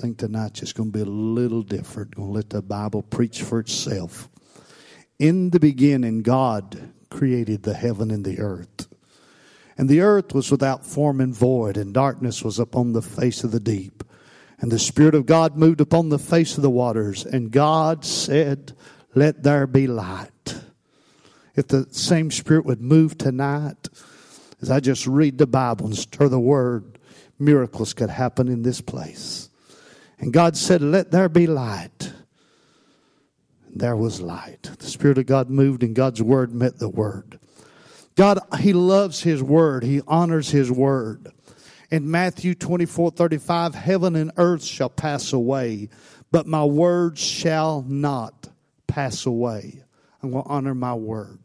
think 0.00 0.16
tonight's 0.16 0.60
just 0.60 0.74
going 0.74 0.90
to 0.90 0.98
be 0.98 1.02
a 1.02 1.12
little 1.12 1.62
different. 1.62 2.16
Going 2.16 2.28
to 2.28 2.34
let 2.34 2.50
the 2.50 2.62
Bible 2.62 3.02
preach 3.02 3.42
for 3.42 3.58
itself. 3.60 4.28
In 5.18 5.50
the 5.50 5.60
beginning, 5.60 6.22
God 6.22 6.92
created 7.10 7.62
the 7.62 7.74
heaven 7.74 8.10
and 8.10 8.24
the 8.24 8.38
earth. 8.38 8.88
And 9.76 9.88
the 9.88 10.00
earth 10.00 10.34
was 10.34 10.50
without 10.50 10.86
form 10.86 11.20
and 11.20 11.34
void, 11.34 11.76
and 11.76 11.92
darkness 11.92 12.42
was 12.42 12.58
upon 12.58 12.92
the 12.92 13.02
face 13.02 13.44
of 13.44 13.50
the 13.50 13.60
deep. 13.60 14.02
And 14.58 14.72
the 14.72 14.78
Spirit 14.78 15.14
of 15.14 15.26
God 15.26 15.56
moved 15.56 15.80
upon 15.80 16.08
the 16.08 16.18
face 16.18 16.56
of 16.56 16.62
the 16.62 16.70
waters. 16.70 17.26
And 17.26 17.50
God 17.50 18.04
said, 18.04 18.72
Let 19.14 19.42
there 19.42 19.66
be 19.66 19.86
light. 19.86 20.62
If 21.54 21.68
the 21.68 21.86
same 21.90 22.30
Spirit 22.30 22.64
would 22.64 22.80
move 22.80 23.18
tonight, 23.18 23.88
as 24.62 24.70
I 24.70 24.80
just 24.80 25.06
read 25.06 25.36
the 25.36 25.46
Bible 25.46 25.86
and 25.86 25.96
stir 25.96 26.28
the 26.28 26.40
Word, 26.40 26.98
miracles 27.38 27.92
could 27.92 28.10
happen 28.10 28.48
in 28.48 28.62
this 28.62 28.80
place. 28.80 29.49
And 30.20 30.32
God 30.32 30.56
said, 30.56 30.82
Let 30.82 31.10
there 31.10 31.28
be 31.28 31.46
light. 31.46 32.12
And 33.66 33.80
there 33.80 33.96
was 33.96 34.20
light. 34.20 34.70
The 34.78 34.86
Spirit 34.86 35.18
of 35.18 35.26
God 35.26 35.50
moved, 35.50 35.82
and 35.82 35.94
God's 35.94 36.22
Word 36.22 36.54
met 36.54 36.78
the 36.78 36.88
Word. 36.88 37.38
God, 38.16 38.38
He 38.58 38.72
loves 38.72 39.22
His 39.22 39.42
Word, 39.42 39.82
He 39.82 40.02
honors 40.06 40.50
His 40.50 40.70
Word. 40.70 41.32
In 41.90 42.08
Matthew 42.08 42.54
24 42.54 43.10
35, 43.12 43.74
heaven 43.74 44.14
and 44.14 44.30
earth 44.36 44.62
shall 44.62 44.90
pass 44.90 45.32
away, 45.32 45.88
but 46.30 46.46
my 46.46 46.64
words 46.64 47.20
shall 47.20 47.82
not 47.88 48.48
pass 48.86 49.26
away. 49.26 49.82
I'm 50.22 50.30
going 50.30 50.44
to 50.44 50.50
honor 50.50 50.74
my 50.74 50.94
word. 50.94 51.38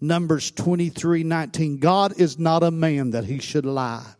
Numbers 0.00 0.50
23 0.52 1.24
19, 1.24 1.78
God 1.78 2.18
is 2.18 2.38
not 2.38 2.62
a 2.62 2.70
man 2.70 3.10
that 3.10 3.24
he 3.24 3.38
should 3.38 3.66
lie. 3.66 4.14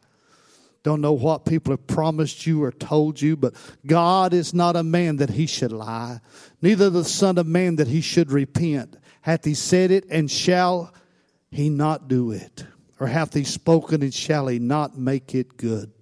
Don't 0.83 1.01
know 1.01 1.13
what 1.13 1.45
people 1.45 1.73
have 1.73 1.87
promised 1.87 2.47
you 2.47 2.63
or 2.63 2.73
told 2.73 3.21
you, 3.21 3.37
but 3.37 3.55
God 3.85 4.33
is 4.33 4.55
not 4.55 4.77
a 4.77 4.83
man 4.83 5.17
that 5.17 5.31
he 5.31 5.47
should 5.47 5.73
lie, 5.73 6.21
neither 6.63 6.89
the 6.89 7.05
Son 7.05 7.37
of 7.37 7.47
Man 7.47 7.77
that 7.77 7.89
he 7.89 8.01
should 8.01 8.31
repent. 8.31 8.97
Hath 9.23 9.45
he 9.45 9.55
said 9.55 9.91
it, 9.91 10.05
and 10.09 10.31
shall 10.31 10.95
he 11.51 11.69
not 11.69 12.09
do 12.09 12.31
it? 12.31 12.65
Or 13.01 13.07
hath 13.07 13.35
he 13.35 13.45
spoken 13.45 14.03
and 14.03 14.15
shall 14.15 14.47
he 14.47 14.59
not 14.59 14.99
make 14.99 15.35
it 15.35 15.57
good? 15.57 15.93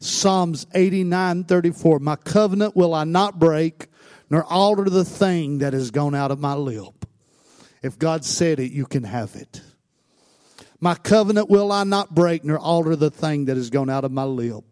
Psalms 0.00 0.66
89 0.74 1.44
34. 1.44 1.98
My 1.98 2.16
covenant 2.16 2.74
will 2.74 2.94
I 2.94 3.04
not 3.04 3.38
break, 3.38 3.88
nor 4.30 4.44
alter 4.44 4.88
the 4.88 5.04
thing 5.04 5.58
that 5.58 5.72
has 5.72 5.90
gone 5.90 6.14
out 6.14 6.30
of 6.30 6.40
my 6.40 6.54
lip. 6.54 7.06
If 7.82 7.98
God 7.98 8.24
said 8.24 8.60
it, 8.60 8.72
you 8.72 8.86
can 8.86 9.04
have 9.04 9.36
it. 9.36 9.60
My 10.80 10.94
covenant 10.94 11.50
will 11.50 11.70
I 11.70 11.84
not 11.84 12.14
break, 12.14 12.44
nor 12.44 12.58
alter 12.58 12.96
the 12.96 13.10
thing 13.10 13.46
that 13.46 13.56
has 13.56 13.70
gone 13.70 13.90
out 13.90 14.04
of 14.04 14.12
my 14.12 14.24
lip. 14.24 14.64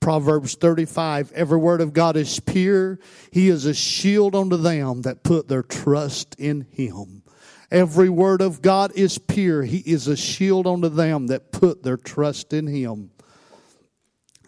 Proverbs 0.00 0.54
35, 0.54 1.32
every 1.32 1.58
word 1.58 1.80
of 1.80 1.92
God 1.92 2.16
is 2.16 2.38
pure. 2.38 3.00
He 3.32 3.48
is 3.48 3.64
a 3.64 3.74
shield 3.74 4.36
unto 4.36 4.56
them 4.56 5.02
that 5.02 5.24
put 5.24 5.48
their 5.48 5.64
trust 5.64 6.36
in 6.38 6.60
him. 6.70 7.24
Every 7.70 8.08
word 8.08 8.40
of 8.40 8.62
God 8.62 8.92
is 8.94 9.18
pure. 9.18 9.64
He 9.64 9.78
is 9.78 10.06
a 10.06 10.16
shield 10.16 10.66
unto 10.66 10.88
them 10.88 11.26
that 11.26 11.50
put 11.50 11.82
their 11.82 11.96
trust 11.96 12.52
in 12.52 12.68
him. 12.68 13.10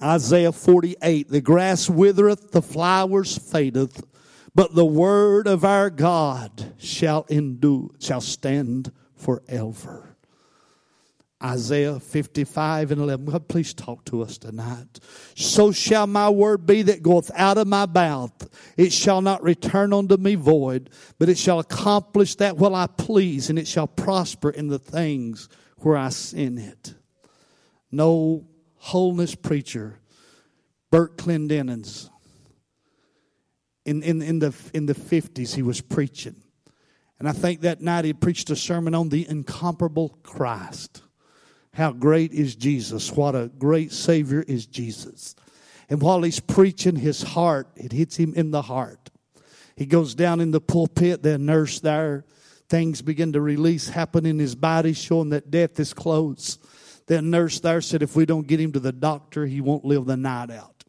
Isaiah 0.03 0.53
48, 0.53 1.29
the 1.29 1.41
grass 1.41 1.91
withereth, 1.91 2.53
the 2.53 2.63
flowers 2.63 3.37
fadeth, 3.37 4.03
but 4.55 4.75
the 4.75 4.87
word 4.87 5.47
of 5.47 5.65
our 5.65 5.91
God 5.91 6.75
shall 6.79 7.27
endure, 7.29 7.91
shall 7.99 8.23
stand 8.23 8.93
forever. 9.15 10.10
Isaiah 11.43 11.99
55 11.99 12.93
and 12.93 13.01
11. 13.01 13.25
God, 13.27 13.49
please 13.49 13.73
talk 13.73 14.05
to 14.07 14.23
us 14.23 14.37
tonight. 14.37 15.01
So 15.35 15.73
shall 15.73 16.07
my 16.07 16.29
word 16.29 16.67
be 16.67 16.83
that 16.83 17.03
goeth 17.03 17.31
out 17.35 17.57
of 17.57 17.67
my 17.67 17.87
mouth. 17.87 18.49
It 18.77 18.93
shall 18.93 19.23
not 19.23 19.43
return 19.43 19.93
unto 19.93 20.17
me 20.19 20.35
void, 20.35 20.91
but 21.19 21.31
it 21.31 21.39
shall 21.39 21.59
accomplish 21.59 22.35
that 22.37 22.59
will 22.59 22.75
I 22.75 22.87
please, 22.87 23.49
and 23.49 23.59
it 23.59 23.67
shall 23.67 23.87
prosper 23.87 24.51
in 24.51 24.69
the 24.69 24.79
things 24.79 25.49
where 25.79 25.97
I 25.97 26.11
send 26.11 26.59
it. 26.59 26.95
No 27.91 28.47
wholeness 28.77 29.35
preacher, 29.35 29.99
Bert 30.91 31.17
Clendenins, 31.17 32.11
in, 33.87 34.03
in, 34.03 34.21
in, 34.21 34.39
the, 34.41 34.55
in 34.75 34.87
the 34.87 34.95
50s, 34.95 35.55
he 35.55 35.63
was 35.63 35.81
preaching. 35.81 36.37
And 37.19 37.29
I 37.29 37.33
think 37.33 37.63
that 37.63 37.81
night 37.81 38.05
he 38.05 38.13
preached 38.13 38.51
a 38.51 38.57
sermon 38.57 38.95
on 38.95 39.09
the 39.09 39.29
incomparable 39.29 40.19
Christ. 40.23 41.03
How 41.73 41.93
great 41.93 42.33
is 42.33 42.57
Jesus? 42.57 43.13
What 43.13 43.35
a 43.35 43.51
great 43.59 43.93
Savior 43.93 44.43
is 44.43 44.67
Jesus. 44.67 45.37
And 45.89 46.01
while 46.01 46.23
he's 46.23 46.41
preaching, 46.41 46.97
his 46.97 47.23
heart, 47.23 47.69
it 47.77 47.93
hits 47.93 48.17
him 48.17 48.33
in 48.35 48.51
the 48.51 48.63
heart. 48.63 49.11
He 49.77 49.87
goes 49.87 50.15
down 50.15 50.41
in 50.41 50.51
the 50.51 50.61
pulpit, 50.61 51.23
the 51.23 51.39
nurse 51.39 51.81
there, 51.81 52.25
things 52.69 53.03
begin 53.03 53.33
to 53.33 53.41
release, 53.41 53.89
happen 53.89 54.27
in 54.27 54.39
his 54.39 54.55
body, 54.55 54.93
showing 54.93 55.31
that 55.31 55.51
death 55.51 55.81
is 55.81 55.95
close. 55.95 56.59
That 57.07 57.23
nurse 57.23 57.61
there 57.61 57.81
said, 57.81 58.03
if 58.03 58.15
we 58.15 58.27
don't 58.27 58.47
get 58.47 58.61
him 58.61 58.73
to 58.73 58.81
the 58.81 58.93
doctor, 58.93 59.47
he 59.47 59.61
won't 59.61 59.85
live 59.85 60.07
the 60.07 60.17
night 60.17 60.51
out. 60.51 60.85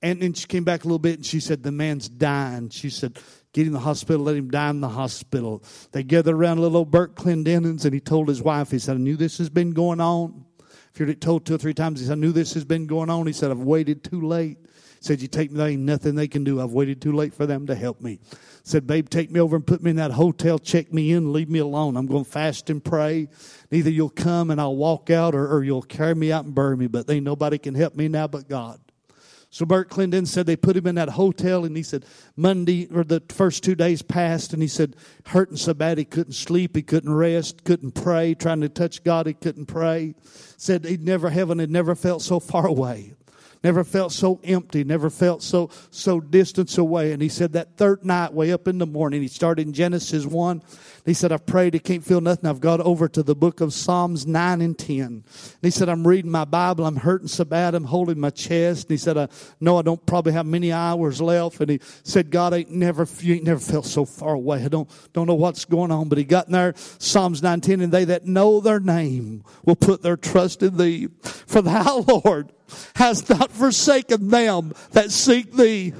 And 0.00 0.20
then 0.20 0.32
she 0.32 0.46
came 0.46 0.64
back 0.64 0.82
a 0.82 0.88
little 0.88 0.98
bit 0.98 1.16
and 1.16 1.26
she 1.26 1.38
said, 1.38 1.62
the 1.62 1.70
man's 1.70 2.08
dying. 2.08 2.70
She 2.70 2.90
said, 2.90 3.18
get 3.52 3.66
him 3.66 3.72
the 3.72 3.80
hospital, 3.80 4.22
let 4.22 4.36
him 4.36 4.50
die 4.50 4.70
in 4.70 4.80
the 4.80 4.88
hospital. 4.88 5.62
They 5.92 6.02
gathered 6.02 6.34
around 6.34 6.60
little 6.60 6.78
old 6.78 6.90
Bert 6.90 7.14
Clendenins 7.14 7.84
and 7.84 7.94
he 7.94 8.00
told 8.00 8.28
his 8.28 8.42
wife, 8.42 8.70
he 8.70 8.78
said, 8.78 8.96
I 8.96 8.98
knew 8.98 9.16
this 9.16 9.38
has 9.38 9.50
been 9.50 9.72
going 9.72 10.00
on. 10.00 10.44
If 10.92 11.00
you're 11.00 11.12
told 11.14 11.46
two 11.46 11.54
or 11.54 11.58
three 11.58 11.74
times, 11.74 12.00
he 12.00 12.06
said, 12.06 12.12
I 12.12 12.16
knew 12.16 12.32
this 12.32 12.54
has 12.54 12.64
been 12.64 12.86
going 12.86 13.08
on. 13.08 13.26
He 13.26 13.32
said, 13.32 13.50
I've 13.50 13.60
waited 13.60 14.04
too 14.04 14.20
late. 14.20 14.58
He 14.62 15.06
said, 15.06 15.22
You 15.22 15.28
take 15.28 15.50
me, 15.50 15.58
there 15.58 15.68
ain't 15.68 15.82
nothing 15.82 16.14
they 16.14 16.28
can 16.28 16.44
do. 16.44 16.60
I've 16.60 16.72
waited 16.72 17.00
too 17.00 17.12
late 17.12 17.32
for 17.32 17.46
them 17.46 17.66
to 17.66 17.74
help 17.74 18.00
me. 18.00 18.20
He 18.30 18.38
said, 18.62 18.86
Babe, 18.86 19.08
take 19.08 19.30
me 19.30 19.40
over 19.40 19.56
and 19.56 19.66
put 19.66 19.82
me 19.82 19.90
in 19.90 19.96
that 19.96 20.12
hotel, 20.12 20.58
check 20.58 20.92
me 20.92 21.12
in, 21.12 21.32
leave 21.32 21.48
me 21.48 21.60
alone. 21.60 21.96
I'm 21.96 22.06
going 22.06 22.24
to 22.24 22.30
fast 22.30 22.68
and 22.68 22.84
pray. 22.84 23.28
Either 23.70 23.90
you'll 23.90 24.10
come 24.10 24.50
and 24.50 24.60
I'll 24.60 24.76
walk 24.76 25.08
out 25.08 25.34
or, 25.34 25.48
or 25.48 25.64
you'll 25.64 25.82
carry 25.82 26.14
me 26.14 26.30
out 26.30 26.44
and 26.44 26.54
bury 26.54 26.76
me, 26.76 26.88
but 26.88 27.10
ain't 27.10 27.24
nobody 27.24 27.56
can 27.56 27.74
help 27.74 27.96
me 27.96 28.08
now 28.08 28.26
but 28.26 28.48
God. 28.48 28.78
So 29.52 29.66
Bert 29.66 29.90
Clinton 29.90 30.24
said 30.24 30.46
they 30.46 30.56
put 30.56 30.78
him 30.78 30.86
in 30.86 30.94
that 30.94 31.10
hotel, 31.10 31.66
and 31.66 31.76
he 31.76 31.82
said 31.82 32.06
Monday 32.36 32.88
or 32.90 33.04
the 33.04 33.22
first 33.28 33.62
two 33.62 33.74
days 33.74 34.00
passed, 34.00 34.54
and 34.54 34.62
he 34.62 34.66
said 34.66 34.96
hurting 35.26 35.58
so 35.58 35.74
bad 35.74 35.98
he 35.98 36.06
couldn't 36.06 36.32
sleep, 36.32 36.74
he 36.74 36.80
couldn't 36.80 37.12
rest, 37.12 37.62
couldn't 37.62 37.92
pray, 37.92 38.32
trying 38.32 38.62
to 38.62 38.70
touch 38.70 39.04
God, 39.04 39.26
he 39.26 39.34
couldn't 39.34 39.66
pray. 39.66 40.14
Said 40.56 40.86
he'd 40.86 41.04
never 41.04 41.28
heaven 41.28 41.58
had 41.58 41.70
never 41.70 41.94
felt 41.94 42.22
so 42.22 42.40
far 42.40 42.66
away, 42.66 43.12
never 43.62 43.84
felt 43.84 44.12
so 44.12 44.40
empty, 44.42 44.84
never 44.84 45.10
felt 45.10 45.42
so 45.42 45.68
so 45.90 46.18
distance 46.18 46.78
away. 46.78 47.12
And 47.12 47.20
he 47.20 47.28
said 47.28 47.52
that 47.52 47.76
third 47.76 48.06
night, 48.06 48.32
way 48.32 48.52
up 48.52 48.66
in 48.66 48.78
the 48.78 48.86
morning, 48.86 49.20
he 49.20 49.28
started 49.28 49.66
in 49.66 49.74
Genesis 49.74 50.24
one. 50.24 50.62
He 51.04 51.14
said, 51.14 51.32
I've 51.32 51.46
prayed, 51.46 51.74
I 51.74 51.78
can't 51.78 52.04
feel 52.04 52.20
nothing. 52.20 52.48
I've 52.48 52.60
got 52.60 52.80
over 52.80 53.08
to 53.08 53.24
the 53.24 53.34
book 53.34 53.60
of 53.60 53.74
Psalms 53.74 54.24
9 54.24 54.60
and 54.60 54.78
10. 54.78 55.00
And 55.00 55.24
he 55.60 55.70
said, 55.70 55.88
I'm 55.88 56.06
reading 56.06 56.30
my 56.30 56.44
Bible. 56.44 56.86
I'm 56.86 56.94
hurting 56.96 57.26
so 57.26 57.44
bad. 57.44 57.74
I'm 57.74 57.84
holding 57.84 58.20
my 58.20 58.30
chest. 58.30 58.84
And 58.84 58.92
he 58.92 58.96
said, 58.96 59.18
I 59.18 59.28
know 59.58 59.78
I 59.78 59.82
don't 59.82 60.04
probably 60.06 60.32
have 60.32 60.46
many 60.46 60.70
hours 60.72 61.20
left. 61.20 61.60
And 61.60 61.70
he 61.70 61.80
said, 62.04 62.30
God 62.30 62.54
ain't 62.54 62.70
never, 62.70 63.04
you 63.18 63.34
ain't 63.34 63.44
never 63.44 63.58
felt 63.58 63.86
so 63.86 64.04
far 64.04 64.34
away. 64.34 64.64
I 64.64 64.68
don't, 64.68 64.88
don't 65.12 65.26
know 65.26 65.34
what's 65.34 65.64
going 65.64 65.90
on. 65.90 66.08
But 66.08 66.18
he 66.18 66.24
got 66.24 66.46
in 66.46 66.52
there, 66.52 66.74
Psalms 66.76 67.42
9 67.42 67.60
10, 67.60 67.80
and 67.80 67.92
they 67.92 68.04
that 68.04 68.24
know 68.24 68.60
their 68.60 68.80
name 68.80 69.42
will 69.64 69.76
put 69.76 70.02
their 70.02 70.16
trust 70.16 70.62
in 70.62 70.76
thee. 70.76 71.08
For 71.22 71.62
thou, 71.62 71.98
Lord, 72.24 72.52
hast 72.94 73.28
not 73.28 73.50
forsaken 73.50 74.28
them 74.28 74.72
that 74.92 75.10
seek 75.10 75.52
thee. 75.52 75.94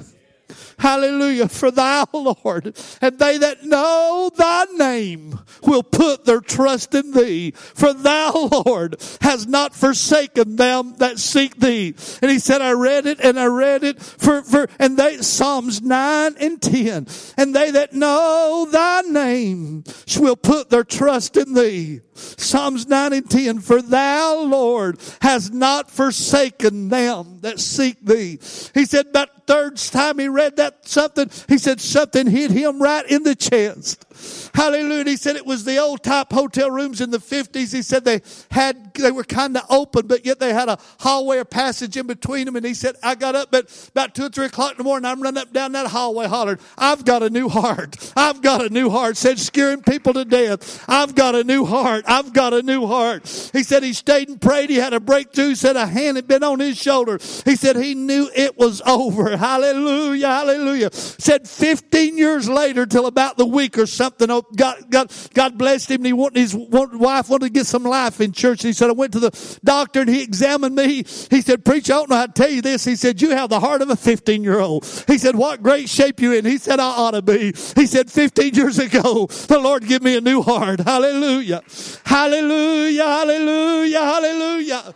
Hallelujah. 0.79 1.47
For 1.47 1.71
thou, 1.71 2.07
Lord, 2.13 2.77
and 3.01 3.19
they 3.19 3.37
that 3.37 3.63
know 3.63 4.31
thy 4.35 4.65
name 4.75 5.39
will 5.63 5.83
put 5.83 6.25
their 6.25 6.41
trust 6.41 6.93
in 6.95 7.11
thee. 7.11 7.51
For 7.51 7.93
thou, 7.93 8.49
Lord, 8.65 8.95
has 9.21 9.47
not 9.47 9.75
forsaken 9.75 10.55
them 10.55 10.95
that 10.97 11.19
seek 11.19 11.55
thee. 11.57 11.95
And 12.21 12.31
he 12.31 12.39
said, 12.39 12.61
I 12.61 12.71
read 12.71 13.05
it 13.05 13.19
and 13.19 13.39
I 13.39 13.45
read 13.45 13.83
it 13.83 14.01
for, 14.01 14.41
for, 14.43 14.67
and 14.79 14.97
they, 14.97 15.17
Psalms 15.17 15.81
9 15.81 16.35
and 16.39 16.61
10. 16.61 17.07
And 17.37 17.55
they 17.55 17.71
that 17.71 17.93
know 17.93 18.67
thy 18.71 19.01
name 19.01 19.83
will 20.19 20.35
put 20.35 20.69
their 20.69 20.83
trust 20.83 21.37
in 21.37 21.53
thee. 21.53 22.01
Psalms 22.13 22.87
9 22.87 23.13
and 23.13 23.29
10. 23.29 23.59
For 23.59 23.81
thou, 23.81 24.41
Lord, 24.41 24.99
has 25.21 25.51
not 25.51 25.89
forsaken 25.89 26.89
them 26.89 27.39
that 27.41 27.59
seek 27.59 28.03
thee. 28.05 28.39
He 28.73 28.85
said, 28.85 29.07
but 29.11 29.32
third 29.45 29.77
time 29.77 30.19
he 30.19 30.27
read 30.27 30.57
that 30.57 30.87
something, 30.87 31.29
he 31.47 31.57
said 31.57 31.79
something 31.81 32.27
hit 32.27 32.51
him 32.51 32.81
right 32.81 33.05
in 33.09 33.23
the 33.23 33.35
chest. 33.35 34.05
Hallelujah. 34.53 35.05
He 35.05 35.17
said 35.17 35.35
it 35.35 35.45
was 35.45 35.63
the 35.65 35.77
old 35.77 36.03
type 36.03 36.31
hotel 36.31 36.71
rooms 36.71 37.01
in 37.01 37.11
the 37.11 37.17
50s. 37.17 37.73
He 37.73 37.81
said 37.81 38.05
they 38.05 38.21
had, 38.51 38.93
they 38.93 39.11
were 39.11 39.23
kind 39.23 39.55
of 39.57 39.63
open, 39.69 40.07
but 40.07 40.25
yet 40.25 40.39
they 40.39 40.53
had 40.53 40.69
a 40.69 40.77
hallway 40.99 41.37
or 41.37 41.45
passage 41.45 41.97
in 41.97 42.07
between 42.07 42.45
them. 42.45 42.55
And 42.55 42.65
he 42.65 42.73
said, 42.73 42.95
I 43.03 43.15
got 43.15 43.35
up 43.35 43.53
at 43.53 43.89
about 43.89 44.15
two 44.15 44.25
or 44.25 44.29
three 44.29 44.45
o'clock 44.45 44.71
in 44.71 44.77
the 44.77 44.83
morning. 44.83 45.09
I'm 45.09 45.21
running 45.21 45.41
up 45.41 45.51
down 45.53 45.71
that 45.73 45.87
hallway 45.87 46.27
hollering, 46.27 46.59
I've 46.77 47.05
got 47.05 47.23
a 47.23 47.29
new 47.29 47.49
heart. 47.49 47.95
I've 48.15 48.41
got 48.41 48.63
a 48.63 48.69
new 48.69 48.89
heart. 48.89 49.17
Said 49.17 49.39
scaring 49.39 49.81
people 49.81 50.13
to 50.13 50.25
death. 50.25 50.83
I've 50.87 51.15
got 51.15 51.35
a 51.35 51.43
new 51.43 51.65
heart. 51.65 52.05
I've 52.07 52.33
got 52.33 52.53
a 52.53 52.61
new 52.61 52.85
heart. 52.85 53.27
He 53.53 53.63
said 53.63 53.83
he 53.83 53.93
stayed 53.93 54.29
and 54.29 54.41
prayed. 54.41 54.69
He 54.69 54.77
had 54.77 54.93
a 54.93 54.99
breakthrough. 54.99 55.55
Said 55.55 55.75
a 55.75 55.87
hand 55.87 56.17
had 56.17 56.27
been 56.27 56.43
on 56.43 56.59
his 56.59 56.77
shoulder. 56.77 57.19
He 57.45 57.55
said 57.55 57.75
he 57.75 57.95
knew 57.95 58.29
it 58.35 58.57
was 58.57 58.81
over. 58.85 59.37
Hallelujah. 59.43 60.27
Hallelujah. 60.27 60.91
Said 60.91 61.47
15 61.47 62.17
years 62.17 62.49
later 62.49 62.85
till 62.85 63.05
about 63.05 63.37
the 63.37 63.45
week 63.45 63.77
or 63.77 63.85
something, 63.85 64.12
oh, 64.19 64.43
God, 64.55 64.89
God, 64.89 65.11
God 65.33 65.57
blessed 65.57 65.91
him. 65.91 65.97
And 65.97 66.05
he 66.07 66.13
wanted, 66.13 66.39
his 66.39 66.55
wife 66.55 67.29
wanted 67.29 67.47
to 67.47 67.51
get 67.51 67.65
some 67.65 67.83
life 67.83 68.21
in 68.21 68.31
church. 68.31 68.63
And 68.63 68.69
He 68.69 68.73
said, 68.73 68.89
I 68.89 68.93
went 68.93 69.13
to 69.13 69.19
the 69.19 69.59
doctor 69.63 70.01
and 70.01 70.09
he 70.09 70.21
examined 70.23 70.75
me. 70.75 71.03
He 71.29 71.41
said, 71.41 71.65
preacher, 71.65 71.93
I 71.93 71.95
don't 71.97 72.09
know 72.09 72.15
how 72.17 72.25
to 72.27 72.31
tell 72.31 72.49
you 72.49 72.61
this. 72.61 72.85
He 72.85 72.95
said, 72.95 73.21
you 73.21 73.31
have 73.31 73.49
the 73.49 73.59
heart 73.59 73.81
of 73.81 73.89
a 73.89 73.95
15 73.95 74.43
year 74.43 74.59
old. 74.59 74.85
He 75.07 75.17
said, 75.17 75.35
what 75.35 75.63
great 75.63 75.89
shape 75.89 76.19
you 76.19 76.33
in. 76.33 76.45
He 76.45 76.57
said, 76.57 76.79
I 76.79 76.89
ought 76.89 77.11
to 77.11 77.21
be. 77.21 77.53
He 77.75 77.85
said, 77.85 78.11
15 78.11 78.53
years 78.53 78.79
ago, 78.79 79.27
the 79.27 79.59
Lord 79.59 79.87
give 79.87 80.01
me 80.01 80.17
a 80.17 80.21
new 80.21 80.41
heart. 80.41 80.79
Hallelujah. 80.79 81.63
Hallelujah. 82.05 83.03
Hallelujah. 83.03 83.99
Hallelujah. 83.99 84.93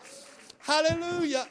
Hallelujah 0.60 1.48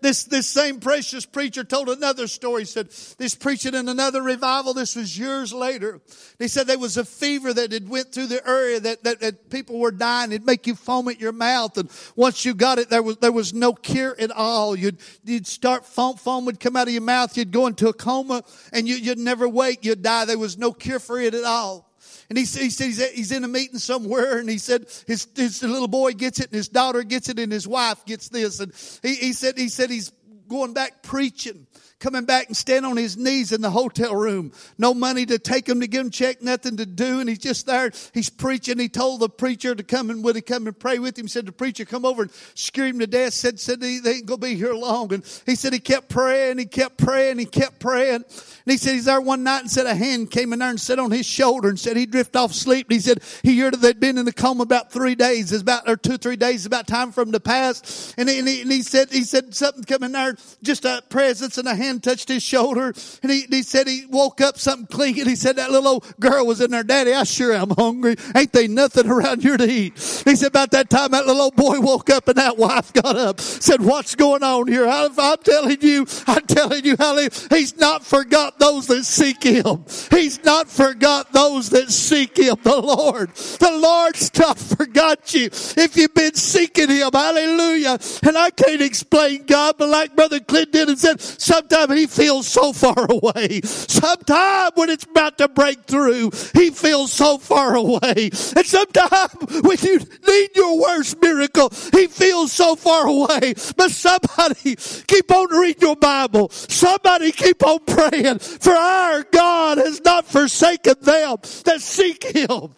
this, 0.00 0.24
this 0.24 0.46
same 0.46 0.80
precious 0.80 1.26
preacher 1.26 1.64
told 1.64 1.88
another 1.88 2.26
story. 2.26 2.62
He 2.62 2.66
said, 2.66 2.90
this 3.18 3.34
preaching 3.34 3.74
in 3.74 3.88
another 3.88 4.22
revival, 4.22 4.74
this 4.74 4.96
was 4.96 5.18
years 5.18 5.52
later. 5.52 6.00
He 6.38 6.48
said 6.48 6.66
there 6.66 6.78
was 6.78 6.96
a 6.96 7.04
fever 7.04 7.52
that 7.52 7.72
had 7.72 7.88
went 7.88 8.12
through 8.12 8.28
the 8.28 8.46
area 8.46 8.80
that, 8.80 9.04
that, 9.04 9.20
that 9.20 9.50
people 9.50 9.78
were 9.78 9.90
dying. 9.90 10.32
It'd 10.32 10.46
make 10.46 10.66
you 10.66 10.74
foam 10.74 11.08
at 11.08 11.20
your 11.20 11.32
mouth. 11.32 11.76
And 11.78 11.90
once 12.16 12.44
you 12.44 12.54
got 12.54 12.78
it, 12.78 12.90
there 12.90 13.02
was, 13.02 13.16
there 13.18 13.32
was 13.32 13.54
no 13.54 13.72
cure 13.72 14.14
at 14.18 14.30
all. 14.30 14.76
You'd, 14.76 14.98
you'd 15.24 15.46
start 15.46 15.84
foam, 15.84 16.16
foam 16.16 16.44
would 16.44 16.60
come 16.60 16.76
out 16.76 16.86
of 16.86 16.92
your 16.92 17.02
mouth. 17.02 17.36
You'd 17.36 17.50
go 17.52 17.66
into 17.66 17.88
a 17.88 17.92
coma 17.92 18.42
and 18.72 18.86
you, 18.86 18.96
you'd 18.96 19.18
never 19.18 19.48
wake. 19.48 19.84
You'd 19.84 20.02
die. 20.02 20.24
There 20.24 20.38
was 20.38 20.58
no 20.58 20.72
cure 20.72 20.98
for 21.00 21.20
it 21.20 21.34
at 21.34 21.44
all. 21.44 21.87
And 22.28 22.36
he, 22.36 22.44
he 22.44 22.70
said 22.70 22.86
he's, 22.86 23.12
he's 23.12 23.32
in 23.32 23.44
a 23.44 23.48
meeting 23.48 23.78
somewhere 23.78 24.38
and 24.38 24.48
he 24.48 24.58
said 24.58 24.86
his, 25.06 25.26
his 25.34 25.62
little 25.62 25.88
boy 25.88 26.12
gets 26.12 26.40
it 26.40 26.46
and 26.46 26.54
his 26.54 26.68
daughter 26.68 27.02
gets 27.02 27.28
it 27.28 27.38
and 27.38 27.50
his 27.50 27.66
wife 27.66 28.04
gets 28.04 28.28
this. 28.28 28.60
And 28.60 28.72
he, 29.02 29.14
he 29.14 29.32
said, 29.32 29.56
he 29.56 29.68
said 29.68 29.88
he's 29.88 30.12
going 30.46 30.74
back 30.74 31.02
preaching 31.02 31.66
coming 32.00 32.24
back 32.24 32.46
and 32.46 32.56
stand 32.56 32.86
on 32.86 32.96
his 32.96 33.16
knees 33.16 33.50
in 33.50 33.60
the 33.60 33.70
hotel 33.70 34.14
room. 34.14 34.52
No 34.78 34.94
money 34.94 35.26
to 35.26 35.38
take 35.38 35.68
him 35.68 35.80
to 35.80 35.88
give 35.88 36.04
him 36.04 36.10
check, 36.10 36.42
nothing 36.42 36.76
to 36.76 36.86
do. 36.86 37.20
And 37.20 37.28
he's 37.28 37.38
just 37.38 37.66
there. 37.66 37.90
He's 38.14 38.30
preaching. 38.30 38.78
He 38.78 38.88
told 38.88 39.20
the 39.20 39.28
preacher 39.28 39.74
to 39.74 39.82
come 39.82 40.10
and 40.10 40.22
would 40.22 40.36
he 40.36 40.42
come 40.42 40.66
and 40.66 40.78
pray 40.78 40.98
with 40.98 41.18
him. 41.18 41.26
He 41.26 41.30
Said 41.30 41.46
the 41.46 41.52
preacher 41.52 41.84
come 41.84 42.04
over 42.04 42.22
and 42.22 42.30
scream 42.54 43.00
to 43.00 43.06
death. 43.06 43.32
Said, 43.32 43.58
said 43.58 43.80
they, 43.80 43.96
ain't 43.96 44.26
going 44.26 44.26
to 44.26 44.36
be 44.38 44.54
here 44.54 44.74
long. 44.74 45.12
And 45.12 45.24
he 45.44 45.56
said 45.56 45.72
he 45.72 45.80
kept 45.80 46.08
praying. 46.08 46.58
He 46.58 46.66
kept 46.66 46.98
praying. 46.98 47.38
He 47.38 47.46
kept 47.46 47.80
praying. 47.80 48.24
And 48.24 48.24
he 48.64 48.76
said 48.76 48.92
he's 48.92 49.06
there 49.06 49.20
one 49.20 49.42
night 49.42 49.60
and 49.62 49.70
said 49.70 49.86
a 49.86 49.94
hand 49.94 50.30
came 50.30 50.52
in 50.52 50.60
there 50.60 50.70
and 50.70 50.80
sat 50.80 50.98
on 50.98 51.10
his 51.10 51.26
shoulder 51.26 51.68
and 51.68 51.78
said 51.78 51.96
he 51.96 52.06
drifted 52.06 52.38
off 52.38 52.52
sleep. 52.52 52.86
And 52.88 52.94
he 52.94 53.00
said 53.00 53.22
he 53.42 53.58
heard 53.58 53.74
they'd 53.74 53.98
been 53.98 54.18
in 54.18 54.24
the 54.24 54.32
coma 54.32 54.62
about 54.62 54.92
three 54.92 55.14
days. 55.14 55.52
It's 55.52 55.62
about, 55.62 55.88
or 55.88 55.96
two, 55.96 56.16
three 56.16 56.36
days. 56.36 56.64
about 56.64 56.86
time 56.86 57.10
for 57.10 57.22
him 57.22 57.32
to 57.32 57.40
pass. 57.40 58.14
And 58.16 58.28
he, 58.28 58.38
and 58.38 58.46
he, 58.48 58.62
and 58.62 58.70
he 58.70 58.82
said, 58.82 59.10
he 59.10 59.24
said 59.24 59.54
something 59.54 59.84
coming 59.84 60.12
there, 60.12 60.36
just 60.62 60.84
a 60.84 61.02
presence 61.08 61.58
and 61.58 61.66
a 61.66 61.74
hand 61.74 61.87
touched 61.96 62.28
his 62.28 62.42
shoulder. 62.42 62.92
And 63.22 63.32
he, 63.32 63.42
he 63.48 63.62
said 63.62 63.88
he 63.88 64.06
woke 64.06 64.40
up 64.40 64.58
something 64.58 64.86
clinking. 64.86 65.26
He 65.26 65.36
said 65.36 65.56
that 65.56 65.70
little 65.70 65.88
old 65.88 66.20
girl 66.20 66.46
was 66.46 66.60
in 66.60 66.70
there. 66.70 66.82
Daddy, 66.82 67.12
I 67.12 67.24
sure 67.24 67.52
am 67.52 67.70
hungry. 67.70 68.16
Ain't 68.36 68.52
they 68.52 68.68
nothing 68.68 69.08
around 69.08 69.42
here 69.42 69.56
to 69.56 69.64
eat? 69.64 69.94
He 70.24 70.36
said 70.36 70.48
about 70.48 70.70
that 70.72 70.90
time 70.90 71.10
that 71.12 71.26
little 71.26 71.42
old 71.42 71.56
boy 71.56 71.80
woke 71.80 72.10
up 72.10 72.28
and 72.28 72.36
that 72.36 72.58
wife 72.58 72.92
got 72.92 73.16
up. 73.16 73.40
Said, 73.40 73.80
what's 73.80 74.14
going 74.14 74.42
on 74.42 74.68
here? 74.68 74.86
I, 74.86 75.08
I'm 75.18 75.38
telling 75.38 75.78
you, 75.80 76.06
I'm 76.26 76.46
telling 76.46 76.84
you, 76.84 76.96
hallelujah. 76.98 77.30
he's 77.50 77.76
not 77.76 78.04
forgot 78.04 78.58
those 78.58 78.86
that 78.88 79.04
seek 79.04 79.42
him. 79.42 79.84
He's 80.10 80.42
not 80.44 80.68
forgot 80.68 81.32
those 81.32 81.70
that 81.70 81.90
seek 81.90 82.36
him. 82.36 82.56
The 82.62 82.80
Lord, 82.80 83.34
the 83.34 83.78
Lord's 83.80 84.36
not 84.38 84.58
forgot 84.58 85.34
you. 85.34 85.46
If 85.46 85.96
you've 85.96 86.14
been 86.14 86.34
seeking 86.34 86.88
him, 86.88 87.10
hallelujah. 87.12 87.98
And 88.22 88.36
I 88.36 88.50
can't 88.50 88.82
explain 88.82 89.46
God, 89.46 89.76
but 89.78 89.88
like 89.88 90.16
Brother 90.16 90.40
Clint 90.40 90.72
did 90.72 90.88
and 90.88 90.98
said, 90.98 91.20
sometimes 91.20 91.77
he 91.86 92.06
feels 92.06 92.46
so 92.46 92.72
far 92.72 93.06
away. 93.10 93.60
Sometimes 93.62 94.72
when 94.74 94.90
it's 94.90 95.04
about 95.04 95.38
to 95.38 95.48
break 95.48 95.84
through, 95.84 96.30
he 96.54 96.70
feels 96.70 97.12
so 97.12 97.38
far 97.38 97.74
away. 97.74 98.30
And 98.56 98.66
sometimes 98.66 99.34
when 99.62 99.78
you 99.82 100.00
need 100.26 100.50
your 100.54 100.80
worst 100.80 101.20
miracle, 101.20 101.70
he 101.92 102.06
feels 102.06 102.52
so 102.52 102.76
far 102.76 103.06
away. 103.06 103.54
But 103.76 103.90
somebody 103.90 104.76
keep 105.06 105.30
on 105.30 105.50
reading 105.50 105.82
your 105.82 105.96
Bible. 105.96 106.48
Somebody 106.50 107.32
keep 107.32 107.64
on 107.64 107.80
praying. 107.86 108.38
For 108.38 108.72
our 108.72 109.22
God 109.24 109.78
has 109.78 110.00
not 110.04 110.26
forsaken 110.26 110.94
them 111.00 111.36
that 111.64 111.80
seek 111.80 112.24
him. 112.24 112.74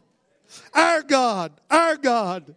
Our 0.74 1.02
God, 1.02 1.52
our 1.70 1.96
God. 1.96 2.54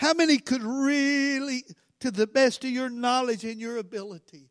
How 0.00 0.14
many 0.14 0.38
could 0.38 0.62
really, 0.62 1.62
to 2.00 2.10
the 2.10 2.26
best 2.26 2.64
of 2.64 2.70
your 2.70 2.88
knowledge 2.88 3.44
and 3.44 3.60
your 3.60 3.76
ability, 3.76 4.48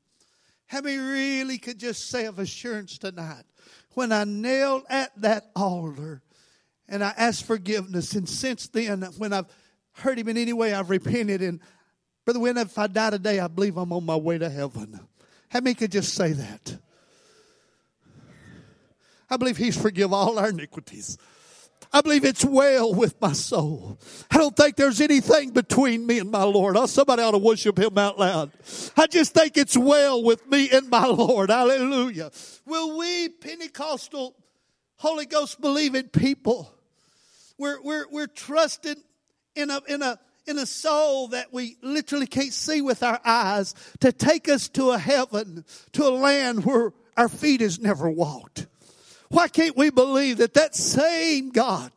how 0.68 0.81
many 0.81 0.98
really 0.98 1.57
could 1.57 1.80
just 1.80 2.07
say 2.12 2.25
of 2.28 2.38
assurance 2.38 3.00
tonight, 3.00 3.46
when 3.96 4.12
I 4.12 4.25
knelt 4.25 4.86
at 4.90 5.12
that 5.22 5.50
altar 5.56 6.22
and 6.88 7.04
I 7.04 7.16
asked 7.18 7.46
forgiveness, 7.46 8.13
and 8.13 8.30
since 8.30 8.68
then, 8.68 9.01
when 9.18 9.34
I've 9.34 9.48
hurt 9.94 10.19
him 10.19 10.28
in 10.28 10.38
any 10.38 10.54
way, 10.54 10.72
I've 10.72 10.92
repented. 10.92 11.42
And 11.42 11.62
Brother 12.25 12.42
Wynn, 12.42 12.57
if 12.57 12.78
I 12.78 12.86
die 12.86 13.10
today, 13.10 13.40
I 13.40 13.48
believe 13.48 13.75
I'm 13.75 13.92
on 13.92 14.06
my 14.06 14.18
way 14.18 14.38
to 14.38 14.51
heaven. 14.51 15.00
How 15.50 15.62
many 15.62 15.74
could 15.74 15.92
just 15.92 16.13
say 16.13 16.31
that? 16.31 16.78
I 19.28 19.38
believe 19.38 19.57
He's 19.57 19.75
forgive 19.75 20.13
all 20.13 20.38
our 20.38 20.50
iniquities. 20.50 21.18
I 21.92 22.02
believe 22.02 22.24
it's 22.24 22.46
well 22.46 22.94
with 22.94 23.20
my 23.20 23.34
soul. 23.34 24.00
I 24.30 24.38
don't 24.38 24.56
think 24.56 24.76
there's 24.76 25.02
anything 25.02 25.52
between 25.52 26.06
me 26.06 26.20
and 26.20 26.30
my 26.30 26.44
Lord. 26.44 26.78
Oh, 26.78 26.86
somebody 26.86 27.24
ought 27.24 27.31
to 27.31 27.40
worship 27.40 27.80
him 27.80 27.98
out 27.98 28.20
loud. 28.20 28.52
I 28.96 29.08
just 29.08 29.34
think 29.34 29.58
it's 29.58 29.76
well 29.76 30.24
with 30.24 30.46
me 30.48 30.70
and 30.70 30.90
my 30.90 31.08
Lord. 31.08 31.50
Hallelujah. 31.50 32.31
Will 32.66 32.98
we 32.98 33.30
Pentecostal 33.30 34.36
Holy 35.00 35.26
Ghost 35.26 35.62
believing 35.62 36.10
people, 36.10 36.74
we're, 37.58 37.82
we're, 37.82 38.06
we're 38.12 38.28
trusting 38.28 38.98
in 39.56 39.72
a, 39.72 39.82
in 39.88 40.02
a, 40.02 40.20
in 40.46 40.58
a 40.58 40.66
soul 40.66 41.30
that 41.30 41.54
we 41.54 41.78
literally 41.82 42.28
can't 42.28 42.52
see 42.52 42.82
with 42.82 43.02
our 43.02 43.20
eyes 43.24 43.74
to 44.02 44.12
take 44.12 44.50
us 44.50 44.68
to 44.70 44.92
a 44.92 44.98
heaven, 44.98 45.64
to 45.94 46.06
a 46.06 46.10
land 46.10 46.66
where 46.66 46.92
our 47.16 47.30
feet 47.30 47.62
has 47.62 47.80
never 47.80 48.10
walked. 48.10 48.68
Why 49.30 49.48
can't 49.48 49.78
we 49.78 49.92
believe 49.92 50.38
that 50.38 50.56
that 50.56 50.76
same 50.76 51.52
God 51.52 51.92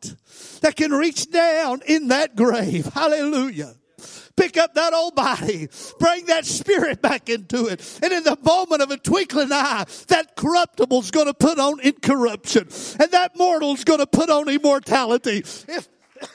that 0.61 0.77
can 0.77 0.93
reach 0.93 1.31
down 1.31 1.81
in 1.87 2.09
that 2.09 2.37
grave, 2.37 2.87
hallelujah, 2.87 3.75
pick 4.37 4.59
up 4.59 4.75
that 4.75 4.93
old 4.93 5.15
body, 5.15 5.69
bring 5.99 6.27
that 6.27 6.45
spirit 6.45 7.01
back 7.01 7.31
into 7.31 7.67
it, 7.67 8.01
and 8.03 8.13
in 8.13 8.23
the 8.23 8.37
moment 8.43 8.83
of 8.83 8.91
a 8.91 8.99
twinkling 8.99 9.51
eye, 9.51 9.87
that 10.09 10.37
corruptible's 10.37 11.11
gonna 11.11 11.33
put 11.33 11.59
on 11.59 11.81
incorruption, 11.81 12.69
and 13.01 13.11
that 13.13 13.37
mortal's 13.37 13.85
gonna 13.85 14.07
put 14.07 14.29
on 14.29 14.51
immortality. 14.51 15.39
If, 15.39 15.89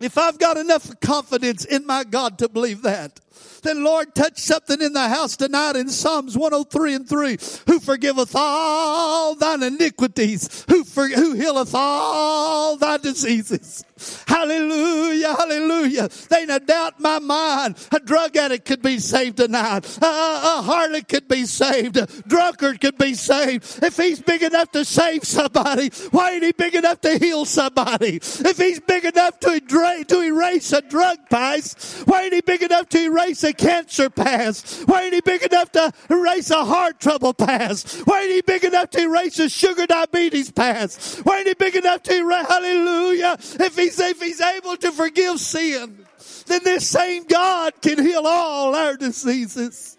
if 0.00 0.16
I've 0.16 0.38
got 0.38 0.56
enough 0.56 1.00
confidence 1.00 1.64
in 1.64 1.86
my 1.86 2.04
God 2.04 2.38
to 2.38 2.48
believe 2.48 2.82
that, 2.82 3.18
then 3.62 3.84
Lord, 3.84 4.14
touch 4.14 4.38
something 4.38 4.80
in 4.80 4.92
the 4.92 5.08
house 5.08 5.36
tonight 5.36 5.76
in 5.76 5.88
Psalms 5.88 6.36
103 6.36 6.94
and 6.94 7.08
3. 7.08 7.38
Who 7.66 7.80
forgiveth 7.80 8.32
all 8.34 9.34
thine 9.34 9.62
iniquities, 9.62 10.64
who, 10.68 10.84
for, 10.84 11.08
who 11.08 11.34
healeth 11.34 11.74
all 11.74 12.76
thy 12.76 12.98
diseases. 12.98 13.84
Hallelujah, 14.26 15.34
hallelujah. 15.34 16.08
They 16.28 16.44
a 16.44 16.60
doubt 16.60 17.00
my 17.00 17.18
mind. 17.18 17.76
A 17.92 18.00
drug 18.00 18.36
addict 18.36 18.64
could 18.64 18.82
be 18.82 18.98
saved 18.98 19.38
tonight. 19.38 19.84
A, 20.00 20.06
a, 20.06 20.62
harlot 20.64 21.08
could 21.08 21.28
be 21.28 21.44
saved. 21.44 21.96
A 21.96 22.06
drunkard 22.26 22.80
could 22.80 22.96
be 22.96 23.14
saved. 23.14 23.82
If 23.82 23.96
he's 23.96 24.20
big 24.20 24.42
enough 24.42 24.70
to 24.72 24.84
save 24.84 25.24
somebody, 25.24 25.90
why 26.10 26.32
ain't 26.32 26.44
he 26.44 26.52
big 26.52 26.74
enough 26.74 27.00
to 27.02 27.18
heal 27.18 27.44
somebody? 27.44 28.16
If 28.16 28.56
he's 28.56 28.80
big 28.80 29.04
enough 29.04 29.38
to, 29.40 29.60
to 29.60 30.20
erase 30.22 30.72
a 30.72 30.82
drug 30.82 31.18
past, 31.28 32.06
why 32.06 32.24
ain't 32.24 32.34
he 32.34 32.40
big 32.40 32.62
enough 32.62 32.88
to 32.90 32.98
erase 32.98 33.27
a 33.44 33.52
cancer 33.52 34.10
past? 34.10 34.88
Why 34.88 35.02
ain't 35.04 35.14
he 35.14 35.20
big 35.20 35.42
enough 35.42 35.72
to 35.72 35.92
erase 36.10 36.50
a 36.50 36.64
heart 36.64 37.00
trouble 37.00 37.34
past? 37.34 38.06
Why 38.06 38.22
ain't 38.22 38.32
he 38.32 38.40
big 38.42 38.64
enough 38.64 38.90
to 38.90 39.02
erase 39.02 39.38
a 39.38 39.48
sugar 39.48 39.86
diabetes 39.86 40.50
past? 40.50 41.18
Why 41.24 41.38
ain't 41.38 41.48
he 41.48 41.54
big 41.54 41.76
enough 41.76 42.02
to 42.04 42.14
erase, 42.14 42.46
hallelujah, 42.46 43.36
if 43.38 43.76
he's, 43.76 43.98
if 43.98 44.20
he's 44.20 44.40
able 44.40 44.76
to 44.78 44.92
forgive 44.92 45.40
sin, 45.40 46.06
then 46.46 46.64
this 46.64 46.88
same 46.88 47.24
God 47.24 47.74
can 47.82 48.02
heal 48.02 48.26
all 48.26 48.74
our 48.74 48.96
diseases. 48.96 49.96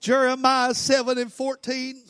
Jeremiah 0.00 0.74
7 0.74 1.18
and 1.18 1.32
14. 1.32 2.02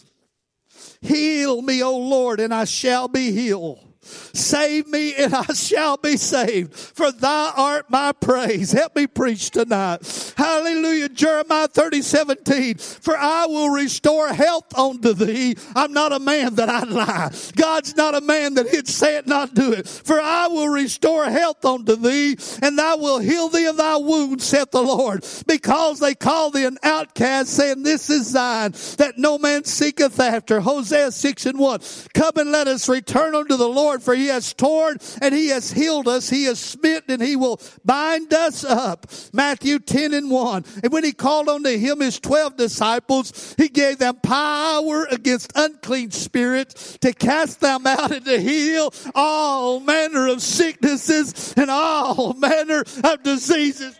Heal 1.00 1.62
me, 1.62 1.82
O 1.82 1.96
Lord, 1.96 2.40
and 2.40 2.52
I 2.52 2.64
shall 2.64 3.08
be 3.08 3.32
healed. 3.32 3.87
Save 4.32 4.88
me 4.88 5.14
and 5.14 5.34
I 5.34 5.52
shall 5.54 5.96
be 5.96 6.16
saved, 6.16 6.74
for 6.74 7.10
thou 7.12 7.52
art 7.56 7.90
my 7.90 8.12
praise. 8.12 8.72
Help 8.72 8.96
me 8.96 9.06
preach 9.06 9.50
tonight. 9.50 10.34
Hallelujah. 10.36 11.08
Jeremiah 11.08 11.68
30, 11.68 12.02
17. 12.02 12.78
For 12.78 13.16
I 13.16 13.46
will 13.46 13.70
restore 13.70 14.28
health 14.28 14.76
unto 14.78 15.12
thee. 15.12 15.56
I'm 15.74 15.92
not 15.92 16.12
a 16.12 16.18
man 16.18 16.54
that 16.56 16.68
I 16.68 16.84
lie. 16.84 17.30
God's 17.56 17.96
not 17.96 18.14
a 18.14 18.20
man 18.20 18.54
that 18.54 18.68
he'd 18.68 18.88
say 18.88 19.16
it, 19.16 19.26
not 19.26 19.54
do 19.54 19.72
it. 19.72 19.88
For 19.88 20.20
I 20.20 20.48
will 20.48 20.68
restore 20.68 21.24
health 21.26 21.64
unto 21.64 21.96
thee, 21.96 22.36
and 22.62 22.80
I 22.80 22.94
will 22.94 23.18
heal 23.18 23.48
thee 23.48 23.66
of 23.66 23.76
thy 23.76 23.96
wounds, 23.96 24.44
saith 24.44 24.70
the 24.70 24.82
Lord. 24.82 25.26
Because 25.46 26.00
they 26.00 26.14
call 26.14 26.50
thee 26.50 26.64
an 26.64 26.78
outcast, 26.82 27.50
saying, 27.50 27.82
This 27.82 28.10
is 28.10 28.32
thine, 28.32 28.72
that 28.98 29.14
no 29.16 29.38
man 29.38 29.64
seeketh 29.64 30.18
after. 30.20 30.60
Hosea 30.60 31.12
6 31.12 31.46
and 31.46 31.58
1. 31.58 31.80
Come 32.14 32.32
and 32.36 32.52
let 32.52 32.68
us 32.68 32.88
return 32.88 33.34
unto 33.34 33.56
the 33.56 33.68
Lord 33.68 33.97
Lord, 33.98 34.02
for 34.02 34.14
he 34.14 34.28
has 34.28 34.54
torn 34.54 34.98
and 35.20 35.34
he 35.34 35.48
has 35.48 35.72
healed 35.72 36.08
us. 36.08 36.30
He 36.30 36.44
has 36.44 36.58
smitten 36.58 37.10
and 37.10 37.22
he 37.22 37.36
will 37.36 37.60
bind 37.84 38.32
us 38.32 38.64
up. 38.64 39.06
Matthew 39.32 39.78
10 39.78 40.14
and 40.14 40.30
1. 40.30 40.64
And 40.82 40.92
when 40.92 41.04
he 41.04 41.12
called 41.12 41.48
unto 41.48 41.76
him 41.76 42.00
his 42.00 42.20
12 42.20 42.56
disciples, 42.56 43.54
he 43.56 43.68
gave 43.68 43.98
them 43.98 44.16
power 44.22 45.04
against 45.10 45.52
unclean 45.54 46.10
spirits 46.10 46.98
to 46.98 47.12
cast 47.12 47.60
them 47.60 47.86
out 47.86 48.12
and 48.12 48.24
to 48.24 48.40
heal 48.40 48.92
all 49.14 49.80
manner 49.80 50.28
of 50.28 50.42
sicknesses 50.42 51.54
and 51.56 51.70
all 51.70 52.34
manner 52.34 52.84
of 53.04 53.22
diseases. 53.22 53.98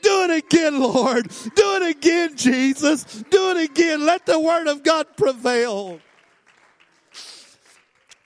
Do 0.00 0.22
it 0.22 0.44
again, 0.44 0.80
Lord. 0.80 1.28
Do 1.28 1.76
it 1.76 1.96
again, 1.96 2.36
Jesus. 2.36 3.04
Do 3.30 3.50
it 3.50 3.70
again. 3.70 4.06
Let 4.06 4.26
the 4.26 4.38
word 4.38 4.68
of 4.68 4.84
God 4.84 5.06
prevail. 5.16 6.00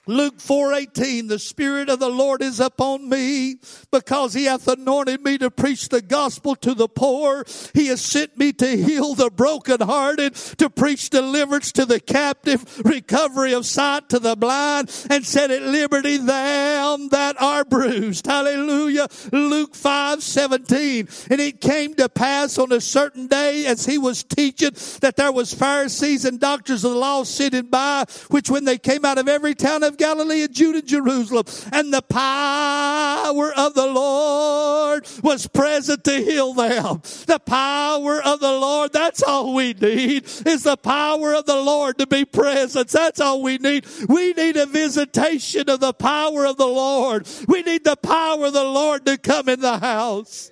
Luke 0.08 0.38
4:18 0.38 1.28
The 1.28 1.38
spirit 1.38 1.88
of 1.88 2.00
the 2.00 2.08
Lord 2.08 2.42
is 2.42 2.58
upon 2.58 3.08
me 3.08 3.58
because 3.92 4.34
he 4.34 4.46
hath 4.46 4.66
anointed 4.66 5.22
me 5.22 5.38
to 5.38 5.48
preach 5.48 5.90
the 5.90 6.02
gospel 6.02 6.56
to 6.56 6.74
the 6.74 6.88
poor. 6.88 7.44
He 7.72 7.86
has 7.86 8.00
sent 8.00 8.36
me 8.36 8.52
to 8.54 8.76
heal 8.76 9.14
the 9.14 9.30
brokenhearted 9.30 10.34
to 10.58 10.68
preach 10.68 11.10
deliverance 11.10 11.70
to 11.72 11.86
the 11.86 12.00
captive 12.00 12.84
recovery 12.84 13.52
of 13.52 13.64
sight 13.64 14.08
to 14.08 14.18
the 14.18 14.34
blind 14.34 14.90
and 15.08 15.24
set 15.24 15.52
at 15.52 15.62
liberty 15.62 16.16
them 16.16 17.08
that 17.10 17.40
are 17.40 17.64
bruised. 17.64 18.26
Hallelujah. 18.26 19.06
Luke 19.30 19.76
5:17 19.76 21.30
And 21.30 21.40
it 21.40 21.60
came 21.60 21.94
to 21.94 22.08
pass 22.08 22.58
on 22.58 22.72
a 22.72 22.80
certain 22.80 23.28
day 23.28 23.66
as 23.66 23.86
he 23.86 23.98
was 23.98 24.24
teaching 24.24 24.72
that 25.00 25.14
there 25.16 25.30
was 25.30 25.54
Pharisees 25.54 26.24
and 26.24 26.40
doctors 26.40 26.82
of 26.82 26.90
the 26.90 26.98
law 26.98 27.22
sitting 27.22 27.66
by 27.66 28.04
which 28.30 28.50
when 28.50 28.64
they 28.64 28.78
came 28.78 29.04
out 29.04 29.18
of 29.18 29.28
every 29.28 29.54
town 29.54 29.84
of 29.84 29.91
of 29.92 29.98
Galilee 29.98 30.42
and 30.42 30.54
Judah 30.54 30.82
Jerusalem. 30.82 31.44
And 31.72 31.92
the 31.92 32.02
power 32.02 33.52
of 33.56 33.74
the 33.74 33.86
Lord 33.86 35.06
was 35.22 35.46
present 35.46 36.04
to 36.04 36.22
heal 36.22 36.54
them. 36.54 37.02
The 37.26 37.40
power 37.44 38.22
of 38.22 38.40
the 38.40 38.52
Lord, 38.52 38.92
that's 38.92 39.22
all 39.22 39.54
we 39.54 39.74
need, 39.74 40.24
is 40.46 40.62
the 40.62 40.76
power 40.76 41.34
of 41.34 41.46
the 41.46 41.60
Lord 41.60 41.98
to 41.98 42.06
be 42.06 42.24
present. 42.24 42.88
That's 42.88 43.20
all 43.20 43.42
we 43.42 43.58
need. 43.58 43.86
We 44.08 44.32
need 44.32 44.56
a 44.56 44.66
visitation 44.66 45.68
of 45.68 45.80
the 45.80 45.92
power 45.92 46.46
of 46.46 46.56
the 46.56 46.66
Lord. 46.66 47.28
We 47.46 47.62
need 47.62 47.84
the 47.84 47.96
power 47.96 48.46
of 48.46 48.52
the 48.52 48.64
Lord 48.64 49.06
to 49.06 49.18
come 49.18 49.48
in 49.48 49.60
the 49.60 49.78
house. 49.78 50.50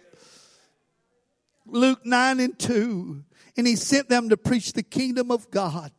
Luke 1.66 2.04
9 2.04 2.40
and 2.40 2.58
2. 2.58 3.24
And 3.56 3.66
he 3.66 3.76
sent 3.76 4.08
them 4.08 4.28
to 4.30 4.36
preach 4.36 4.72
the 4.72 4.82
kingdom 4.82 5.30
of 5.30 5.50
God 5.50 5.92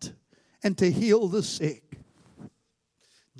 and 0.64 0.78
to 0.78 0.92
heal 0.92 1.28
the 1.28 1.44
sick. 1.44 2.01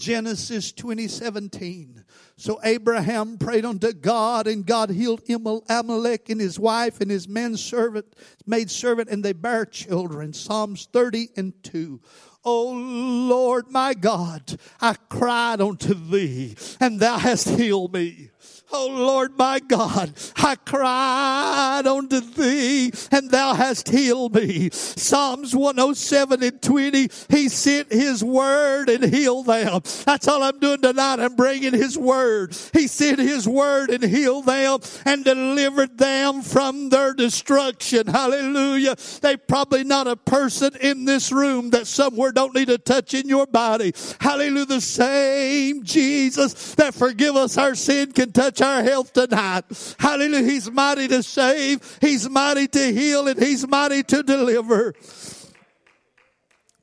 Genesis 0.02 0.72
2017. 0.72 2.04
So 2.36 2.60
Abraham 2.64 3.38
prayed 3.38 3.66
unto 3.66 3.94
God, 3.94 4.48
and 4.48 4.66
God 4.66 4.90
healed 4.90 5.22
Amalek 5.70 6.28
and 6.28 6.42
his 6.42 6.60
wife 6.60 7.02
and 7.02 7.12
his 7.12 7.28
men 7.28 7.56
servant, 7.56 8.08
maid 8.48 8.72
servant, 8.72 9.10
and 9.10 9.24
they 9.24 9.34
bare 9.34 9.64
children. 9.64 10.34
Psalms 10.34 10.90
30 10.92 11.30
and 11.38 11.54
2. 11.64 12.02
Oh 12.44 12.72
Lord 12.72 13.70
my 13.70 13.94
God, 13.94 14.58
I 14.82 14.96
cried 15.08 15.62
unto 15.62 15.94
thee, 15.94 16.56
and 16.80 17.00
thou 17.00 17.20
hast 17.20 17.48
healed 17.48 17.94
me. 17.94 18.31
Oh 18.74 18.88
Lord 18.90 19.38
my 19.38 19.60
God, 19.60 20.14
I 20.38 20.56
cried 20.56 21.84
unto 21.86 22.22
thee 22.22 22.92
and 23.12 23.30
thou 23.30 23.54
hast 23.54 23.90
healed 23.90 24.36
me. 24.36 24.70
Psalms 24.72 25.56
107 25.56 26.42
and 26.42 26.62
20, 26.62 27.10
he 27.30 27.50
sent 27.50 27.92
his 27.92 28.24
word 28.24 28.90
and 28.90 29.14
healed 29.14 29.48
them. 29.48 29.82
That's 30.06 30.28
all 30.28 30.42
I'm 30.44 30.60
doing 30.60 30.82
tonight. 30.82 31.20
I'm 31.20 31.36
bringing 31.36 31.74
his 31.74 31.98
word. 31.98 32.56
He 32.74 32.88
sent 32.88 33.20
his 33.20 33.48
word 33.48 33.90
and 33.90 34.04
healed 34.04 34.46
them 34.46 34.80
and 35.06 35.26
delivered 35.26 35.98
them 35.98 36.42
from 36.42 36.90
their 36.90 37.14
destruction. 37.14 38.08
Hallelujah. 38.08 38.96
They 39.22 39.36
probably 39.38 39.84
not 39.84 40.08
a 40.08 40.16
person 40.16 40.76
in 40.80 41.06
this 41.06 41.32
room 41.32 41.72
that 41.72 41.88
somewhere 41.88 42.32
don't 42.32 42.56
need 42.56 42.70
a 42.70 42.78
touch 42.78 43.14
in 43.14 43.28
your 43.28 43.48
body. 43.48 43.94
Hallelujah. 44.20 44.66
The 44.66 44.82
same 44.82 45.84
Jesus 45.84 46.76
that 46.76 46.94
forgive 46.94 47.36
us 47.36 47.58
our 47.58 47.76
sin 47.76 48.12
can 48.12 48.32
touch 48.32 48.61
our 48.62 48.84
health 48.84 49.14
tonight. 49.14 49.66
Hallelujah. 50.00 50.44
He's 50.44 50.70
mighty 50.70 51.08
to 51.10 51.24
save. 51.24 51.98
He's 52.02 52.30
mighty 52.30 52.68
to 52.68 52.94
heal 52.94 53.28
and 53.28 53.42
he's 53.42 53.68
mighty 53.68 54.04
to 54.04 54.24
deliver. 54.24 54.94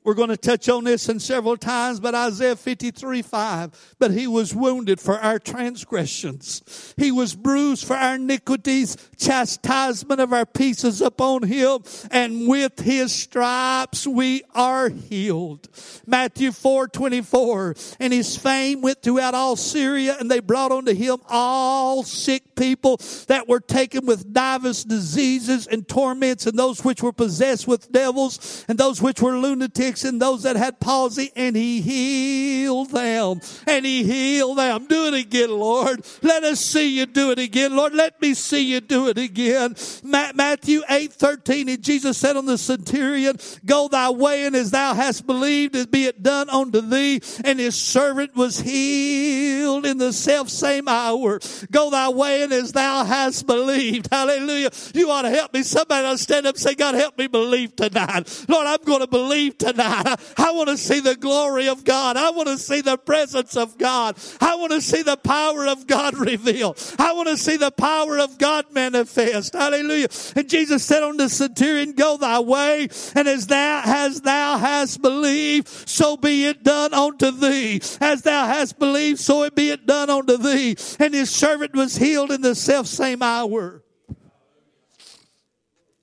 We're 0.09 0.15
going 0.15 0.29
to 0.29 0.37
touch 0.37 0.67
on 0.69 0.85
this 0.85 1.07
in 1.07 1.19
several 1.19 1.55
times, 1.55 1.99
but 1.99 2.15
Isaiah 2.15 2.55
53 2.55 3.21
5. 3.21 3.95
But 3.99 4.09
he 4.09 4.25
was 4.25 4.55
wounded 4.55 4.99
for 4.99 5.19
our 5.19 5.37
transgressions. 5.37 6.95
He 6.97 7.11
was 7.11 7.35
bruised 7.35 7.85
for 7.85 7.95
our 7.95 8.15
iniquities. 8.15 8.97
Chastisement 9.19 10.19
of 10.19 10.33
our 10.33 10.47
pieces 10.47 10.99
upon 11.01 11.43
him. 11.43 11.83
And 12.09 12.47
with 12.47 12.79
his 12.79 13.13
stripes 13.13 14.07
we 14.07 14.41
are 14.55 14.89
healed. 14.89 15.69
Matthew 16.07 16.53
4 16.53 16.87
24. 16.87 17.75
And 17.99 18.11
his 18.11 18.35
fame 18.35 18.81
went 18.81 19.03
throughout 19.03 19.35
all 19.35 19.57
Syria 19.57 20.17
and 20.19 20.31
they 20.31 20.39
brought 20.39 20.71
unto 20.71 20.95
him 20.95 21.19
all 21.29 22.01
sick 22.01 22.55
people 22.55 22.99
that 23.27 23.47
were 23.47 23.59
taken 23.59 24.07
with 24.07 24.33
divers 24.33 24.83
diseases 24.83 25.67
and 25.67 25.87
torments 25.87 26.47
and 26.47 26.57
those 26.57 26.83
which 26.83 27.03
were 27.03 27.13
possessed 27.13 27.67
with 27.67 27.91
devils 27.91 28.65
and 28.67 28.79
those 28.79 29.03
which 29.03 29.21
were 29.21 29.37
lunatics 29.37 29.98
and 30.03 30.21
those 30.21 30.43
that 30.43 30.55
had 30.55 30.79
palsy, 30.79 31.31
and 31.35 31.55
he 31.55 31.81
healed 31.81 32.91
them. 32.91 33.41
And 33.67 33.85
he 33.85 34.03
healed 34.03 34.57
them. 34.57 34.85
Do 34.87 35.07
it 35.07 35.13
again, 35.13 35.51
Lord. 35.51 36.05
Let 36.21 36.43
us 36.43 36.59
see 36.59 36.97
you 36.97 37.05
do 37.05 37.31
it 37.31 37.39
again. 37.39 37.75
Lord, 37.75 37.93
let 37.93 38.21
me 38.21 38.33
see 38.33 38.61
you 38.61 38.81
do 38.81 39.07
it 39.07 39.17
again. 39.17 39.75
Matthew 40.03 40.81
8 40.89 41.13
13, 41.13 41.69
and 41.69 41.83
Jesus 41.83 42.17
said 42.17 42.37
on 42.37 42.45
the 42.45 42.57
centurion, 42.57 43.37
Go 43.65 43.87
thy 43.87 44.09
way, 44.09 44.45
and 44.45 44.55
as 44.55 44.71
thou 44.71 44.93
hast 44.93 45.25
believed, 45.27 45.75
as 45.75 45.85
be 45.85 46.05
it 46.05 46.23
done 46.23 46.49
unto 46.49 46.81
thee. 46.81 47.21
And 47.43 47.59
his 47.59 47.75
servant 47.75 48.35
was 48.35 48.59
healed 48.59 49.85
in 49.85 49.97
the 49.97 50.13
self 50.13 50.49
same 50.49 50.87
hour. 50.87 51.39
Go 51.71 51.89
thy 51.89 52.09
way, 52.09 52.43
and 52.43 52.53
as 52.53 52.71
thou 52.71 53.03
hast 53.03 53.47
believed. 53.47 54.07
Hallelujah. 54.11 54.69
You 54.93 55.11
ought 55.11 55.23
to 55.23 55.29
help 55.29 55.53
me. 55.53 55.63
Somebody 55.63 56.05
ought 56.05 56.13
to 56.13 56.17
stand 56.17 56.45
up 56.45 56.55
and 56.55 56.61
say, 56.61 56.75
God, 56.75 56.95
help 56.95 57.17
me 57.17 57.27
believe 57.27 57.75
tonight. 57.75 58.45
Lord, 58.47 58.67
I'm 58.67 58.83
going 58.83 59.01
to 59.01 59.07
believe 59.07 59.57
tonight 59.57 59.88
I 60.37 60.51
want 60.51 60.69
to 60.69 60.77
see 60.77 60.99
the 60.99 61.15
glory 61.15 61.67
of 61.67 61.83
God. 61.83 62.15
I 62.15 62.29
want 62.29 62.47
to 62.47 62.57
see 62.57 62.81
the 62.81 62.97
presence 62.97 63.57
of 63.57 63.77
God. 63.77 64.17
I 64.39 64.55
want 64.55 64.71
to 64.71 64.81
see 64.81 65.01
the 65.01 65.17
power 65.17 65.67
of 65.67 65.87
God 65.87 66.15
revealed. 66.17 66.77
I 66.99 67.13
want 67.13 67.27
to 67.29 67.37
see 67.37 67.57
the 67.57 67.71
power 67.71 68.19
of 68.19 68.37
God 68.37 68.71
manifest. 68.71 69.53
Hallelujah. 69.53 70.07
And 70.35 70.49
Jesus 70.49 70.85
said 70.85 71.03
unto 71.03 71.17
the 71.17 71.29
centurion, 71.29 71.93
Go 71.93 72.17
thy 72.17 72.39
way, 72.39 72.87
and 73.15 73.27
as 73.27 73.47
thou 73.47 73.81
as 73.85 74.21
thou 74.21 74.57
hast 74.57 75.01
believed, 75.01 75.67
so 75.67 76.17
be 76.17 76.45
it 76.45 76.63
done 76.63 76.93
unto 76.93 77.31
thee. 77.31 77.81
As 77.99 78.21
thou 78.21 78.45
hast 78.45 78.77
believed, 78.77 79.19
so 79.19 79.43
it 79.43 79.55
be 79.55 79.69
it 79.71 79.85
done 79.87 80.09
unto 80.09 80.37
thee. 80.37 80.75
And 80.99 81.13
his 81.13 81.29
servant 81.29 81.73
was 81.73 81.97
healed 81.97 82.31
in 82.31 82.41
the 82.41 82.55
self 82.55 82.87
same 82.87 83.23
hour. 83.23 83.83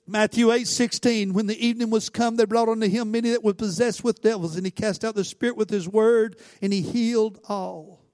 Matthew 0.09 0.53
8, 0.53 0.69
16, 0.69 1.33
when 1.33 1.47
the 1.47 1.67
evening 1.67 1.91
was 1.91 2.09
come, 2.09 2.37
they 2.37 2.45
brought 2.45 2.69
unto 2.69 2.89
him 2.89 3.11
many 3.11 3.31
that 3.31 3.43
were 3.43 3.55
possessed 3.55 4.05
with 4.05 4.23
devils, 4.23 4.57
and 4.57 4.65
he 4.65 4.71
cast 4.71 5.05
out 5.05 5.17
the 5.17 5.25
spirit 5.25 5.57
with 5.57 5.69
his 5.69 5.89
word, 5.89 6.37
and 6.63 6.73
he 6.73 6.81
healed 6.81 7.41
all. 7.49 8.05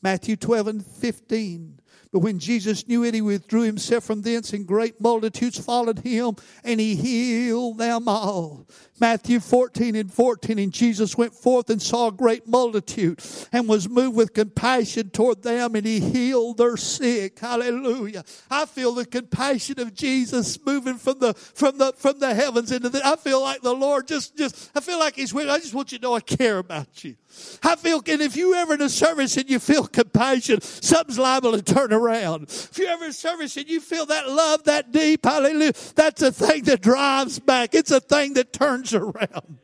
Matthew 0.00 0.36
12 0.36 0.66
and 0.68 0.86
15, 0.86 1.80
But 2.12 2.20
when 2.20 2.38
Jesus 2.38 2.86
knew 2.86 3.04
it, 3.04 3.14
he 3.14 3.20
withdrew 3.20 3.62
himself 3.62 4.04
from 4.04 4.22
thence, 4.22 4.52
and 4.52 4.64
great 4.64 5.00
multitudes 5.00 5.58
followed 5.58 5.98
him, 5.98 6.36
and 6.62 6.78
he 6.78 6.94
healed 6.94 7.78
them 7.78 8.06
all. 8.06 8.68
Matthew 9.00 9.40
14 9.40 9.96
and 9.96 10.12
14, 10.12 10.58
and 10.58 10.72
Jesus 10.72 11.16
went 11.16 11.34
forth 11.34 11.70
and 11.70 11.80
saw 11.80 12.08
a 12.08 12.12
great 12.12 12.46
multitude, 12.46 13.22
and 13.52 13.68
was 13.68 13.88
moved 13.88 14.16
with 14.16 14.34
compassion 14.34 15.10
toward 15.10 15.42
them, 15.42 15.74
and 15.74 15.86
he 15.86 16.00
healed 16.00 16.58
their 16.58 16.76
sick. 16.76 17.38
Hallelujah. 17.38 18.24
I 18.50 18.66
feel 18.66 18.94
the 18.94 19.06
compassion 19.06 19.80
of 19.80 19.94
Jesus 19.94 20.58
moving 20.64 20.96
from 20.96 21.18
the 21.18 21.34
from 21.34 21.78
the 21.78 21.94
from 21.96 22.18
the 22.18 22.34
heavens 22.34 22.70
into 22.70 22.88
the 22.88 23.04
I 23.06 23.16
feel 23.16 23.40
like 23.40 23.62
the 23.62 23.74
Lord 23.74 24.06
just 24.06 24.36
just 24.36 24.70
I 24.74 24.80
feel 24.80 24.98
like 24.98 25.16
He's 25.16 25.32
with 25.32 25.48
I 25.48 25.58
just 25.58 25.74
want 25.74 25.92
you 25.92 25.98
to 25.98 26.02
know 26.02 26.14
I 26.14 26.20
care 26.20 26.58
about 26.58 27.02
you. 27.02 27.16
I 27.62 27.76
feel, 27.76 28.02
and 28.08 28.20
if 28.20 28.36
you 28.36 28.54
ever 28.54 28.74
in 28.74 28.82
a 28.82 28.88
service 28.88 29.36
and 29.36 29.48
you 29.48 29.58
feel 29.60 29.86
compassion, 29.86 30.60
something's 30.60 31.18
liable 31.18 31.52
to 31.52 31.62
turn 31.62 31.92
around. 31.92 32.44
If 32.44 32.78
you 32.78 32.86
ever 32.86 33.04
in 33.04 33.10
a 33.10 33.14
service 33.14 33.56
and 33.56 33.68
you 33.68 33.80
feel 33.80 34.06
that 34.06 34.28
love 34.28 34.64
that 34.64 34.90
deep, 34.90 35.24
hallelujah, 35.24 35.72
that's 35.94 36.22
a 36.22 36.32
thing 36.32 36.64
that 36.64 36.82
drives 36.82 37.38
back. 37.38 37.74
It's 37.74 37.92
a 37.92 38.00
thing 38.00 38.34
that 38.34 38.52
turns 38.52 38.89
around. 38.94 39.58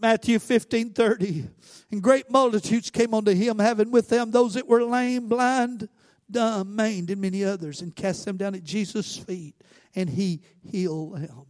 Matthew 0.00 0.38
15 0.38 0.90
30. 0.90 1.48
And 1.90 2.02
great 2.02 2.30
multitudes 2.30 2.90
came 2.90 3.12
unto 3.14 3.32
him, 3.32 3.58
having 3.58 3.90
with 3.90 4.08
them 4.08 4.30
those 4.30 4.54
that 4.54 4.66
were 4.66 4.84
lame, 4.84 5.28
blind, 5.28 5.88
dumb, 6.30 6.74
maimed, 6.74 7.10
and 7.10 7.20
many 7.20 7.44
others, 7.44 7.82
and 7.82 7.94
cast 7.94 8.24
them 8.24 8.36
down 8.36 8.54
at 8.54 8.64
Jesus' 8.64 9.16
feet, 9.16 9.54
and 9.94 10.08
he 10.08 10.40
healed 10.62 11.16
them. 11.16 11.46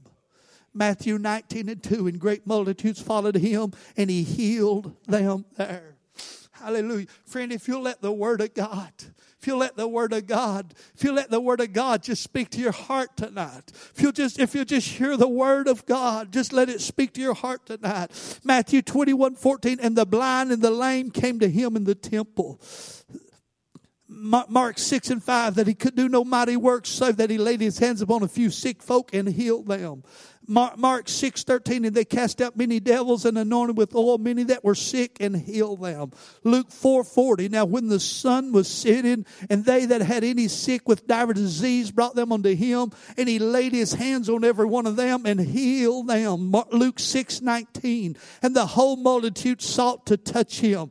Matthew 0.73 1.19
19 1.19 1.69
and 1.69 1.83
2, 1.83 2.07
and 2.07 2.19
great 2.19 2.47
multitudes 2.47 3.01
followed 3.01 3.37
him, 3.37 3.73
and 3.97 4.09
he 4.09 4.23
healed 4.23 4.97
them 5.07 5.45
there. 5.57 5.97
Hallelujah. 6.53 7.07
Friend, 7.25 7.53
if 7.53 7.67
you'll 7.67 7.83
let 7.83 8.01
the 8.01 8.13
Word 8.13 8.41
of 8.41 8.55
God, 8.55 8.93
if 9.41 9.47
you'll 9.47 9.59
let 9.59 9.77
the 9.77 9.89
Word 9.89 10.13
of 10.13 10.27
God, 10.27 10.75
if 10.95 11.03
you 11.03 11.13
let 11.13 11.31
the 11.31 11.41
Word 11.41 11.61
of 11.61 11.73
God 11.73 12.03
just 12.03 12.23
speak 12.23 12.51
to 12.51 12.61
your 12.61 12.73
heart 12.73 13.17
tonight, 13.17 13.73
if 13.95 13.95
you'll 14.03 14.13
just, 14.13 14.39
if 14.39 14.55
you 14.55 14.67
just 14.67 14.87
hear 14.87 15.17
the 15.17 15.29
Word 15.29 15.67
of 15.67 15.87
God, 15.87 16.31
just 16.31 16.53
let 16.53 16.69
it 16.69 16.83
speak 16.83 17.15
to 17.15 17.23
your 17.23 17.33
heart 17.33 17.65
tonight. 17.65 18.11
Matthew 18.45 18.83
21, 18.83 19.37
14, 19.37 19.79
and 19.81 19.97
the 19.97 20.05
blind 20.05 20.53
and 20.53 20.61
the 20.61 20.71
lame 20.71 21.11
came 21.11 21.39
to 21.41 21.49
him 21.49 21.75
in 21.75 21.85
the 21.85 21.95
temple. 21.95 22.61
Mark 24.13 24.79
6 24.79 25.11
and 25.11 25.23
5, 25.23 25.55
that 25.55 25.69
he 25.69 25.75
could 25.75 25.95
do 25.95 26.09
no 26.09 26.25
mighty 26.25 26.57
works, 26.57 26.89
save 26.89 27.17
that 27.19 27.31
he 27.31 27.39
laid 27.39 27.61
his 27.61 27.79
hands 27.79 28.03
upon 28.03 28.25
a 28.25 28.29
few 28.29 28.51
sick 28.51 28.83
folk 28.83 29.15
and 29.15 29.29
healed 29.29 29.69
them. 29.69 30.03
Mark 30.49 31.09
6 31.09 31.45
13, 31.45 31.85
and 31.85 31.95
they 31.95 32.05
cast 32.05 32.43
out 32.43 32.57
many 32.57 32.81
devils 32.81 33.25
and 33.25 33.39
anointed 33.39 33.77
with 33.77 33.95
oil 33.95 34.19
many 34.19 34.43
that 34.45 34.65
were 34.65 34.75
sick 34.75 35.19
and 35.21 35.37
healed 35.37 35.81
them. 35.81 36.11
Luke 36.43 36.73
4 36.73 37.05
40, 37.05 37.51
now 37.51 37.65
when 37.65 37.87
the 37.87 38.01
sun 38.01 38.51
was 38.51 38.67
setting, 38.67 39.25
and 39.49 39.65
they 39.65 39.87
that 39.87 40.01
had 40.01 40.25
any 40.25 40.49
sick 40.49 40.89
with 40.89 41.07
divers 41.07 41.37
disease 41.37 41.93
brought 41.93 42.17
them 42.17 42.33
unto 42.33 42.53
him, 42.57 42.91
and 43.17 43.29
he 43.29 43.39
laid 43.39 43.73
his 43.73 43.93
hands 43.93 44.29
on 44.29 44.43
every 44.43 44.67
one 44.67 44.87
of 44.87 44.97
them 44.97 45.25
and 45.25 45.39
healed 45.39 46.09
them. 46.09 46.53
Luke 46.73 46.99
6 46.99 47.43
19, 47.43 48.17
and 48.43 48.57
the 48.57 48.67
whole 48.67 48.97
multitude 48.97 49.63
sought 49.63 50.05
to 50.07 50.17
touch 50.17 50.59
him 50.59 50.91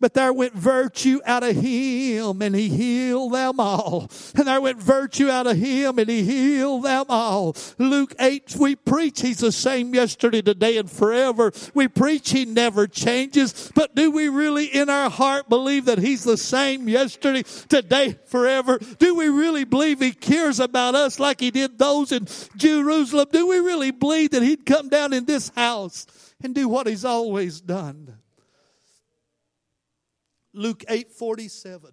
but 0.00 0.14
there 0.14 0.32
went 0.32 0.54
virtue 0.54 1.20
out 1.24 1.42
of 1.42 1.56
him 1.56 2.40
and 2.42 2.54
he 2.54 2.68
healed 2.68 3.32
them 3.32 3.58
all. 3.58 4.10
And 4.34 4.46
there 4.46 4.60
went 4.60 4.80
virtue 4.80 5.28
out 5.28 5.46
of 5.46 5.56
him 5.56 5.98
and 5.98 6.08
he 6.08 6.22
healed 6.22 6.84
them 6.84 7.06
all. 7.08 7.56
Luke 7.78 8.14
8, 8.18 8.56
we 8.58 8.76
preach 8.76 9.20
he's 9.20 9.38
the 9.38 9.52
same 9.52 9.94
yesterday, 9.94 10.42
today, 10.42 10.76
and 10.76 10.90
forever. 10.90 11.52
We 11.74 11.88
preach 11.88 12.30
he 12.30 12.44
never 12.44 12.86
changes. 12.86 13.72
But 13.74 13.94
do 13.94 14.10
we 14.10 14.28
really 14.28 14.66
in 14.66 14.88
our 14.88 15.10
heart 15.10 15.48
believe 15.48 15.86
that 15.86 15.98
he's 15.98 16.24
the 16.24 16.36
same 16.36 16.88
yesterday, 16.88 17.42
today, 17.68 18.18
forever? 18.26 18.78
Do 18.98 19.16
we 19.16 19.28
really 19.28 19.64
believe 19.64 20.00
he 20.00 20.12
cares 20.12 20.60
about 20.60 20.94
us 20.94 21.18
like 21.18 21.40
he 21.40 21.50
did 21.50 21.78
those 21.78 22.12
in 22.12 22.26
Jerusalem? 22.56 23.28
Do 23.32 23.48
we 23.48 23.58
really 23.58 23.90
believe 23.90 24.30
that 24.30 24.42
he'd 24.42 24.64
come 24.64 24.88
down 24.88 25.12
in 25.12 25.24
this 25.24 25.50
house 25.50 26.06
and 26.42 26.54
do 26.54 26.68
what 26.68 26.86
he's 26.86 27.04
always 27.04 27.60
done? 27.60 28.17
Luke 30.58 30.84
8 30.88 31.12
47. 31.12 31.92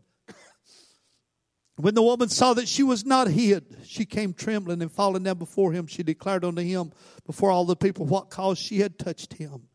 When 1.78 1.94
the 1.94 2.02
woman 2.02 2.30
saw 2.30 2.54
that 2.54 2.68
she 2.68 2.84
was 2.84 3.06
not 3.06 3.28
hid, 3.28 3.78
she 3.84 4.06
came 4.06 4.34
trembling 4.34 4.82
and 4.82 4.92
falling 4.92 5.24
down 5.24 5.38
before 5.38 5.74
him. 5.74 5.88
She 5.88 6.04
declared 6.04 6.46
unto 6.46 6.62
him 6.62 6.92
before 7.26 7.52
all 7.52 7.66
the 7.66 7.76
people 7.76 8.06
what 8.06 8.30
cause 8.30 8.58
she 8.58 8.80
had 8.80 8.98
touched 8.98 9.34
him, 9.34 9.68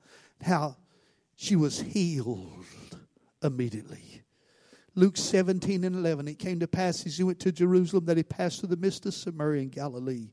how 0.42 0.76
she 1.36 1.56
was 1.56 1.78
healed 1.78 2.64
immediately. 3.42 4.22
Luke 4.96 5.16
17 5.16 5.84
and 5.84 5.94
11. 5.94 6.26
It 6.26 6.38
came 6.38 6.58
to 6.60 6.66
pass 6.66 7.06
as 7.06 7.16
he 7.16 7.22
went 7.22 7.38
to 7.40 7.52
Jerusalem 7.52 8.06
that 8.06 8.16
he 8.16 8.22
passed 8.22 8.60
through 8.60 8.70
the 8.70 8.76
midst 8.76 9.06
of 9.06 9.14
Samaria 9.14 9.62
and 9.62 9.72
Galilee. 9.72 10.30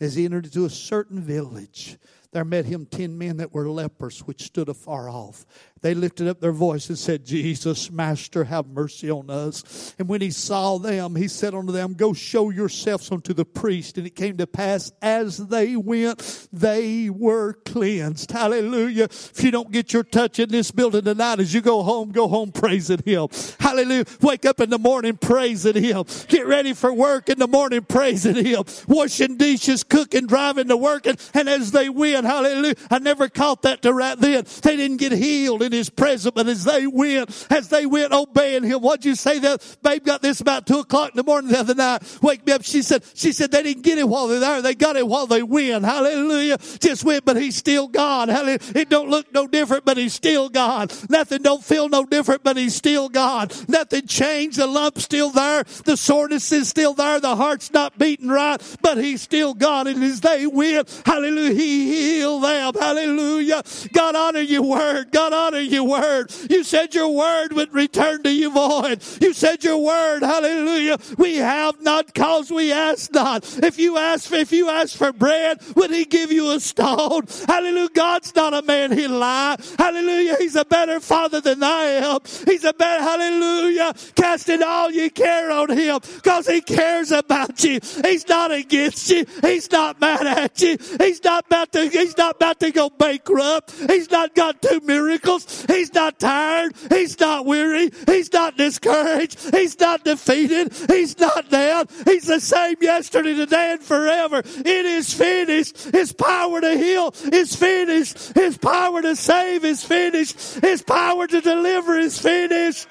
As 0.00 0.14
he 0.14 0.24
entered 0.24 0.46
into 0.46 0.64
a 0.64 0.70
certain 0.70 1.20
village, 1.20 1.98
there 2.32 2.44
met 2.44 2.64
him 2.64 2.86
ten 2.86 3.18
men 3.18 3.38
that 3.38 3.52
were 3.52 3.68
lepers, 3.68 4.20
which 4.20 4.44
stood 4.44 4.68
afar 4.68 5.08
off. 5.08 5.44
They 5.82 5.94
lifted 5.94 6.28
up 6.28 6.40
their 6.40 6.52
voice 6.52 6.90
and 6.90 6.98
said, 6.98 7.24
Jesus, 7.24 7.90
Master, 7.90 8.44
have 8.44 8.66
mercy 8.66 9.10
on 9.10 9.30
us. 9.30 9.94
And 9.98 10.08
when 10.08 10.20
he 10.20 10.30
saw 10.30 10.76
them, 10.76 11.16
he 11.16 11.26
said 11.26 11.54
unto 11.54 11.72
them, 11.72 11.94
Go 11.94 12.12
show 12.12 12.50
yourselves 12.50 13.10
unto 13.10 13.32
the 13.32 13.46
priest. 13.46 13.96
And 13.96 14.06
it 14.06 14.14
came 14.14 14.36
to 14.36 14.46
pass 14.46 14.92
as 15.00 15.38
they 15.38 15.76
went, 15.76 16.48
they 16.52 17.08
were 17.08 17.54
cleansed. 17.64 18.30
Hallelujah. 18.30 19.04
If 19.04 19.42
you 19.42 19.50
don't 19.50 19.72
get 19.72 19.94
your 19.94 20.04
touch 20.04 20.38
in 20.38 20.50
this 20.50 20.70
building 20.70 21.04
tonight, 21.04 21.40
as 21.40 21.54
you 21.54 21.62
go 21.62 21.82
home, 21.82 22.12
go 22.12 22.28
home 22.28 22.52
praising 22.52 23.02
him. 23.04 23.28
Hallelujah. 23.58 24.04
Wake 24.20 24.44
up 24.44 24.60
in 24.60 24.68
the 24.68 24.78
morning 24.78 25.16
praising 25.16 25.82
him. 25.82 26.04
Get 26.28 26.46
ready 26.46 26.74
for 26.74 26.92
work 26.92 27.30
in 27.30 27.38
the 27.38 27.48
morning 27.48 27.82
praising 27.82 28.44
him. 28.44 28.64
Washing 28.86 29.38
dishes, 29.38 29.82
cooking, 29.90 30.26
driving 30.26 30.68
to 30.68 30.76
work. 30.76 31.06
And, 31.06 31.20
and 31.34 31.48
as 31.48 31.72
they 31.72 31.90
went, 31.90 32.24
hallelujah, 32.24 32.76
I 32.90 32.98
never 32.98 33.28
caught 33.28 33.62
that 33.62 33.82
to 33.82 33.92
right 33.92 34.18
then. 34.18 34.46
They 34.62 34.76
didn't 34.76 34.96
get 34.96 35.12
healed 35.12 35.62
in 35.62 35.72
his 35.72 35.90
presence, 35.90 36.32
but 36.34 36.46
as 36.46 36.64
they 36.64 36.86
went, 36.86 37.46
as 37.50 37.68
they 37.68 37.84
went 37.84 38.12
obeying 38.12 38.62
him, 38.62 38.80
what'd 38.80 39.04
you 39.04 39.14
say 39.14 39.38
that 39.40 39.76
babe 39.82 40.04
got 40.04 40.22
this 40.22 40.40
about 40.40 40.66
two 40.66 40.78
o'clock 40.78 41.10
in 41.10 41.16
the 41.16 41.24
morning 41.24 41.50
the 41.50 41.58
other 41.58 41.74
night? 41.74 42.02
Wake 42.22 42.46
me 42.46 42.52
up. 42.52 42.62
She 42.62 42.82
said, 42.82 43.04
she 43.14 43.32
said 43.32 43.50
they 43.50 43.62
didn't 43.62 43.82
get 43.82 43.98
it 43.98 44.08
while 44.08 44.28
they're 44.28 44.40
there. 44.40 44.62
They 44.62 44.74
got 44.74 44.96
it 44.96 45.06
while 45.06 45.26
they 45.26 45.42
went. 45.42 45.84
Hallelujah. 45.84 46.56
Just 46.78 47.04
went, 47.04 47.24
but 47.24 47.36
he's 47.36 47.56
still 47.56 47.88
God. 47.88 48.28
Hallelujah. 48.28 48.58
It 48.74 48.88
don't 48.88 49.10
look 49.10 49.32
no 49.34 49.46
different, 49.46 49.84
but 49.84 49.96
he's 49.96 50.14
still 50.14 50.48
God. 50.48 50.92
Nothing 51.08 51.42
don't 51.42 51.64
feel 51.64 51.88
no 51.88 52.04
different, 52.04 52.44
but 52.44 52.56
he's 52.56 52.74
still 52.74 53.08
God. 53.08 53.52
Nothing 53.68 54.06
changed. 54.06 54.58
The 54.58 54.66
lump's 54.66 55.04
still 55.04 55.30
there. 55.30 55.64
The 55.84 55.96
soreness 55.96 56.52
is 56.52 56.68
still 56.68 56.94
there. 56.94 57.20
The 57.20 57.36
heart's 57.36 57.72
not 57.72 57.98
beating 57.98 58.28
right, 58.28 58.60
but 58.80 58.98
he's 58.98 59.22
still 59.22 59.54
God. 59.54 59.79
And 59.86 60.02
as 60.04 60.20
they 60.20 60.46
will, 60.46 60.84
hallelujah, 61.04 61.54
he 61.54 62.16
healed 62.18 62.44
them. 62.44 62.74
Hallelujah. 62.74 63.62
God 63.92 64.16
honor 64.16 64.40
your 64.40 64.62
word. 64.62 65.10
God 65.10 65.32
honor 65.32 65.58
your 65.58 65.84
word. 65.84 66.32
You 66.48 66.64
said 66.64 66.94
your 66.94 67.08
word 67.10 67.52
would 67.52 67.72
return 67.72 68.22
to 68.22 68.32
you 68.32 68.50
void. 68.52 69.02
You 69.20 69.32
said 69.32 69.64
your 69.64 69.78
word, 69.78 70.22
hallelujah. 70.22 70.98
We 71.18 71.36
have 71.36 71.80
not 71.80 72.14
cause 72.14 72.50
we 72.50 72.72
ask 72.72 73.12
not. 73.12 73.44
If 73.62 73.78
you 73.78 73.96
ask 73.96 74.28
for, 74.28 74.36
if 74.36 74.52
you 74.52 74.68
ask 74.68 74.96
for 74.96 75.12
bread, 75.12 75.58
would 75.76 75.90
he 75.90 76.04
give 76.04 76.32
you 76.32 76.50
a 76.50 76.60
stone? 76.60 77.22
Hallelujah. 77.46 77.88
God's 77.94 78.34
not 78.34 78.54
a 78.54 78.62
man 78.62 78.92
he 78.92 79.08
lie. 79.08 79.56
Hallelujah. 79.78 80.36
He's 80.38 80.56
a 80.56 80.64
better 80.64 81.00
father 81.00 81.40
than 81.40 81.62
I 81.62 81.84
am. 81.84 82.20
He's 82.46 82.64
a 82.64 82.72
better, 82.72 83.02
hallelujah. 83.02 83.94
Casting 84.14 84.62
all 84.62 84.90
your 84.90 85.10
care 85.10 85.50
on 85.50 85.70
him 85.70 86.00
because 86.16 86.46
he 86.46 86.60
cares 86.60 87.12
about 87.12 87.62
you. 87.64 87.80
He's 88.04 88.28
not 88.28 88.52
against 88.52 89.10
you. 89.10 89.24
Not 89.70 90.00
mad 90.00 90.26
at 90.26 90.62
you. 90.62 90.76
He's 91.00 91.22
not 91.24 91.46
about 91.46 91.72
to, 91.72 91.88
he's 91.88 92.16
not 92.16 92.36
about 92.36 92.60
to 92.60 92.70
go 92.70 92.88
bankrupt. 92.88 93.72
He's 93.88 94.10
not 94.10 94.34
got 94.36 94.62
two 94.62 94.80
miracles. 94.84 95.64
He's 95.66 95.92
not 95.92 96.20
tired. 96.20 96.74
He's 96.88 97.18
not 97.18 97.46
weary. 97.46 97.90
He's 98.06 98.32
not 98.32 98.56
discouraged. 98.56 99.54
He's 99.54 99.78
not 99.80 100.04
defeated. 100.04 100.72
He's 100.88 101.18
not 101.18 101.50
down. 101.50 101.86
He's 102.04 102.26
the 102.26 102.40
same 102.40 102.76
yesterday, 102.80 103.34
today, 103.34 103.72
and 103.72 103.82
forever. 103.82 104.38
It 104.38 104.86
is 104.86 105.12
finished. 105.12 105.90
His 105.90 106.12
power 106.12 106.60
to 106.60 106.76
heal 106.76 107.14
is 107.32 107.56
finished. 107.56 108.34
His 108.34 108.56
power 108.56 109.02
to 109.02 109.16
save 109.16 109.64
is 109.64 109.84
finished. 109.84 110.60
His 110.60 110.82
power 110.82 111.26
to 111.26 111.40
deliver 111.40 111.98
is 111.98 112.18
finished. 112.18 112.86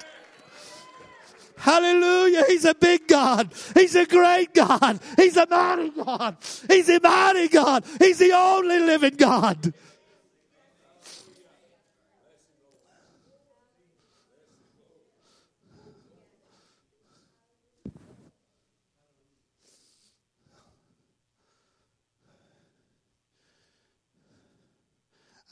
Hallelujah. 1.60 2.44
He's 2.48 2.64
a 2.64 2.74
big 2.74 3.06
God. 3.06 3.52
He's 3.74 3.94
a 3.94 4.06
great 4.06 4.54
God. 4.54 4.98
He's 5.16 5.36
a 5.36 5.46
mighty 5.46 5.90
God. 5.90 6.38
He's 6.68 6.88
a 6.88 6.98
mighty 7.00 7.48
God. 7.48 7.84
He's 7.98 8.18
the 8.18 8.32
only 8.32 8.78
living 8.78 9.16
God. 9.16 9.74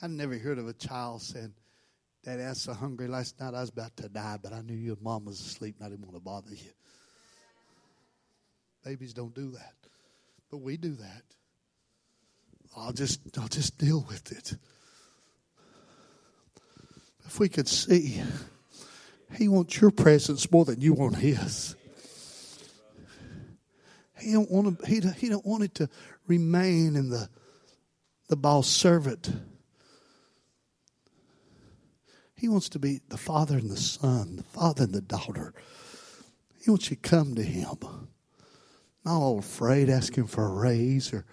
I 0.00 0.06
never 0.06 0.38
heard 0.38 0.58
of 0.58 0.68
a 0.68 0.72
child 0.72 1.22
saying, 1.22 1.52
Daddy, 2.24 2.42
was 2.42 2.60
so 2.60 2.74
hungry 2.74 3.08
last 3.08 3.38
night 3.40 3.54
I 3.54 3.60
was 3.60 3.70
about 3.70 3.96
to 3.98 4.08
die, 4.08 4.38
but 4.42 4.52
I 4.52 4.60
knew 4.60 4.74
your 4.74 4.96
mom 5.00 5.24
was 5.24 5.40
asleep 5.40 5.76
and 5.78 5.86
I 5.86 5.90
didn't 5.90 6.04
want 6.04 6.16
to 6.16 6.20
bother 6.20 6.50
you. 6.50 6.70
Babies 8.84 9.14
don't 9.14 9.34
do 9.34 9.52
that. 9.52 9.74
But 10.50 10.58
we 10.58 10.76
do 10.76 10.94
that. 10.94 11.22
I'll 12.76 12.92
just 12.92 13.20
I'll 13.38 13.48
just 13.48 13.78
deal 13.78 14.04
with 14.08 14.32
it. 14.32 14.56
If 17.26 17.38
we 17.38 17.48
could 17.48 17.68
see, 17.68 18.22
he 19.36 19.48
wants 19.48 19.80
your 19.80 19.90
presence 19.90 20.50
more 20.50 20.64
than 20.64 20.80
you 20.80 20.94
want 20.94 21.16
his. 21.16 21.76
He 24.18 24.32
don't 24.32 24.50
want 24.50 24.80
to, 24.80 24.86
he, 24.86 25.00
he 25.00 25.28
don't 25.28 25.44
want 25.44 25.64
it 25.64 25.74
to 25.76 25.88
remain 26.26 26.96
in 26.96 27.10
the 27.10 27.28
the 28.28 28.36
boss 28.36 28.68
servant. 28.68 29.30
He 32.38 32.48
wants 32.48 32.68
to 32.70 32.78
be 32.78 33.00
the 33.08 33.16
father 33.16 33.58
and 33.58 33.68
the 33.68 33.76
son, 33.76 34.36
the 34.36 34.42
father 34.44 34.84
and 34.84 34.92
the 34.92 35.00
daughter. 35.00 35.52
He 36.62 36.70
wants 36.70 36.88
you 36.88 36.96
to 36.96 37.02
come 37.02 37.34
to 37.34 37.42
him. 37.42 37.76
Not 39.04 39.18
all 39.18 39.40
afraid, 39.40 39.90
asking 39.90 40.28
for 40.28 40.46
a 40.46 40.52
raise 40.52 41.12
or 41.12 41.26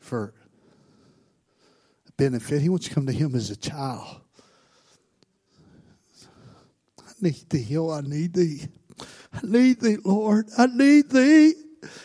for 0.00 0.34
a 2.08 2.12
benefit. 2.16 2.62
He 2.62 2.68
wants 2.68 2.86
you 2.86 2.88
to 2.88 2.94
come 2.96 3.06
to 3.06 3.12
him 3.12 3.36
as 3.36 3.50
a 3.50 3.56
child. 3.56 4.22
I 6.98 7.12
need 7.20 7.48
thee, 7.48 7.76
oh, 7.76 7.90
I 7.90 8.00
need 8.00 8.32
thee. 8.34 8.62
I 9.32 9.40
need 9.44 9.80
thee, 9.80 9.98
Lord. 10.04 10.48
I 10.58 10.66
need 10.66 11.10
thee. 11.10 11.54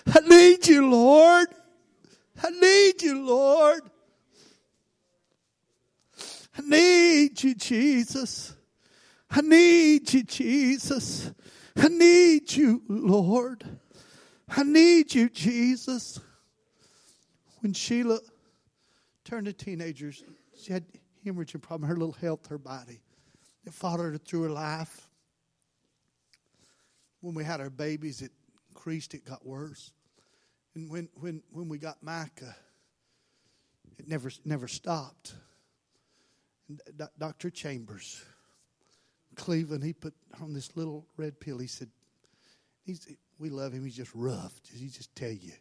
I 0.06 0.20
need 0.20 0.68
you, 0.68 0.88
Lord. 0.88 1.48
I 2.44 2.50
need 2.52 3.02
you, 3.02 3.26
Lord. 3.26 3.89
I 6.60 6.62
need 6.62 7.42
you, 7.42 7.56
Jesus. 7.56 8.54
I 9.32 9.40
need 9.40 10.12
you, 10.14 10.24
Jesus. 10.24 11.32
I 11.78 11.88
need 11.88 12.52
you, 12.52 12.82
Lord. 12.90 13.64
I 14.50 14.64
need 14.64 15.16
you, 15.16 15.30
Jesus. 15.30 16.20
When 17.62 17.72
Sheila 17.72 18.20
turned 19.24 19.46
to 19.46 19.54
teenagers, 19.54 20.22
she 20.62 20.74
had 20.74 20.84
hemorrhaging 21.26 21.62
problem, 21.62 21.88
her 21.88 21.96
little 21.96 22.12
health, 22.12 22.48
her 22.48 22.58
body. 22.58 23.00
It 23.66 23.74
followed 23.74 24.12
her 24.12 24.18
through 24.18 24.44
her 24.44 24.50
life. 24.50 25.08
When 27.22 27.36
we 27.36 27.46
had 27.46 27.62
our 27.62 27.70
babies, 27.70 28.22
it 28.22 28.32
increased, 28.70 29.14
it 29.14 29.24
got 29.24 29.46
worse. 29.46 29.94
And 30.76 30.90
when, 30.92 31.08
when, 31.14 31.42
when 31.52 31.70
we 31.70 31.78
got 31.78 32.04
Micah, 32.04 32.56
it 33.98 34.10
never, 34.10 34.30
never 34.44 34.68
stopped. 34.68 35.36
And 36.70 36.80
Dr. 37.18 37.50
Chambers, 37.50 38.24
Cleveland, 39.36 39.84
he 39.84 39.94
put 39.94 40.14
on 40.42 40.54
this 40.54 40.76
little 40.78 41.06
red 41.18 41.40
pill. 41.40 41.58
He 41.58 41.68
said, 41.68 41.90
he's, 42.86 43.08
we 43.40 43.50
love 43.50 43.74
him. 43.74 43.84
He's 43.84 43.98
just 43.98 44.14
rough. 44.14 44.54
He 44.72 44.88
just 44.88 45.14
tell 45.16 45.32
you. 45.32 45.54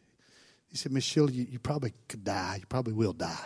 He 0.69 0.77
said, 0.77 0.91
Miss 0.91 1.03
Sheila, 1.03 1.31
you, 1.31 1.47
you 1.49 1.59
probably 1.59 1.93
could 2.07 2.23
die. 2.23 2.57
You 2.59 2.65
probably 2.67 2.93
will 2.93 3.13
die. 3.13 3.45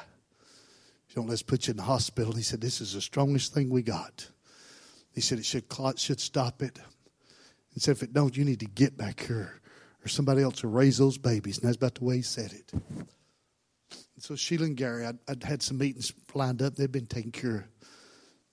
If 1.07 1.15
you 1.15 1.21
don't 1.21 1.29
let's 1.29 1.41
put 1.41 1.67
you 1.67 1.71
in 1.71 1.77
the 1.77 1.83
hospital. 1.83 2.33
He 2.33 2.43
said, 2.43 2.59
this 2.59 2.81
is 2.81 2.93
the 2.93 3.01
strongest 3.01 3.53
thing 3.53 3.69
we 3.69 3.81
got. 3.81 4.27
He 5.13 5.21
said, 5.21 5.39
it 5.39 5.45
should 5.45 5.69
clot, 5.69 5.99
should 5.99 6.19
stop 6.19 6.61
it. 6.61 6.79
He 7.73 7.79
said, 7.79 7.91
if 7.95 8.03
it 8.03 8.13
don't, 8.13 8.35
you 8.35 8.43
need 8.43 8.59
to 8.59 8.65
get 8.65 8.97
back 8.97 9.21
here 9.21 9.61
or 10.03 10.07
somebody 10.09 10.41
else 10.41 10.63
will 10.63 10.71
raise 10.71 10.97
those 10.97 11.17
babies. 11.17 11.57
And 11.57 11.67
that's 11.67 11.77
about 11.77 11.95
the 11.95 12.03
way 12.03 12.17
he 12.17 12.21
said 12.21 12.51
it. 12.51 12.71
So 14.19 14.35
Sheila 14.35 14.65
and 14.65 14.77
Gary, 14.77 15.05
I'd, 15.05 15.19
I'd, 15.27 15.43
had 15.43 15.61
some 15.61 15.77
meetings 15.77 16.13
lined 16.33 16.61
up. 16.61 16.75
They'd 16.75 16.91
been 16.91 17.07
taking 17.07 17.31
care 17.31 17.55
of 17.55 17.63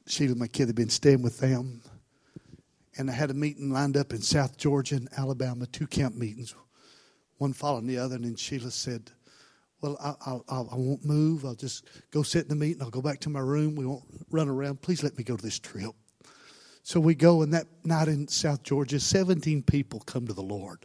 Sheila 0.06 0.32
and 0.32 0.40
my 0.40 0.46
kid. 0.46 0.68
They'd 0.68 0.74
been 0.74 0.88
staying 0.88 1.22
with 1.22 1.38
them 1.38 1.82
and 3.00 3.10
I 3.10 3.14
had 3.14 3.30
a 3.30 3.34
meeting 3.34 3.70
lined 3.70 3.96
up 3.96 4.12
in 4.12 4.20
South 4.20 4.56
Georgia 4.56 4.96
and 4.96 5.08
Alabama, 5.16 5.66
two 5.66 5.86
camp 5.86 6.16
meetings, 6.16 6.54
one 7.38 7.52
following 7.52 7.86
the 7.86 7.98
other. 7.98 8.16
And 8.16 8.24
then 8.24 8.36
Sheila 8.36 8.70
said, 8.70 9.10
Well, 9.80 9.96
I, 10.02 10.30
I, 10.30 10.56
I 10.56 10.76
won't 10.76 11.04
move. 11.04 11.44
I'll 11.44 11.54
just 11.54 11.86
go 12.10 12.22
sit 12.22 12.42
in 12.42 12.48
the 12.48 12.56
meeting. 12.56 12.82
I'll 12.82 12.90
go 12.90 13.00
back 13.00 13.20
to 13.20 13.30
my 13.30 13.40
room. 13.40 13.74
We 13.74 13.86
won't 13.86 14.04
run 14.30 14.48
around. 14.48 14.82
Please 14.82 15.02
let 15.02 15.16
me 15.16 15.24
go 15.24 15.36
to 15.36 15.42
this 15.42 15.58
trip. 15.58 15.92
So 16.82 16.98
we 16.98 17.14
go, 17.14 17.42
and 17.42 17.54
that 17.54 17.66
night 17.84 18.08
in 18.08 18.26
South 18.28 18.62
Georgia, 18.62 18.98
17 18.98 19.62
people 19.62 20.00
come 20.00 20.26
to 20.26 20.32
the 20.32 20.42
Lord. 20.42 20.84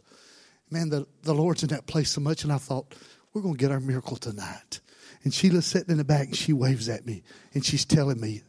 Man, 0.70 0.88
the, 0.88 1.06
the 1.22 1.34
Lord's 1.34 1.62
in 1.62 1.68
that 1.68 1.86
place 1.86 2.10
so 2.10 2.20
much, 2.20 2.44
and 2.44 2.52
I 2.52 2.58
thought, 2.58 2.94
we're 3.36 3.42
going 3.42 3.54
to 3.54 3.60
get 3.60 3.70
our 3.70 3.80
miracle 3.80 4.16
tonight. 4.16 4.80
And 5.22 5.32
Sheila's 5.32 5.66
sitting 5.66 5.90
in 5.90 5.98
the 5.98 6.04
back, 6.04 6.28
and 6.28 6.36
she 6.36 6.54
waves 6.54 6.88
at 6.88 7.04
me, 7.04 7.22
and 7.52 7.62
she's 7.62 7.84
telling 7.84 8.18
me, 8.18 8.40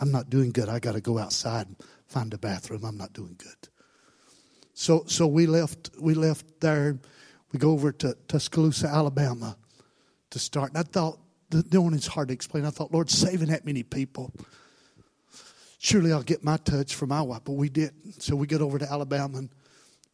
I'm 0.00 0.12
not 0.12 0.30
doing 0.30 0.52
good. 0.52 0.68
I 0.68 0.78
got 0.78 0.92
to 0.92 1.00
go 1.00 1.18
outside 1.18 1.66
and 1.66 1.76
find 2.06 2.32
a 2.32 2.38
bathroom. 2.38 2.84
I'm 2.84 2.96
not 2.96 3.12
doing 3.12 3.34
good. 3.36 3.68
So 4.72 5.02
so 5.08 5.26
we 5.26 5.46
left 5.46 5.90
we 6.00 6.14
left 6.14 6.60
there. 6.60 6.96
We 7.52 7.58
go 7.58 7.72
over 7.72 7.90
to 7.90 8.16
Tuscaloosa, 8.28 8.86
Alabama, 8.86 9.56
to 10.30 10.38
start. 10.38 10.68
And 10.68 10.78
I 10.78 10.82
thought 10.82 11.18
the, 11.50 11.62
the 11.62 11.80
one 11.80 11.94
is 11.94 12.06
hard 12.06 12.28
to 12.28 12.34
explain. 12.34 12.66
I 12.66 12.70
thought, 12.70 12.92
Lord, 12.92 13.10
saving 13.10 13.48
that 13.48 13.64
many 13.64 13.82
people. 13.82 14.32
Surely 15.78 16.12
I'll 16.12 16.22
get 16.22 16.44
my 16.44 16.58
touch 16.58 16.94
for 16.94 17.06
my 17.06 17.22
wife, 17.22 17.42
but 17.44 17.54
we 17.54 17.68
didn't. 17.68 18.22
So 18.22 18.36
we 18.36 18.46
get 18.46 18.60
over 18.60 18.78
to 18.78 18.92
Alabama 18.92 19.38
and 19.38 19.50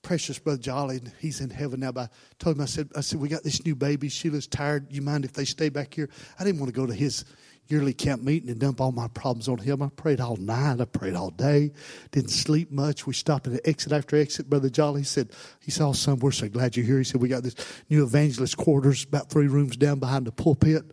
precious 0.02 0.38
brother 0.38 0.60
Jolly, 0.60 1.00
he's 1.18 1.40
in 1.40 1.50
heaven 1.50 1.80
now. 1.80 1.92
But 1.92 2.10
I 2.10 2.34
told 2.38 2.56
him, 2.56 2.62
I 2.62 2.66
said, 2.66 2.90
I 2.96 3.00
said, 3.00 3.20
we 3.20 3.28
got 3.28 3.44
this 3.44 3.64
new 3.64 3.74
baby. 3.74 4.08
Sheila's 4.08 4.46
tired. 4.46 4.92
You 4.92 5.02
mind 5.02 5.24
if 5.24 5.32
they 5.32 5.44
stay 5.44 5.68
back 5.68 5.94
here? 5.94 6.10
I 6.38 6.44
didn't 6.44 6.60
want 6.60 6.72
to 6.72 6.78
go 6.78 6.86
to 6.86 6.94
his 6.94 7.24
yearly 7.68 7.94
camp 7.94 8.22
meeting 8.22 8.50
and 8.50 8.60
dump 8.60 8.80
all 8.80 8.92
my 8.92 9.08
problems 9.08 9.48
on 9.48 9.58
him. 9.58 9.80
I 9.82 9.88
prayed 9.88 10.20
all 10.20 10.36
night. 10.36 10.80
I 10.80 10.84
prayed 10.84 11.14
all 11.14 11.30
day. 11.30 11.72
Didn't 12.10 12.30
sleep 12.30 12.70
much. 12.70 13.06
We 13.06 13.14
stopped 13.14 13.46
at 13.46 13.66
exit 13.66 13.92
after 13.92 14.16
exit. 14.16 14.50
Brother 14.50 14.68
Jolly 14.68 15.04
said, 15.04 15.30
he 15.60 15.70
saw 15.70 15.92
some. 15.92 16.18
We're 16.18 16.32
so 16.32 16.48
glad 16.48 16.76
you're 16.76 16.84
here. 16.84 16.98
He 16.98 17.04
said, 17.04 17.22
we 17.22 17.28
got 17.28 17.44
this 17.44 17.54
new 17.88 18.02
evangelist 18.02 18.56
quarters 18.56 19.04
about 19.04 19.30
three 19.30 19.46
rooms 19.46 19.76
down 19.76 20.00
behind 20.00 20.26
the 20.26 20.32
pulpit. 20.32 20.84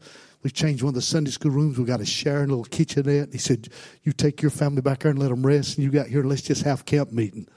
We've 0.41 0.54
changed 0.54 0.84
one 0.84 0.89
of 0.89 0.95
the 0.95 1.02
Sunday 1.02 1.32
school 1.32 1.52
rooms. 1.52 1.78
We've 1.78 1.88
got 1.88 2.00
a 2.00 2.06
sharing 2.06 2.48
little 2.50 2.63
kitchenette. 2.63 3.34
He 3.34 3.39
said, 3.39 3.67
you 4.04 4.13
take 4.13 4.41
your 4.41 4.52
family 4.52 4.82
back 4.82 5.00
there 5.00 5.12
and 5.12 5.19
let 5.19 5.30
them 5.30 5.45
rest. 5.45 5.78
And 5.78 5.84
you 5.84 5.91
got 5.91 6.08
here, 6.08 6.24
let's 6.24 6.43
just 6.43 6.63
have 6.63 6.86
camp 6.86 7.12
meeting. 7.12 7.48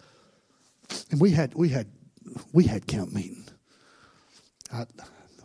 And 1.11 1.21
we 1.21 1.31
had, 1.31 1.55
we 1.55 1.69
had, 1.69 1.89
we 2.53 2.65
had 2.65 2.87
camp 2.87 3.13
meeting. 3.13 3.45
I, 4.73 4.87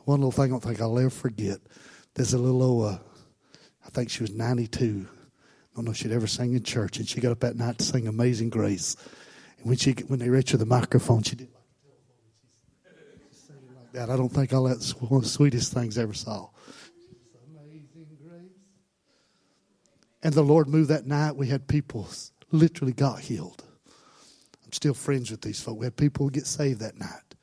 one 0.06 0.22
little 0.22 0.32
thing 0.32 0.46
I 0.46 0.48
don't 0.50 0.64
think 0.64 0.82
I'll 0.82 0.98
ever 0.98 1.10
forget. 1.10 1.60
There's 2.14 2.34
a 2.34 2.38
little 2.38 2.84
uh, 2.84 2.98
I 3.88 3.90
think 3.90 4.10
she 4.10 4.22
was 4.22 4.34
92. 4.34 5.08
I 5.08 5.76
don't 5.76 5.86
know 5.86 5.92
if 5.92 5.98
she'd 5.98 6.12
ever 6.12 6.28
sang 6.28 6.54
in 6.54 6.64
church. 6.64 6.98
And 6.98 7.08
she 7.08 7.22
got 7.22 7.32
up 7.32 7.40
that 7.40 7.56
night 7.56 7.78
to 7.78 7.86
sing 7.86 8.08
Amazing 8.08 8.50
Grace. 8.50 8.98
And 9.60 9.68
when 9.68 9.78
she 9.78 9.94
when 9.94 10.20
they 10.20 10.30
reached 10.30 10.52
her 10.52 10.58
the 10.58 10.66
microphone, 10.66 11.24
she 11.24 11.36
did 11.38 11.50
like 13.76 13.92
that. 13.94 14.10
I 14.10 14.18
don't 14.18 14.30
think 14.30 14.54
all 14.54 14.66
that's 14.66 14.92
one 14.92 15.20
of 15.20 15.24
the 15.24 15.30
sweetest 15.30 15.74
things 15.74 15.98
I 15.98 16.04
ever 16.04 16.14
saw. 16.14 16.50
Amazing 17.54 18.08
grace. 18.22 18.52
And 20.22 20.34
the 20.34 20.44
Lord 20.44 20.68
moved 20.68 20.90
that 20.90 21.08
night. 21.08 21.36
We 21.38 21.48
had 21.48 21.68
people 21.68 22.08
literally 22.52 22.94
got 22.94 23.22
healed. 23.22 23.64
I'm 24.68 24.74
still 24.74 24.94
friends 24.94 25.32
with 25.32 25.42
these 25.42 25.62
folks. 25.62 25.80
We 25.80 25.86
had 25.86 25.96
people 25.96 26.30
get 26.30 26.46
saved 26.46 26.82
that 26.82 27.00
night. 27.00 27.36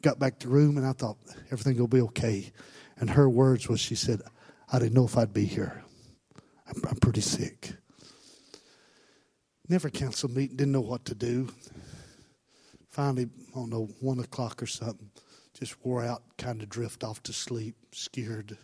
Got 0.00 0.18
back 0.18 0.38
to 0.38 0.46
the 0.46 0.54
room 0.54 0.78
and 0.78 0.86
I 0.86 0.92
thought 0.92 1.18
everything 1.50 1.76
will 1.76 1.86
be 1.86 2.00
okay. 2.00 2.50
And 2.96 3.10
her 3.10 3.28
words 3.28 3.68
was 3.68 3.78
she 3.78 3.94
said, 3.94 4.22
I 4.72 4.78
didn't 4.78 4.94
know 4.94 5.04
if 5.04 5.18
I'd 5.18 5.34
be 5.34 5.44
here. 5.44 5.84
I'm, 6.66 6.82
I'm 6.88 6.96
pretty 6.96 7.20
sick. 7.20 7.74
Never 9.68 9.90
canceled 9.90 10.34
meeting, 10.34 10.56
didn't 10.56 10.72
know 10.72 10.80
what 10.80 11.04
to 11.04 11.14
do. 11.14 11.50
Finally, 12.88 13.28
I 13.50 13.54
don't 13.54 13.68
know, 13.68 13.90
one 14.00 14.18
o'clock 14.18 14.62
or 14.62 14.66
something, 14.66 15.10
just 15.58 15.76
wore 15.84 16.02
out, 16.02 16.22
kind 16.38 16.62
of 16.62 16.70
drift 16.70 17.04
off 17.04 17.22
to 17.24 17.34
sleep, 17.34 17.76
scared. 17.92 18.56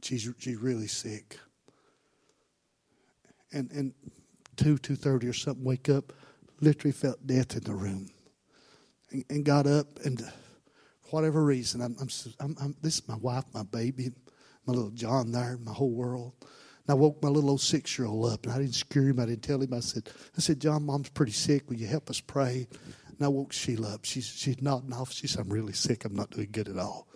She's, 0.00 0.28
she's 0.38 0.58
really 0.58 0.86
sick. 0.86 1.40
And, 3.52 3.68
and 3.72 3.94
2, 4.56 4.76
2.30 4.76 5.28
or 5.28 5.32
something, 5.32 5.64
wake 5.64 5.88
up, 5.88 6.12
literally 6.60 6.92
felt 6.92 7.26
death 7.26 7.56
in 7.56 7.64
the 7.64 7.74
room. 7.74 8.08
And, 9.10 9.24
and 9.30 9.44
got 9.44 9.66
up 9.66 9.98
and 10.04 10.22
whatever 11.10 11.44
reason, 11.44 11.80
I'm, 11.80 11.96
I'm, 12.00 12.56
I'm, 12.60 12.74
this 12.82 12.96
is 12.96 13.08
my 13.08 13.16
wife, 13.16 13.44
my 13.52 13.62
baby, 13.62 14.10
my 14.66 14.72
little 14.74 14.90
John 14.90 15.30
there, 15.30 15.58
my 15.62 15.72
whole 15.72 15.92
world. 15.92 16.32
And 16.40 16.90
I 16.90 16.94
woke 16.94 17.22
my 17.22 17.28
little 17.28 17.50
old 17.50 17.60
six 17.60 17.98
year 17.98 18.08
old 18.08 18.32
up, 18.32 18.44
and 18.44 18.52
I 18.52 18.58
didn't 18.58 18.74
scare 18.74 19.04
him. 19.04 19.20
I 19.20 19.26
didn't 19.26 19.42
tell 19.42 19.62
him. 19.62 19.72
I 19.72 19.80
said, 19.80 20.10
I 20.36 20.40
said, 20.40 20.60
John, 20.60 20.84
mom's 20.84 21.10
pretty 21.10 21.32
sick. 21.32 21.68
Will 21.68 21.76
you 21.76 21.86
help 21.86 22.10
us 22.10 22.20
pray? 22.20 22.66
And 23.08 23.24
I 23.24 23.28
woke 23.28 23.52
Sheila 23.52 23.94
up. 23.94 24.04
She's, 24.04 24.26
she's 24.26 24.60
nodding 24.60 24.92
off. 24.92 25.12
She 25.12 25.26
said, 25.26 25.42
I'm 25.42 25.52
really 25.52 25.72
sick. 25.72 26.04
I'm 26.04 26.14
not 26.14 26.30
doing 26.30 26.48
good 26.50 26.68
at 26.68 26.78
all. 26.78 27.08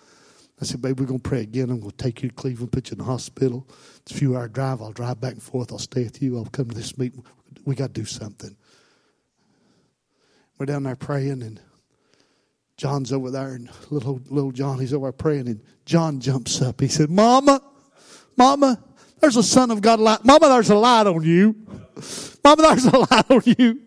I 0.60 0.64
said, 0.64 0.82
babe, 0.82 0.98
we're 0.98 1.06
going 1.06 1.20
to 1.20 1.28
pray 1.28 1.42
again. 1.42 1.70
I'm 1.70 1.78
going 1.78 1.92
to 1.92 1.96
take 1.96 2.22
you 2.22 2.30
to 2.30 2.34
Cleveland, 2.34 2.72
put 2.72 2.90
you 2.90 2.94
in 2.94 2.98
the 2.98 3.04
hospital. 3.04 3.66
It's 3.98 4.12
a 4.12 4.14
few 4.14 4.36
hour 4.36 4.48
drive. 4.48 4.82
I'll 4.82 4.92
drive 4.92 5.20
back 5.20 5.34
and 5.34 5.42
forth. 5.42 5.70
I'll 5.70 5.78
stay 5.78 6.02
with 6.04 6.20
you. 6.20 6.36
I'll 6.36 6.46
come 6.46 6.68
to 6.68 6.74
this 6.74 6.98
meeting. 6.98 7.24
We 7.64 7.76
got 7.76 7.94
to 7.94 8.00
do 8.00 8.04
something. 8.04 8.56
We're 10.58 10.66
down 10.66 10.82
there 10.82 10.96
praying, 10.96 11.42
and 11.42 11.60
John's 12.76 13.12
over 13.12 13.30
there, 13.30 13.54
and 13.54 13.70
little 13.90 14.20
little 14.28 14.50
John, 14.50 14.80
he's 14.80 14.92
over 14.92 15.06
there 15.06 15.12
praying, 15.12 15.46
and 15.46 15.60
John 15.84 16.18
jumps 16.18 16.60
up. 16.60 16.80
He 16.80 16.88
said, 16.88 17.10
"Mama, 17.10 17.62
Mama, 18.36 18.82
There's 19.20 19.36
a 19.36 19.42
son 19.42 19.72
of 19.72 19.80
God 19.80 19.98
light. 19.98 20.24
Mama, 20.24 20.48
there's 20.48 20.70
a 20.70 20.76
light 20.76 21.06
on 21.06 21.24
you. 21.24 21.56
Mama, 22.44 22.62
there's 22.62 22.86
a 22.86 22.98
light 23.10 23.30
on 23.30 23.42
you. 23.44 23.80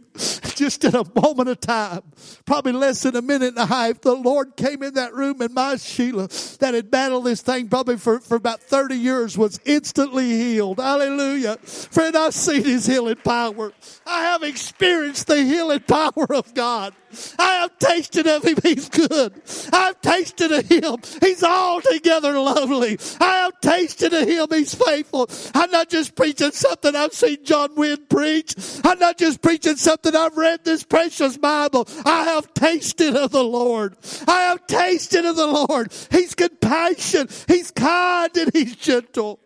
Just 0.62 0.84
in 0.84 0.96
a 0.96 1.04
moment 1.20 1.50
of 1.50 1.60
time, 1.60 2.04
probably 2.46 2.74
less 2.74 3.02
than 3.02 3.16
a 3.16 3.22
minute 3.24 3.48
and 3.48 3.58
a 3.58 3.66
half, 3.66 4.00
the 4.02 4.14
Lord 4.14 4.56
came 4.56 4.84
in 4.84 4.94
that 4.94 5.12
room 5.12 5.42
and 5.42 5.52
my 5.56 5.76
Sheila 5.78 6.28
that 6.60 6.76
had 6.76 6.92
battled 6.92 7.24
this 7.24 7.42
thing 7.42 7.68
probably 7.68 7.98
for, 7.98 8.20
for 8.20 8.36
about 8.36 8.62
30 8.62 8.94
years 8.94 9.36
was 9.40 9.60
instantly 9.66 10.30
healed. 10.30 10.78
Hallelujah. 10.78 11.58
Friend, 11.58 12.16
I've 12.16 12.36
seen 12.36 12.64
his 12.64 12.86
healing 12.86 13.16
power. 13.16 13.74
I 14.06 14.22
have 14.26 14.44
experienced 14.44 15.26
the 15.26 15.44
healing 15.44 15.80
power 15.80 16.32
of 16.32 16.54
God. 16.54 16.94
I 17.38 17.54
have 17.62 17.78
tasted 17.80 18.28
of 18.28 18.44
him. 18.44 18.58
He's 18.64 18.90
good. 18.90 19.42
I've 19.72 20.00
tasted 20.02 20.52
of 20.52 20.68
him. 20.68 20.98
He's 21.22 21.44
altogether 21.44 22.40
lovely. 22.40 22.98
I 23.20 23.38
have 23.44 23.60
tasted 23.62 24.14
of 24.14 24.28
him. 24.28 24.48
He's 24.52 24.74
faithful. 24.74 25.30
I'm 25.54 25.72
not 25.72 25.90
just 25.90 26.16
preaching 26.16 26.52
something 26.52 26.96
I've 26.96 27.14
seen 27.14 27.44
John 27.44 27.76
Wynn 27.76 28.06
preach. 28.10 28.56
I'm 28.84 29.00
not 29.00 29.18
just 29.18 29.42
preaching 29.42 29.76
something 29.76 30.16
I've 30.16 30.38
read 30.38 30.64
this 30.64 30.84
precious 30.84 31.38
Bible. 31.38 31.88
I 32.06 32.26
have 32.26 32.54
tasted 32.54 33.16
of 33.16 33.32
the 33.32 33.44
Lord. 33.44 33.96
I 34.28 34.44
have 34.44 34.66
tasted 34.68 35.26
of 35.26 35.36
the 35.36 35.48
Lord. 35.48 35.92
He's 36.12 36.36
compassionate. 36.36 37.46
He's 37.48 37.72
kind 37.72 38.36
and 38.36 38.52
he's 38.54 38.76
gentle. 38.76 39.40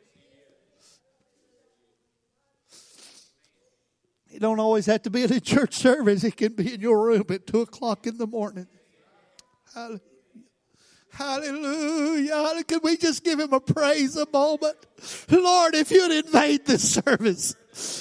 It 4.35 4.41
don't 4.41 4.59
always 4.59 4.85
have 4.87 5.01
to 5.03 5.09
be 5.09 5.23
in 5.23 5.31
a 5.31 5.39
church 5.39 5.75
service. 5.75 6.25
It 6.25 6.35
can 6.35 6.55
be 6.55 6.73
in 6.73 6.81
your 6.81 7.01
room 7.01 7.23
at 7.29 7.47
two 7.47 7.61
o'clock 7.61 8.05
in 8.05 8.17
the 8.17 8.27
morning. 8.27 8.67
Hallelujah. 9.73 10.01
Hallelujah. 11.13 12.63
Can 12.65 12.81
we 12.83 12.97
just 12.97 13.23
give 13.23 13.39
him 13.39 13.53
a 13.53 13.61
praise 13.61 14.17
a 14.17 14.29
moment? 14.29 14.75
Lord, 15.31 15.73
if 15.73 15.89
you'd 15.89 16.25
invade 16.25 16.65
this 16.65 16.95
service. 16.95 17.55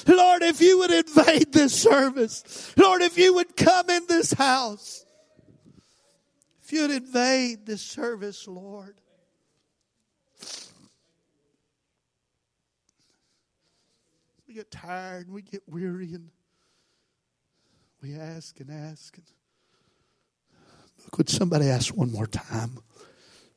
Lord, 0.08 0.42
if 0.42 0.60
you 0.60 0.78
would 0.78 0.90
invade 0.90 1.52
this 1.52 1.72
service. 1.72 2.74
Lord, 2.76 3.02
if 3.02 3.16
you 3.16 3.34
would 3.34 3.56
come 3.56 3.88
in 3.88 4.02
this 4.08 4.32
house. 4.32 5.06
If 6.64 6.72
you'd 6.72 6.90
invade 6.90 7.64
this 7.64 7.82
service, 7.82 8.48
Lord. 8.48 8.96
We 14.54 14.60
get 14.60 14.70
tired 14.70 15.26
and 15.26 15.34
we 15.34 15.42
get 15.42 15.62
weary 15.66 16.14
and 16.14 16.30
we 18.00 18.14
ask 18.14 18.60
and 18.60 18.70
ask. 18.70 19.16
And 19.16 19.26
could 21.10 21.28
somebody 21.28 21.66
ask 21.66 21.92
one 21.92 22.12
more 22.12 22.28
time? 22.28 22.78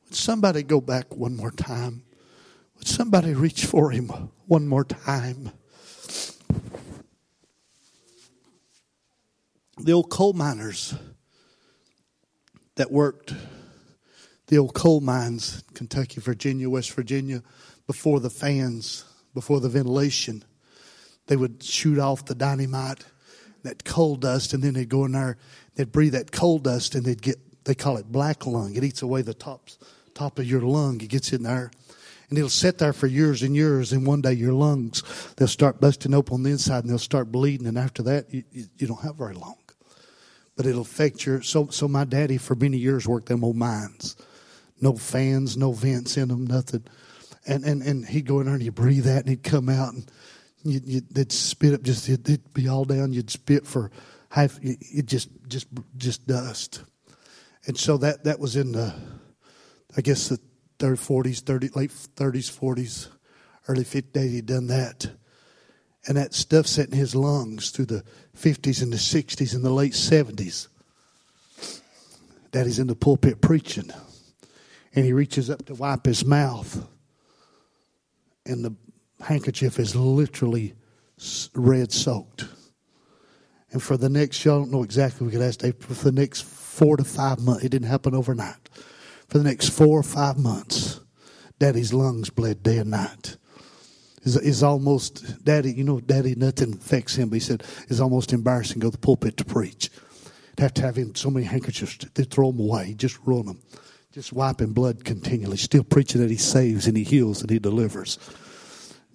Would 0.04 0.16
somebody 0.16 0.64
go 0.64 0.80
back 0.80 1.14
one 1.14 1.36
more 1.36 1.52
time? 1.52 2.02
Would 2.76 2.88
somebody 2.88 3.32
reach 3.32 3.64
for 3.64 3.92
him 3.92 4.08
one 4.46 4.66
more 4.66 4.82
time? 4.82 5.52
The 9.78 9.92
old 9.92 10.10
coal 10.10 10.32
miners 10.32 10.96
that 12.74 12.90
worked 12.90 13.34
the 14.48 14.58
old 14.58 14.74
coal 14.74 15.00
mines, 15.00 15.62
Kentucky, 15.74 16.20
Virginia, 16.20 16.68
West 16.68 16.90
Virginia, 16.90 17.44
before 17.86 18.18
the 18.18 18.30
fans, 18.30 19.04
before 19.32 19.60
the 19.60 19.68
ventilation, 19.68 20.42
they 21.28 21.36
would 21.36 21.62
shoot 21.62 21.98
off 21.98 22.24
the 22.24 22.34
dynamite, 22.34 23.04
that 23.62 23.84
coal 23.84 24.16
dust, 24.16 24.52
and 24.52 24.62
then 24.62 24.74
they'd 24.74 24.88
go 24.88 25.04
in 25.04 25.12
there, 25.12 25.36
they'd 25.76 25.92
breathe 25.92 26.12
that 26.12 26.32
coal 26.32 26.58
dust, 26.58 26.94
and 26.94 27.04
they'd 27.04 27.22
get, 27.22 27.38
they 27.64 27.74
call 27.74 27.96
it 27.96 28.10
black 28.10 28.46
lung. 28.46 28.74
It 28.74 28.82
eats 28.82 29.02
away 29.02 29.22
the 29.22 29.34
top, 29.34 29.68
top 30.14 30.38
of 30.38 30.46
your 30.46 30.62
lung. 30.62 31.00
It 31.00 31.08
gets 31.08 31.32
in 31.32 31.42
there. 31.42 31.70
And 32.28 32.36
it'll 32.36 32.50
sit 32.50 32.78
there 32.78 32.92
for 32.92 33.06
years 33.06 33.42
and 33.42 33.56
years, 33.56 33.92
and 33.92 34.06
one 34.06 34.20
day 34.20 34.34
your 34.34 34.52
lungs, 34.52 35.02
they'll 35.36 35.48
start 35.48 35.80
busting 35.80 36.12
open 36.12 36.34
on 36.34 36.42
the 36.42 36.50
inside, 36.50 36.80
and 36.80 36.90
they'll 36.90 36.98
start 36.98 37.32
bleeding, 37.32 37.66
and 37.66 37.78
after 37.78 38.02
that, 38.02 38.32
you, 38.32 38.44
you, 38.52 38.64
you 38.76 38.86
don't 38.86 39.00
have 39.02 39.16
very 39.16 39.34
long. 39.34 39.56
But 40.56 40.66
it'll 40.66 40.82
affect 40.82 41.24
your, 41.24 41.40
so, 41.42 41.68
so 41.68 41.88
my 41.88 42.04
daddy 42.04 42.36
for 42.36 42.54
many 42.54 42.76
years 42.78 43.06
worked 43.06 43.28
them 43.28 43.44
old 43.44 43.56
mines. 43.56 44.16
No 44.80 44.94
fans, 44.94 45.56
no 45.56 45.72
vents 45.72 46.16
in 46.16 46.28
them, 46.28 46.46
nothing. 46.46 46.84
And, 47.46 47.64
and, 47.64 47.82
and 47.82 48.06
he'd 48.06 48.26
go 48.26 48.40
in 48.40 48.46
there 48.46 48.54
and 48.54 48.62
he'd 48.62 48.74
breathe 48.74 49.04
that, 49.04 49.20
and 49.20 49.28
he'd 49.28 49.42
come 49.42 49.68
out, 49.68 49.94
and 49.94 50.10
you, 50.64 50.80
you, 50.84 51.00
they'd 51.10 51.32
spit 51.32 51.74
up 51.74 51.82
just 51.82 52.08
it'd 52.08 52.52
be 52.52 52.68
all 52.68 52.84
down. 52.84 53.12
You'd 53.12 53.30
spit 53.30 53.66
for 53.66 53.90
half. 54.30 54.58
It 54.62 55.06
just 55.06 55.28
just 55.48 55.68
just 55.96 56.26
dust, 56.26 56.82
and 57.66 57.78
so 57.78 57.96
that 57.98 58.24
that 58.24 58.40
was 58.40 58.56
in 58.56 58.72
the, 58.72 58.94
I 59.96 60.00
guess 60.00 60.28
the 60.28 60.40
third 60.78 60.98
forties, 60.98 61.40
thirty 61.40 61.68
late 61.74 61.92
thirties, 61.92 62.48
forties, 62.48 63.08
early 63.68 63.84
fifties. 63.84 64.32
He'd 64.32 64.46
done 64.46 64.66
that, 64.66 65.10
and 66.06 66.16
that 66.16 66.34
stuff 66.34 66.66
set 66.66 66.88
in 66.88 66.96
his 66.96 67.14
lungs 67.14 67.70
through 67.70 67.86
the 67.86 68.04
fifties 68.34 68.82
and 68.82 68.92
the 68.92 68.98
sixties 68.98 69.54
and 69.54 69.64
the 69.64 69.70
late 69.70 69.94
seventies. 69.94 70.68
Daddy's 72.50 72.78
in 72.78 72.86
the 72.86 72.96
pulpit 72.96 73.40
preaching, 73.40 73.90
and 74.94 75.04
he 75.04 75.12
reaches 75.12 75.50
up 75.50 75.66
to 75.66 75.74
wipe 75.74 76.06
his 76.06 76.24
mouth, 76.24 76.86
and 78.44 78.64
the 78.64 78.74
handkerchief 79.20 79.78
is 79.78 79.96
literally 79.96 80.74
red 81.54 81.92
soaked. 81.92 82.46
And 83.70 83.82
for 83.82 83.96
the 83.96 84.08
next, 84.08 84.44
y'all 84.44 84.60
don't 84.60 84.72
know 84.72 84.82
exactly, 84.82 85.26
we 85.26 85.32
could 85.32 85.42
ask 85.42 85.58
Dave, 85.58 85.76
for 85.78 85.92
the 85.92 86.12
next 86.12 86.44
four 86.44 86.96
to 86.96 87.04
five 87.04 87.38
months, 87.40 87.64
it 87.64 87.68
didn't 87.68 87.88
happen 87.88 88.14
overnight. 88.14 88.68
For 89.28 89.38
the 89.38 89.44
next 89.44 89.70
four 89.70 89.98
or 89.98 90.04
five 90.04 90.38
months, 90.38 91.00
daddy's 91.58 91.92
lungs 91.92 92.30
bled 92.30 92.62
day 92.62 92.78
and 92.78 92.90
night. 92.90 93.36
Is 94.24 94.62
almost, 94.62 95.42
daddy, 95.44 95.72
you 95.72 95.84
know, 95.84 96.00
daddy, 96.00 96.34
nothing 96.34 96.74
affects 96.74 97.14
him, 97.16 97.28
but 97.28 97.36
he 97.36 97.40
said, 97.40 97.62
it's 97.88 98.00
almost 98.00 98.32
embarrassing 98.32 98.74
to 98.74 98.80
go 98.80 98.88
to 98.88 98.92
the 98.92 98.98
pulpit 98.98 99.36
to 99.38 99.44
preach. 99.44 99.90
would 100.50 100.62
have 100.62 100.74
to 100.74 100.82
have 100.82 100.96
him 100.96 101.14
so 101.14 101.30
many 101.30 101.46
handkerchiefs, 101.46 101.96
they 102.14 102.24
throw 102.24 102.50
them 102.50 102.60
away, 102.60 102.94
just 102.94 103.18
ruin 103.24 103.46
them. 103.46 103.62
Just 104.12 104.32
wiping 104.32 104.72
blood 104.72 105.04
continually, 105.04 105.56
still 105.56 105.84
preaching 105.84 106.20
that 106.20 106.30
he 106.30 106.36
saves 106.36 106.86
and 106.86 106.96
he 106.96 107.04
heals 107.04 107.40
and 107.40 107.50
he 107.50 107.58
delivers 107.58 108.18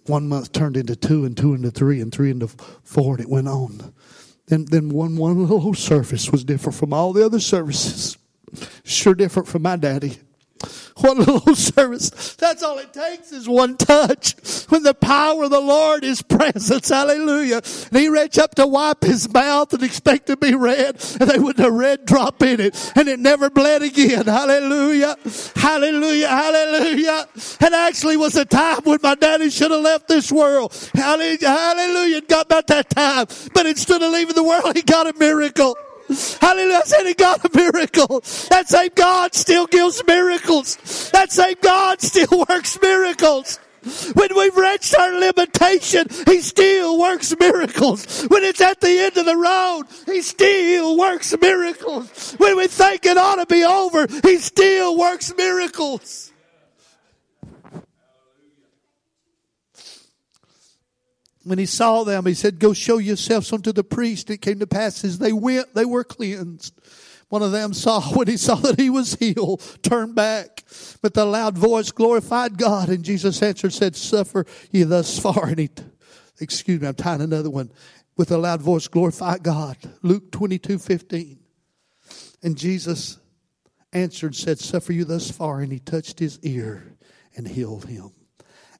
one 0.05 0.27
month 0.27 0.51
turned 0.51 0.77
into 0.77 0.95
two 0.95 1.25
and 1.25 1.35
two 1.35 1.53
into 1.53 1.71
three 1.71 2.01
and 2.01 2.11
three 2.11 2.31
into 2.31 2.47
four 2.47 3.15
and 3.15 3.23
it 3.23 3.29
went 3.29 3.47
on. 3.47 3.93
Then, 4.47 4.65
then 4.65 4.89
one, 4.89 5.15
one 5.15 5.47
little 5.47 5.73
service 5.73 6.31
was 6.31 6.43
different 6.43 6.75
from 6.75 6.93
all 6.93 7.13
the 7.13 7.25
other 7.25 7.39
services. 7.39 8.17
Sure 8.83 9.15
different 9.15 9.47
from 9.47 9.61
my 9.61 9.75
daddy. 9.77 10.17
One 10.97 11.17
little 11.19 11.55
service. 11.55 12.35
That's 12.35 12.63
all 12.63 12.77
it 12.77 12.93
takes 12.93 13.31
is 13.31 13.47
one 13.47 13.77
touch. 13.77 14.35
When 14.69 14.83
the 14.83 14.93
power 14.93 15.43
of 15.43 15.49
the 15.49 15.59
Lord 15.59 16.03
is 16.03 16.21
present. 16.21 16.87
Hallelujah. 16.87 17.61
And 17.91 17.99
he 17.99 18.09
reached 18.09 18.37
up 18.37 18.55
to 18.55 18.67
wipe 18.67 19.03
his 19.03 19.31
mouth 19.31 19.73
and 19.73 19.83
expect 19.83 20.27
to 20.27 20.37
be 20.37 20.55
red 20.55 20.95
and 21.19 21.29
they 21.29 21.39
wouldn't 21.39 21.63
have 21.63 21.73
red 21.73 22.05
drop 22.05 22.41
in 22.41 22.59
it 22.59 22.93
and 22.95 23.07
it 23.07 23.19
never 23.19 23.49
bled 23.49 23.81
again. 23.81 24.25
Hallelujah. 24.25 25.17
Hallelujah. 25.55 26.27
Hallelujah. 26.27 27.27
And 27.59 27.73
actually 27.73 28.17
was 28.17 28.35
a 28.35 28.45
time 28.45 28.81
when 28.83 28.99
my 29.01 29.15
daddy 29.15 29.49
should 29.49 29.71
have 29.71 29.81
left 29.81 30.07
this 30.07 30.31
world. 30.31 30.73
Hallelujah. 30.93 31.49
Hallelujah. 31.49 32.17
It 32.17 32.29
got 32.29 32.45
about 32.45 32.67
that 32.67 32.89
time. 32.89 33.27
But 33.53 33.65
instead 33.65 34.01
of 34.01 34.11
leaving 34.11 34.35
the 34.35 34.43
world, 34.43 34.75
he 34.75 34.81
got 34.81 35.07
a 35.07 35.17
miracle. 35.17 35.77
Hallelujah. 36.39 36.77
I 36.77 36.81
said 36.85 37.03
he 37.05 37.13
got 37.13 37.45
a 37.45 37.49
miracle. 37.55 38.19
That 38.49 38.65
same 38.67 38.91
God 38.95 39.33
still 39.33 39.67
gives 39.67 40.03
miracles. 40.05 41.09
That 41.11 41.31
same 41.31 41.55
God 41.61 42.01
still 42.01 42.45
works 42.49 42.77
miracles. 42.81 43.59
When 44.13 44.29
we've 44.35 44.55
reached 44.55 44.95
our 44.95 45.11
limitation, 45.19 46.07
He 46.25 46.41
still 46.41 46.99
works 46.99 47.35
miracles. 47.37 48.23
When 48.23 48.43
it's 48.43 48.61
at 48.61 48.79
the 48.79 48.99
end 48.99 49.17
of 49.17 49.25
the 49.25 49.35
road, 49.35 49.83
He 50.05 50.21
still 50.21 50.97
works 50.97 51.35
miracles. 51.39 52.33
When 52.37 52.55
we 52.57 52.67
think 52.67 53.05
it 53.05 53.17
ought 53.17 53.35
to 53.35 53.45
be 53.45 53.63
over, 53.63 54.07
He 54.23 54.37
still 54.37 54.97
works 54.97 55.33
miracles. 55.35 56.32
When 61.43 61.59
he 61.59 61.65
saw 61.65 62.03
them, 62.03 62.25
he 62.25 62.33
said, 62.33 62.59
Go 62.59 62.73
show 62.73 62.97
yourselves 62.97 63.51
unto 63.51 63.71
the 63.71 63.83
priest. 63.83 64.29
It 64.29 64.41
came 64.41 64.59
to 64.59 64.67
pass 64.67 65.03
as 65.03 65.19
they 65.19 65.33
went, 65.33 65.73
they 65.73 65.85
were 65.85 66.03
cleansed. 66.03 66.73
One 67.29 67.41
of 67.41 67.51
them 67.51 67.73
saw, 67.73 68.01
when 68.15 68.27
he 68.27 68.37
saw 68.37 68.55
that 68.55 68.79
he 68.79 68.89
was 68.89 69.15
healed, 69.15 69.61
turned 69.81 70.15
back. 70.15 70.63
But 71.01 71.13
the 71.13 71.25
loud 71.25 71.57
voice 71.57 71.91
glorified 71.91 72.57
God. 72.57 72.89
And 72.89 73.03
Jesus 73.03 73.41
answered, 73.41 73.73
said, 73.73 73.95
Suffer 73.95 74.45
ye 74.71 74.83
thus 74.83 75.17
far. 75.19 75.47
And 75.47 75.59
he, 75.59 75.69
excuse 76.39 76.79
me, 76.79 76.87
I'm 76.87 76.93
tying 76.93 77.21
another 77.21 77.49
one. 77.49 77.71
With 78.15 78.31
a 78.31 78.37
loud 78.37 78.61
voice, 78.61 78.87
glorify 78.87 79.39
God. 79.39 79.77
Luke 80.03 80.31
22, 80.31 80.77
15. 80.77 81.39
And 82.43 82.55
Jesus 82.55 83.17
answered, 83.91 84.35
said, 84.35 84.59
Suffer 84.59 84.93
you 84.93 85.03
thus 85.03 85.31
far. 85.31 85.61
And 85.61 85.71
he 85.71 85.79
touched 85.79 86.19
his 86.19 86.39
ear 86.43 86.95
and 87.35 87.47
healed 87.47 87.85
him. 87.85 88.11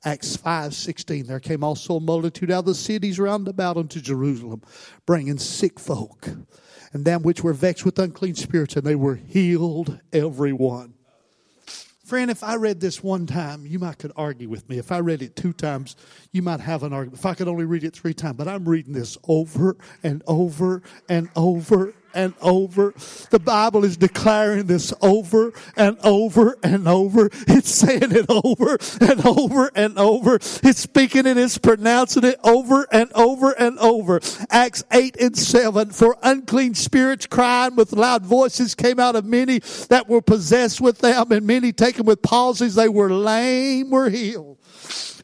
Acts 0.05 0.35
5 0.35 0.73
16. 0.73 1.25
There 1.25 1.39
came 1.39 1.63
also 1.63 1.95
a 1.95 2.01
multitude 2.01 2.51
out 2.51 2.59
of 2.59 2.65
the 2.65 2.75
cities 2.75 3.19
round 3.19 3.47
about 3.47 3.77
unto 3.77 4.01
Jerusalem, 4.01 4.61
bringing 5.05 5.37
sick 5.37 5.79
folk, 5.79 6.27
and 6.91 7.05
them 7.05 7.23
which 7.23 7.43
were 7.43 7.53
vexed 7.53 7.85
with 7.85 7.99
unclean 7.99 8.35
spirits, 8.35 8.75
and 8.75 8.85
they 8.85 8.95
were 8.95 9.15
healed 9.15 9.99
every 10.11 10.53
one. 10.53 10.93
Friend, 12.05 12.29
if 12.29 12.43
I 12.43 12.55
read 12.55 12.81
this 12.81 13.01
one 13.01 13.25
time, 13.25 13.65
you 13.65 13.79
might 13.79 13.97
could 13.97 14.11
argue 14.17 14.49
with 14.49 14.67
me. 14.67 14.77
If 14.77 14.91
I 14.91 14.99
read 14.99 15.21
it 15.21 15.37
two 15.37 15.53
times, 15.53 15.95
you 16.33 16.41
might 16.41 16.59
have 16.59 16.83
an 16.83 16.91
argument. 16.91 17.19
If 17.19 17.25
I 17.25 17.33
could 17.33 17.47
only 17.47 17.63
read 17.63 17.85
it 17.85 17.95
three 17.95 18.13
times, 18.13 18.35
but 18.35 18.47
I'm 18.49 18.67
reading 18.67 18.91
this 18.91 19.17
over 19.25 19.77
and 20.03 20.21
over 20.27 20.83
and 21.07 21.29
over 21.37 21.93
and 22.13 22.33
over. 22.41 22.93
The 23.29 23.39
Bible 23.39 23.83
is 23.83 23.97
declaring 23.97 24.65
this 24.65 24.93
over 25.01 25.53
and 25.75 25.97
over 26.03 26.57
and 26.63 26.87
over. 26.87 27.29
It's 27.47 27.69
saying 27.69 28.11
it 28.11 28.25
over 28.29 28.77
and 28.99 29.25
over 29.25 29.71
and 29.75 29.97
over. 29.97 30.35
It's 30.35 30.79
speaking 30.79 31.25
it, 31.25 31.37
it's 31.37 31.57
pronouncing 31.57 32.23
it 32.23 32.39
over 32.43 32.87
and 32.91 33.11
over 33.13 33.51
and 33.51 33.77
over. 33.79 34.19
Acts 34.49 34.83
8 34.91 35.17
and 35.17 35.37
7. 35.37 35.91
For 35.91 36.17
unclean 36.23 36.73
spirits 36.75 37.25
crying 37.25 37.75
with 37.75 37.93
loud 37.93 38.25
voices 38.25 38.75
came 38.75 38.99
out 38.99 39.15
of 39.15 39.25
many 39.25 39.59
that 39.89 40.07
were 40.07 40.21
possessed 40.21 40.81
with 40.81 40.99
them 40.99 41.31
and 41.31 41.45
many 41.45 41.71
taken 41.71 42.05
with 42.05 42.21
palsies. 42.21 42.75
They 42.75 42.89
were 42.89 43.11
lame, 43.11 43.89
were 43.89 44.09
healed. 44.09 44.57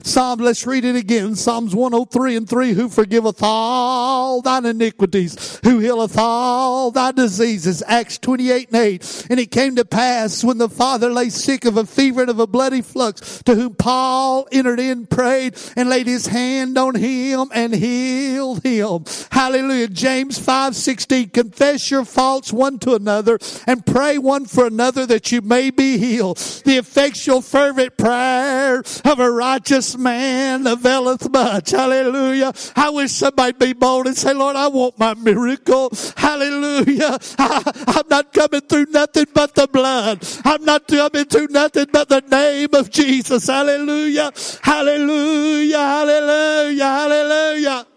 Psalm, 0.02 0.40
let's 0.40 0.66
read 0.66 0.86
it 0.86 0.96
again. 0.96 1.36
Psalms 1.36 1.76
103 1.76 2.38
and 2.38 2.50
3. 2.50 2.72
Who 2.72 2.88
forgiveth 2.88 3.40
all 3.42 4.42
thine 4.42 4.66
iniquities, 4.66 5.60
who 5.64 5.80
healeth 5.80 6.18
all 6.18 6.90
thy 6.90 7.12
diseases. 7.12 7.84
Acts 7.86 8.18
28 8.18 8.70
and 8.70 8.78
8. 8.78 9.28
And 9.30 9.40
it 9.42 9.52
came 9.52 9.76
to 9.76 9.84
pass 9.84 10.42
when 10.42 10.58
the 10.58 10.70
father 10.70 11.10
lay 11.10 11.30
sick 11.30 11.66
of 11.66 11.76
a 11.76 11.86
fever 11.86 12.22
and 12.22 12.30
of 12.30 12.40
a 12.40 12.48
bloody 12.48 12.82
flux, 12.82 13.44
to 13.44 13.56
whom 13.56 13.76
Paul 13.76 14.48
entered 14.54 14.80
in, 14.80 15.06
prayed, 15.06 15.58
and 15.76 15.90
laid 15.90 16.08
his 16.08 16.28
hand 16.28 16.78
on 16.78 16.96
him 16.96 17.50
and 17.54 17.76
healed 17.76 18.64
him. 18.64 19.04
Hallelujah. 19.32 19.90
James 19.90 20.40
5 20.40 20.78
16. 20.78 21.30
Confess 21.30 21.92
your 21.92 22.06
faults 22.06 22.54
one 22.54 22.80
to 22.80 22.96
another 22.96 23.38
and 23.68 23.86
pray 23.86 24.18
one 24.18 24.46
for 24.46 24.66
another 24.66 25.06
that 25.06 25.34
you 25.34 25.42
may 25.42 25.70
be 25.70 25.98
healed. 25.98 26.38
The 26.38 26.78
effectual 26.78 27.42
fervent 27.42 27.98
prayer 27.98 28.82
of 29.04 29.20
a 29.20 29.30
righteous 29.30 29.89
man 29.98 30.68
availeth 30.68 31.30
much. 31.32 31.72
Hallelujah. 31.72 32.54
I 32.76 32.90
wish 32.90 33.12
somebody 33.12 33.54
be 33.54 33.74
bold 33.74 34.08
and 34.08 34.18
say, 34.18 34.34
Lord, 34.34 34.56
I 34.56 34.68
want 34.68 34.98
my 35.00 35.14
miracle. 35.14 35.92
Hallelujah. 36.16 37.18
I, 37.38 37.96
am 37.98 38.04
not 38.10 38.34
coming 38.34 38.62
through 38.62 38.88
nothing 38.90 39.26
but 39.34 39.56
the 39.56 39.68
blood. 39.68 40.26
I'm 40.44 40.64
not 40.66 40.88
coming 40.88 41.26
through 41.26 41.48
nothing 41.50 41.88
but 41.92 42.10
the 42.10 42.22
name 42.22 42.70
of 42.74 42.90
Jesus. 42.90 43.48
Hallelujah. 43.48 44.32
Hallelujah. 44.62 45.78
Hallelujah. 45.78 46.84
Hallelujah. 46.84 47.88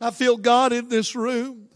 I 0.00 0.10
feel 0.10 0.36
God 0.36 0.72
in 0.72 0.88
this 0.88 1.16
room. 1.16 1.67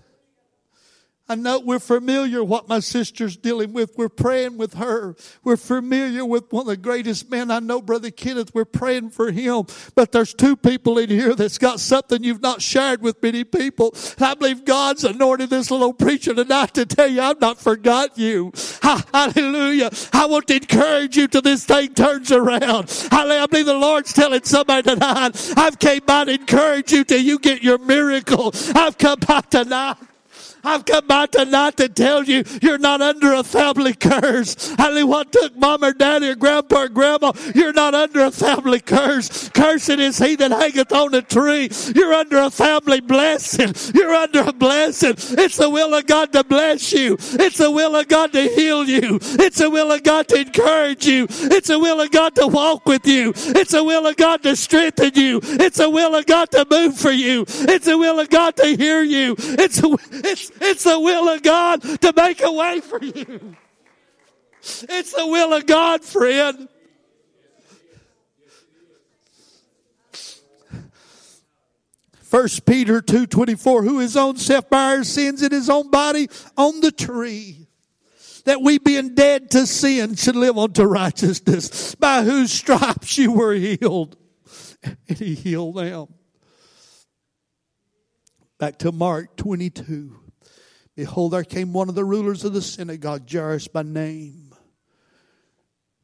I 1.28 1.36
know 1.36 1.60
we're 1.60 1.78
familiar 1.78 2.42
what 2.42 2.68
my 2.68 2.80
sister's 2.80 3.36
dealing 3.36 3.72
with. 3.72 3.96
We're 3.96 4.08
praying 4.08 4.58
with 4.58 4.74
her. 4.74 5.14
We're 5.44 5.56
familiar 5.56 6.26
with 6.26 6.52
one 6.52 6.62
of 6.62 6.66
the 6.66 6.76
greatest 6.76 7.30
men 7.30 7.50
I 7.50 7.60
know, 7.60 7.80
Brother 7.80 8.10
Kenneth. 8.10 8.52
We're 8.52 8.64
praying 8.64 9.10
for 9.10 9.30
him. 9.30 9.64
But 9.94 10.10
there's 10.10 10.34
two 10.34 10.56
people 10.56 10.98
in 10.98 11.08
here 11.08 11.34
that's 11.34 11.58
got 11.58 11.78
something 11.78 12.24
you've 12.24 12.42
not 12.42 12.60
shared 12.60 13.02
with 13.02 13.22
many 13.22 13.44
people. 13.44 13.94
I 14.20 14.34
believe 14.34 14.64
God's 14.64 15.04
anointed 15.04 15.50
this 15.50 15.70
little 15.70 15.94
preacher 15.94 16.34
tonight 16.34 16.74
to 16.74 16.86
tell 16.86 17.08
you 17.08 17.22
I've 17.22 17.40
not 17.40 17.60
forgot 17.60 18.18
you. 18.18 18.52
Hallelujah. 18.82 19.90
I 20.12 20.26
want 20.26 20.48
to 20.48 20.56
encourage 20.56 21.16
you 21.16 21.28
till 21.28 21.42
this 21.42 21.64
thing 21.64 21.94
turns 21.94 22.32
around. 22.32 22.90
Hallelujah. 23.10 23.42
I 23.42 23.46
believe 23.46 23.66
the 23.66 23.74
Lord's 23.74 24.12
telling 24.12 24.42
somebody 24.42 24.82
tonight, 24.90 25.54
I've 25.56 25.78
came 25.78 26.02
by 26.04 26.24
to 26.24 26.32
encourage 26.32 26.92
you 26.92 27.04
till 27.04 27.22
you 27.22 27.38
get 27.38 27.62
your 27.62 27.78
miracle. 27.78 28.52
I've 28.74 28.98
come 28.98 29.20
by 29.20 29.42
tonight 29.42 29.96
I've 30.64 30.84
come 30.84 31.06
by 31.06 31.26
tonight 31.26 31.76
to 31.78 31.88
tell 31.88 32.24
you 32.24 32.44
you're 32.60 32.78
not 32.78 33.00
under 33.00 33.32
a 33.32 33.42
family 33.42 33.94
curse. 33.94 34.74
Only 34.78 35.02
what 35.04 35.32
took 35.32 35.56
mom 35.56 35.82
or 35.82 35.92
daddy 35.92 36.28
or 36.28 36.36
grandpa 36.36 36.82
or 36.82 36.88
grandma, 36.88 37.32
you're 37.54 37.72
not 37.72 37.94
under 37.94 38.20
a 38.20 38.30
family 38.30 38.80
curse. 38.80 39.48
Cursed 39.50 39.90
is 39.90 40.18
he 40.18 40.36
that 40.36 40.52
hangeth 40.52 40.92
on 40.92 41.14
a 41.14 41.22
tree. 41.22 41.68
You're 41.94 42.14
under 42.14 42.38
a 42.38 42.50
family 42.50 43.00
blessing. 43.00 43.74
You're 43.94 44.14
under 44.14 44.40
a 44.40 44.52
blessing. 44.52 45.14
It's 45.16 45.56
the 45.56 45.68
will 45.68 45.94
of 45.94 46.06
God 46.06 46.32
to 46.32 46.44
bless 46.44 46.92
you. 46.92 47.16
It's 47.18 47.58
the 47.58 47.70
will 47.70 47.96
of 47.96 48.08
God 48.08 48.32
to 48.32 48.42
heal 48.42 48.88
you. 48.88 49.18
It's 49.22 49.58
the 49.58 49.70
will 49.70 49.90
of 49.90 50.02
God 50.02 50.28
to 50.28 50.40
encourage 50.40 51.06
you. 51.06 51.26
It's 51.28 51.68
the 51.68 51.78
will 51.78 52.00
of 52.00 52.10
God 52.10 52.34
to 52.36 52.46
walk 52.46 52.86
with 52.86 53.06
you. 53.06 53.32
It's 53.36 53.72
the 53.72 53.82
will 53.82 54.06
of 54.06 54.16
God 54.16 54.42
to 54.44 54.54
strengthen 54.54 55.12
you. 55.14 55.40
It's 55.42 55.78
the 55.78 55.90
will 55.90 56.14
of 56.14 56.26
God 56.26 56.50
to 56.52 56.66
move 56.70 56.96
for 56.96 57.10
you. 57.10 57.44
It's 57.48 57.86
the 57.86 57.98
will 57.98 58.20
of 58.20 58.30
God 58.30 58.56
to 58.56 58.76
hear 58.76 59.02
you. 59.02 59.34
It's, 59.38 59.80
it's, 59.82 60.51
it's 60.60 60.84
the 60.84 60.98
will 60.98 61.28
of 61.28 61.42
God 61.42 61.82
to 61.82 62.12
make 62.16 62.42
a 62.42 62.52
way 62.52 62.80
for 62.80 63.02
you. 63.02 63.56
It's 64.62 65.12
the 65.12 65.26
will 65.26 65.52
of 65.52 65.66
God, 65.66 66.04
friend. 66.04 66.68
First 72.32 72.64
Peter 72.64 73.02
2.24, 73.02 73.84
who 73.84 73.98
his 73.98 74.16
own 74.16 74.38
self 74.38 74.70
bare 74.70 74.98
our 74.98 75.04
sins 75.04 75.42
in 75.42 75.52
his 75.52 75.68
own 75.68 75.90
body 75.90 76.30
on 76.56 76.80
the 76.80 76.90
tree, 76.90 77.68
that 78.46 78.62
we 78.62 78.78
being 78.78 79.14
dead 79.14 79.50
to 79.50 79.66
sin 79.66 80.14
should 80.14 80.36
live 80.36 80.56
unto 80.56 80.84
righteousness, 80.84 81.94
by 81.96 82.22
whose 82.22 82.50
stripes 82.50 83.18
you 83.18 83.32
were 83.32 83.54
healed. 83.54 84.16
And 85.08 85.16
he 85.16 85.34
healed 85.34 85.76
them. 85.76 86.08
Back 88.58 88.78
to 88.78 88.90
Mark 88.90 89.36
22. 89.36 90.21
Behold, 90.94 91.32
there 91.32 91.44
came 91.44 91.72
one 91.72 91.88
of 91.88 91.94
the 91.94 92.04
rulers 92.04 92.44
of 92.44 92.52
the 92.52 92.62
synagogue, 92.62 93.30
Jairus 93.30 93.68
by 93.68 93.82
name. 93.82 94.54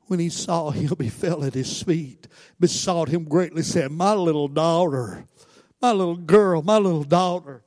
When 0.06 0.18
he 0.18 0.30
saw 0.30 0.70
him, 0.70 0.94
he 1.00 1.10
fell 1.10 1.44
at 1.44 1.54
his 1.54 1.82
feet, 1.82 2.26
besought 2.58 3.08
him 3.08 3.24
greatly, 3.24 3.62
saying, 3.62 3.92
My 3.92 4.14
little 4.14 4.48
daughter, 4.48 5.26
my 5.80 5.92
little 5.92 6.16
girl, 6.16 6.62
my 6.62 6.78
little 6.78 7.04
daughter 7.04 7.62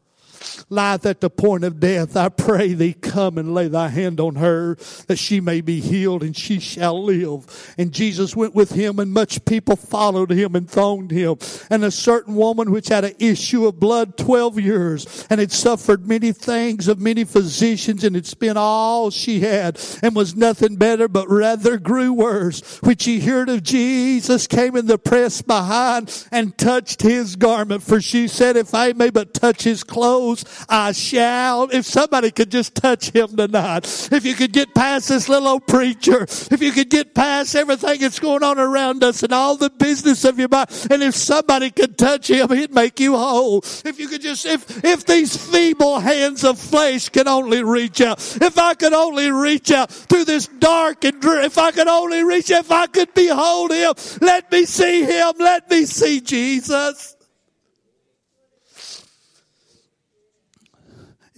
lieth 0.70 1.06
at 1.06 1.22
the 1.22 1.30
point 1.30 1.64
of 1.64 1.80
death, 1.80 2.16
I 2.16 2.30
pray 2.30 2.74
thee 2.74 2.94
come 2.94 3.38
and 3.38 3.54
lay 3.54 3.68
thy 3.68 3.90
hand 3.90 4.20
on 4.20 4.36
her 4.36 4.76
that 5.08 5.18
she 5.18 5.42
may 5.42 5.62
be 5.62 5.80
healed 5.80 6.24
and 6.24 6.36
she 6.36 6.60
shall 6.60 7.04
live. 7.04 7.74
And 7.78 7.92
Jesus 7.92 8.36
went 8.36 8.56
with 8.56 8.72
him 8.72 9.00
and 9.00 9.12
much 9.12 9.44
people 9.46 9.76
followed 9.76 10.32
him 10.32 10.56
and 10.56 10.70
thronged 10.70 11.12
him. 11.12 11.38
And 11.70 11.84
a 11.84 11.92
certain 11.92 12.36
woman 12.36 12.72
which 12.72 12.90
had 12.90 13.06
an 13.06 13.16
issue 13.20 13.66
of 13.66 13.80
blood 13.80 14.18
12 14.18 14.60
years 14.60 15.28
and 15.30 15.40
had 15.40 15.52
suffered 15.52 16.08
many 16.08 16.32
things 16.32 16.88
of 16.88 17.00
many 17.00 17.24
physicians 17.24 18.04
and 18.04 18.16
had 18.16 18.26
spent 18.26 18.58
all 18.58 19.10
she 19.12 19.42
had 19.42 19.80
and 20.02 20.16
was 20.16 20.36
nothing 20.36 20.76
better 20.76 21.08
but 21.08 21.30
rather 21.30 21.78
grew 21.78 22.14
worse. 22.14 22.82
When 22.82 22.98
she 22.98 23.20
heard 23.20 23.50
of 23.50 23.64
Jesus 23.64 24.48
came 24.48 24.76
in 24.76 24.88
the 24.88 24.98
press 24.98 25.42
behind 25.42 26.28
and 26.32 26.58
touched 26.58 27.02
his 27.02 27.36
garment 27.36 27.84
for 27.84 28.02
she 28.02 28.28
said 28.28 28.56
if 28.56 28.74
I 28.74 28.94
may 28.94 29.10
but 29.10 29.34
touch 29.34 29.64
his 29.64 29.84
clothes 29.84 30.31
I 30.70 30.92
shall. 30.92 31.70
If 31.70 31.86
somebody 31.86 32.32
could 32.32 32.52
just 32.52 32.76
touch 32.76 33.12
him 33.12 33.36
tonight, 33.36 33.86
if 34.12 34.26
you 34.26 34.34
could 34.34 34.52
get 34.52 34.74
past 34.74 35.10
this 35.10 35.30
little 35.30 35.48
old 35.48 35.68
preacher, 35.68 36.24
if 36.24 36.62
you 36.62 36.72
could 36.72 36.90
get 36.90 37.14
past 37.14 37.56
everything 37.56 38.02
that's 38.02 38.20
going 38.20 38.44
on 38.44 38.60
around 38.60 39.04
us 39.04 39.24
and 39.24 39.34
all 39.34 39.58
the 39.58 39.70
business 39.70 40.26
of 40.26 40.40
your 40.40 40.50
mind, 40.50 40.70
and 40.90 41.04
if 41.04 41.16
somebody 41.16 41.70
could 41.70 41.98
touch 41.98 42.30
him, 42.30 42.50
he'd 42.50 42.74
make 42.74 43.00
you 43.00 43.16
whole. 43.16 43.60
If 43.86 44.00
you 44.00 44.08
could 44.08 44.22
just, 44.22 44.46
if, 44.46 44.84
if 44.84 45.06
these 45.06 45.36
feeble 45.36 46.00
hands 46.00 46.44
of 46.44 46.60
flesh 46.60 47.10
can 47.10 47.28
only 47.28 47.64
reach 47.64 48.02
out, 48.02 48.20
if 48.42 48.58
I 48.58 48.74
could 48.74 48.94
only 48.94 49.32
reach 49.32 49.72
out 49.72 49.92
through 49.92 50.26
this 50.26 50.48
dark 50.48 51.04
and 51.04 51.20
dreary, 51.22 51.46
if 51.46 51.58
I 51.58 51.72
could 51.72 51.88
only 51.88 52.24
reach, 52.24 52.50
if 52.52 52.72
I 52.72 52.88
could 52.88 53.14
behold 53.14 53.72
him, 53.72 53.94
let 54.22 54.52
me 54.52 54.66
see 54.66 55.04
him, 55.04 55.34
let 55.40 55.70
me 55.70 55.86
see 55.86 56.22
Jesus. 56.22 57.16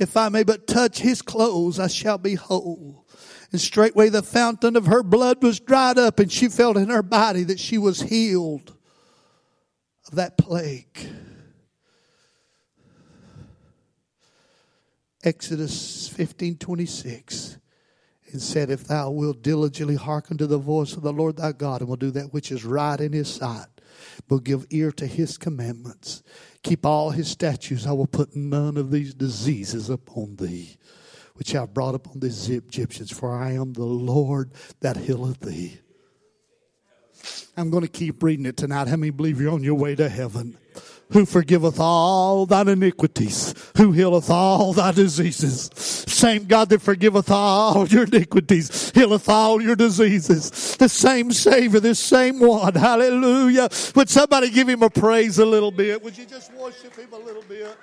If 0.03 0.17
I 0.17 0.27
may 0.27 0.43
but 0.43 0.67
touch 0.67 0.99
his 0.99 1.21
clothes, 1.21 1.79
I 1.79 1.87
shall 1.87 2.17
be 2.17 2.35
whole. 2.35 3.07
And 3.53 3.61
straightway 3.61 4.09
the 4.09 4.21
fountain 4.21 4.75
of 4.75 4.87
her 4.87 5.01
blood 5.01 5.41
was 5.41 5.61
dried 5.61 5.97
up, 5.97 6.19
and 6.19 6.29
she 6.29 6.49
felt 6.49 6.75
in 6.75 6.89
her 6.89 7.01
body 7.01 7.43
that 7.43 7.57
she 7.59 7.77
was 7.77 8.01
healed 8.01 8.75
of 10.07 10.15
that 10.15 10.37
plague. 10.37 11.09
Exodus 15.23 16.09
15 16.09 16.57
26 16.57 17.57
and 18.33 18.41
said, 18.41 18.69
If 18.69 18.85
thou 18.85 19.09
wilt 19.11 19.41
diligently 19.41 19.95
hearken 19.95 20.37
to 20.37 20.47
the 20.47 20.57
voice 20.57 20.93
of 20.97 21.03
the 21.03 21.13
Lord 21.13 21.37
thy 21.37 21.53
God, 21.53 21.79
and 21.79 21.89
will 21.89 21.95
do 21.95 22.11
that 22.11 22.33
which 22.33 22.51
is 22.51 22.65
right 22.65 22.99
in 22.99 23.13
his 23.13 23.33
sight, 23.33 23.67
will 24.27 24.39
give 24.39 24.65
ear 24.69 24.91
to 24.91 25.07
his 25.07 25.37
commandments, 25.37 26.23
keep 26.63 26.85
all 26.85 27.11
his 27.11 27.29
statutes, 27.29 27.85
I 27.85 27.91
will 27.91 28.07
put 28.07 28.35
none 28.35 28.77
of 28.77 28.89
these 28.89 29.13
diseases 29.13 29.89
upon 29.89 30.37
thee, 30.37 30.77
which 31.35 31.53
I 31.53 31.59
have 31.59 31.73
brought 31.73 31.95
upon 31.95 32.19
these 32.19 32.49
Egyptians, 32.49 33.11
for 33.11 33.35
I 33.35 33.51
am 33.51 33.73
the 33.73 33.83
Lord 33.83 34.51
that 34.79 34.97
healeth 34.97 35.41
thee. 35.41 35.79
I'm 37.55 37.69
going 37.69 37.83
to 37.83 37.89
keep 37.89 38.23
reading 38.23 38.45
it 38.45 38.57
tonight. 38.57 38.87
How 38.87 38.95
many 38.95 39.11
believe 39.11 39.39
you're 39.39 39.53
on 39.53 39.63
your 39.63 39.75
way 39.75 39.95
to 39.95 40.09
heaven? 40.09 40.57
Who 41.13 41.25
forgiveth 41.25 41.79
all 41.79 42.45
thine 42.45 42.67
iniquities, 42.67 43.53
who 43.77 43.91
healeth 43.91 44.29
all 44.29 44.73
thy 44.73 44.91
diseases 44.91 45.69
same 46.23 46.45
God 46.45 46.69
that 46.69 46.81
forgiveth 46.81 47.29
all 47.29 47.85
your 47.87 48.03
iniquities, 48.03 48.91
healeth 48.95 49.27
all 49.27 49.61
your 49.61 49.75
diseases. 49.75 50.77
The 50.77 50.87
same 50.87 51.33
Savior, 51.33 51.81
the 51.81 51.95
same 51.95 52.39
one. 52.39 52.75
Hallelujah. 52.75 53.67
Would 53.95 54.09
somebody 54.09 54.49
give 54.49 54.69
him 54.69 54.83
a 54.83 54.89
praise 54.89 55.37
a 55.39 55.45
little 55.45 55.71
bit? 55.71 56.01
Would 56.01 56.17
you 56.17 56.25
just 56.25 56.53
worship 56.53 56.95
him 56.95 57.11
a 57.11 57.17
little 57.17 57.43
bit? 57.43 57.75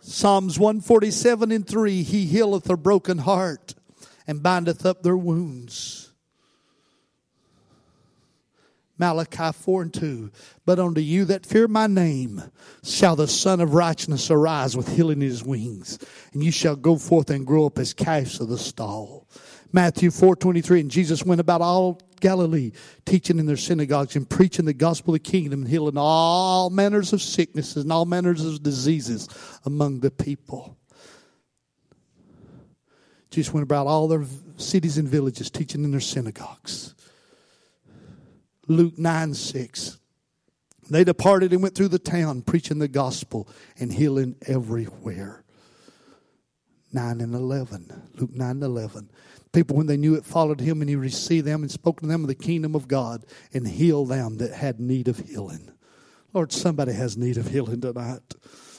Psalms 0.00 0.58
147 0.58 1.52
and 1.52 1.66
3 1.66 2.02
He 2.02 2.26
healeth 2.26 2.68
a 2.68 2.76
broken 2.76 3.18
heart 3.18 3.74
and 4.26 4.42
bindeth 4.42 4.84
up 4.84 5.04
their 5.04 5.16
wounds. 5.16 6.03
Malachi 8.98 9.52
4 9.52 9.82
and 9.82 9.94
2. 9.94 10.30
But 10.64 10.78
unto 10.78 11.00
you 11.00 11.24
that 11.26 11.46
fear 11.46 11.66
my 11.66 11.86
name 11.86 12.42
shall 12.82 13.16
the 13.16 13.28
Sun 13.28 13.60
of 13.60 13.74
Righteousness 13.74 14.30
arise 14.30 14.76
with 14.76 14.94
healing 14.94 15.20
in 15.22 15.28
his 15.28 15.44
wings, 15.44 15.98
and 16.32 16.42
you 16.42 16.52
shall 16.52 16.76
go 16.76 16.96
forth 16.96 17.30
and 17.30 17.46
grow 17.46 17.66
up 17.66 17.78
as 17.78 17.92
calves 17.92 18.40
of 18.40 18.48
the 18.48 18.58
stall. 18.58 19.28
Matthew 19.72 20.12
4 20.12 20.36
23. 20.36 20.80
And 20.82 20.90
Jesus 20.90 21.24
went 21.24 21.40
about 21.40 21.60
all 21.60 22.00
Galilee, 22.20 22.70
teaching 23.04 23.38
in 23.38 23.46
their 23.46 23.56
synagogues 23.56 24.16
and 24.16 24.28
preaching 24.30 24.64
the 24.64 24.72
gospel 24.72 25.14
of 25.14 25.22
the 25.22 25.30
kingdom 25.30 25.62
and 25.62 25.68
healing 25.68 25.98
all 25.98 26.70
manners 26.70 27.12
of 27.12 27.20
sicknesses 27.20 27.82
and 27.82 27.92
all 27.92 28.06
manners 28.06 28.44
of 28.44 28.62
diseases 28.62 29.28
among 29.66 30.00
the 30.00 30.10
people. 30.10 30.78
Jesus 33.30 33.52
went 33.52 33.64
about 33.64 33.88
all 33.88 34.06
their 34.06 34.24
cities 34.56 34.96
and 34.96 35.08
villages, 35.08 35.50
teaching 35.50 35.82
in 35.82 35.90
their 35.90 36.00
synagogues. 36.00 36.94
Luke 38.68 38.98
9 38.98 39.34
6. 39.34 39.98
They 40.90 41.04
departed 41.04 41.52
and 41.52 41.62
went 41.62 41.74
through 41.74 41.88
the 41.88 41.98
town 41.98 42.42
preaching 42.42 42.78
the 42.78 42.88
gospel 42.88 43.48
and 43.78 43.92
healing 43.92 44.36
everywhere. 44.46 45.44
9 46.92 47.20
and 47.20 47.34
11. 47.34 48.10
Luke 48.14 48.34
9 48.34 48.50
and 48.50 48.62
11. 48.62 49.10
People, 49.52 49.76
when 49.76 49.86
they 49.86 49.96
knew 49.96 50.14
it, 50.14 50.24
followed 50.24 50.60
him 50.60 50.80
and 50.80 50.90
he 50.90 50.96
received 50.96 51.46
them 51.46 51.62
and 51.62 51.70
spoke 51.70 52.00
to 52.00 52.06
them 52.06 52.22
of 52.22 52.28
the 52.28 52.34
kingdom 52.34 52.74
of 52.74 52.88
God 52.88 53.24
and 53.52 53.66
healed 53.66 54.08
them 54.08 54.36
that 54.38 54.52
had 54.52 54.80
need 54.80 55.08
of 55.08 55.18
healing. 55.18 55.70
Lord, 56.32 56.52
somebody 56.52 56.92
has 56.92 57.16
need 57.16 57.36
of 57.36 57.48
healing 57.48 57.80
tonight. 57.80 58.34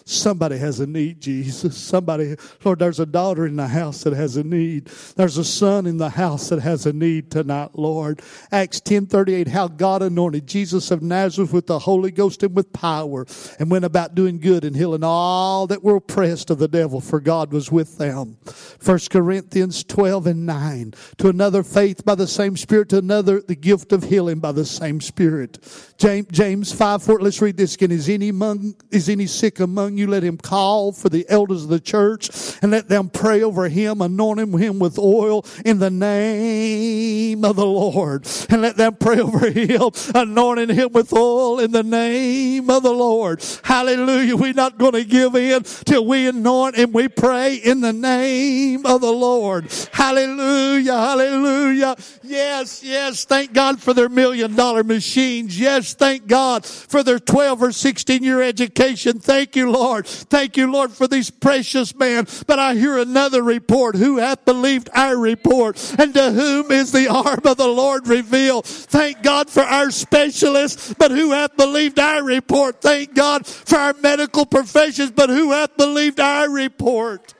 Somebody 0.07 0.59
has 0.59 0.79
a 0.79 0.85
need, 0.85 1.19
Jesus. 1.19 1.75
Somebody, 1.75 2.35
Lord, 2.63 2.77
there's 2.77 2.99
a 2.99 3.07
daughter 3.07 3.47
in 3.47 3.55
the 3.55 3.67
house 3.67 4.03
that 4.03 4.13
has 4.13 4.37
a 4.37 4.43
need. 4.43 4.85
There's 5.15 5.39
a 5.39 5.43
son 5.43 5.87
in 5.87 5.97
the 5.97 6.11
house 6.11 6.49
that 6.49 6.59
has 6.59 6.85
a 6.85 6.93
need 6.93 7.31
tonight, 7.31 7.71
Lord. 7.73 8.21
Acts 8.51 8.79
10:38, 8.81 9.47
how 9.47 9.67
God 9.67 10.03
anointed 10.03 10.45
Jesus 10.45 10.91
of 10.91 11.01
Nazareth 11.01 11.51
with 11.51 11.65
the 11.65 11.79
Holy 11.79 12.11
Ghost 12.11 12.43
and 12.43 12.55
with 12.55 12.71
power, 12.71 13.25
and 13.57 13.71
went 13.71 13.83
about 13.83 14.13
doing 14.13 14.37
good 14.37 14.63
and 14.63 14.75
healing 14.75 15.03
all 15.03 15.65
that 15.65 15.83
were 15.83 15.95
oppressed 15.95 16.51
of 16.51 16.59
the 16.59 16.67
devil, 16.67 17.01
for 17.01 17.19
God 17.19 17.51
was 17.51 17.71
with 17.71 17.97
them. 17.97 18.37
1 18.83 19.09
Corinthians 19.09 19.83
12 19.83 20.27
and 20.27 20.45
9. 20.45 20.93
To 21.17 21.29
another 21.29 21.63
faith 21.63 22.05
by 22.05 22.13
the 22.13 22.27
same 22.27 22.57
Spirit, 22.57 22.89
to 22.89 22.99
another 22.99 23.41
the 23.41 23.55
gift 23.55 23.91
of 23.91 24.03
healing 24.03 24.37
by 24.37 24.51
the 24.51 24.65
same 24.65 25.01
Spirit. 25.01 25.57
James, 25.97 26.27
James 26.29 26.73
5 26.73 27.03
4, 27.03 27.21
let's 27.21 27.41
read 27.41 27.55
this 27.55 27.75
again. 27.75 27.91
Is 27.91 28.09
any 28.09 28.29
among, 28.29 28.75
is 28.91 29.07
any 29.07 29.27
sick 29.27 29.61
among 29.61 29.97
you, 29.97 30.07
let 30.07 30.23
him 30.23 30.37
call 30.37 30.91
for 30.91 31.07
the 31.07 31.25
elders 31.29 31.63
of 31.63 31.69
the 31.69 31.79
church 31.79 32.29
and 32.61 32.71
let 32.71 32.89
them 32.89 33.09
pray 33.09 33.41
over 33.43 33.69
him, 33.69 34.01
anointing 34.01 34.57
him 34.57 34.77
with 34.77 34.99
oil 34.99 35.45
in 35.63 35.79
the 35.79 35.89
name 35.89 37.45
of 37.45 37.55
the 37.55 37.65
Lord. 37.65 38.27
And 38.49 38.61
let 38.61 38.75
them 38.75 38.95
pray 38.95 39.19
over 39.21 39.49
him, 39.49 39.91
anointing 40.13 40.75
him 40.75 40.91
with 40.91 41.13
oil 41.13 41.59
in 41.59 41.71
the 41.71 41.83
name 41.83 42.69
of 42.69 42.83
the 42.83 42.91
Lord. 42.91 43.41
Hallelujah. 43.63 44.35
We're 44.35 44.53
not 44.53 44.77
going 44.77 44.93
to 44.93 45.05
give 45.05 45.35
in 45.35 45.63
till 45.63 46.05
we 46.05 46.27
anoint 46.27 46.77
and 46.77 46.93
we 46.93 47.07
pray 47.07 47.55
in 47.55 47.79
the 47.79 47.93
name 47.93 48.85
of 48.85 48.99
the 48.99 49.13
Lord. 49.13 49.71
Hallelujah. 49.93 50.93
Hallelujah. 50.93 51.95
Yes, 52.21 52.83
yes. 52.83 53.23
Thank 53.23 53.53
God 53.53 53.81
for 53.81 53.93
their 53.93 54.09
million 54.09 54.55
dollar 54.55 54.83
machines. 54.83 55.57
Yes, 55.57 55.84
thank 55.93 56.27
God 56.27 56.65
for 56.65 57.01
their 57.01 57.19
12 57.19 57.63
or 57.63 57.71
16 57.71 58.23
year 58.23 58.41
education. 58.41 59.19
Thank 59.19 59.55
you, 59.55 59.71
Lord. 59.71 59.85
Lord. 59.85 60.07
Thank 60.07 60.57
you, 60.57 60.71
Lord, 60.71 60.91
for 60.91 61.07
these 61.07 61.29
precious 61.29 61.93
men. 61.95 62.27
But 62.47 62.59
I 62.59 62.75
hear 62.75 62.97
another 62.97 63.43
report. 63.43 63.95
Who 63.95 64.17
hath 64.17 64.43
believed 64.43 64.89
our 64.93 65.17
report? 65.17 65.77
And 65.99 66.13
to 66.13 66.31
whom 66.31 66.71
is 66.71 66.91
the 66.91 67.07
arm 67.07 67.41
of 67.45 67.57
the 67.57 67.67
Lord 67.67 68.07
revealed? 68.07 68.65
Thank 68.65 69.21
God 69.21 69.49
for 69.49 69.63
our 69.63 69.91
specialists, 69.91 70.93
but 70.97 71.11
who 71.11 71.31
hath 71.31 71.55
believed 71.55 71.99
our 71.99 72.23
report? 72.23 72.81
Thank 72.81 73.13
God 73.13 73.45
for 73.45 73.77
our 73.77 73.93
medical 73.93 74.45
professions, 74.45 75.11
but 75.11 75.29
who 75.29 75.51
hath 75.51 75.77
believed 75.77 76.19
our 76.19 76.49
report? 76.49 77.33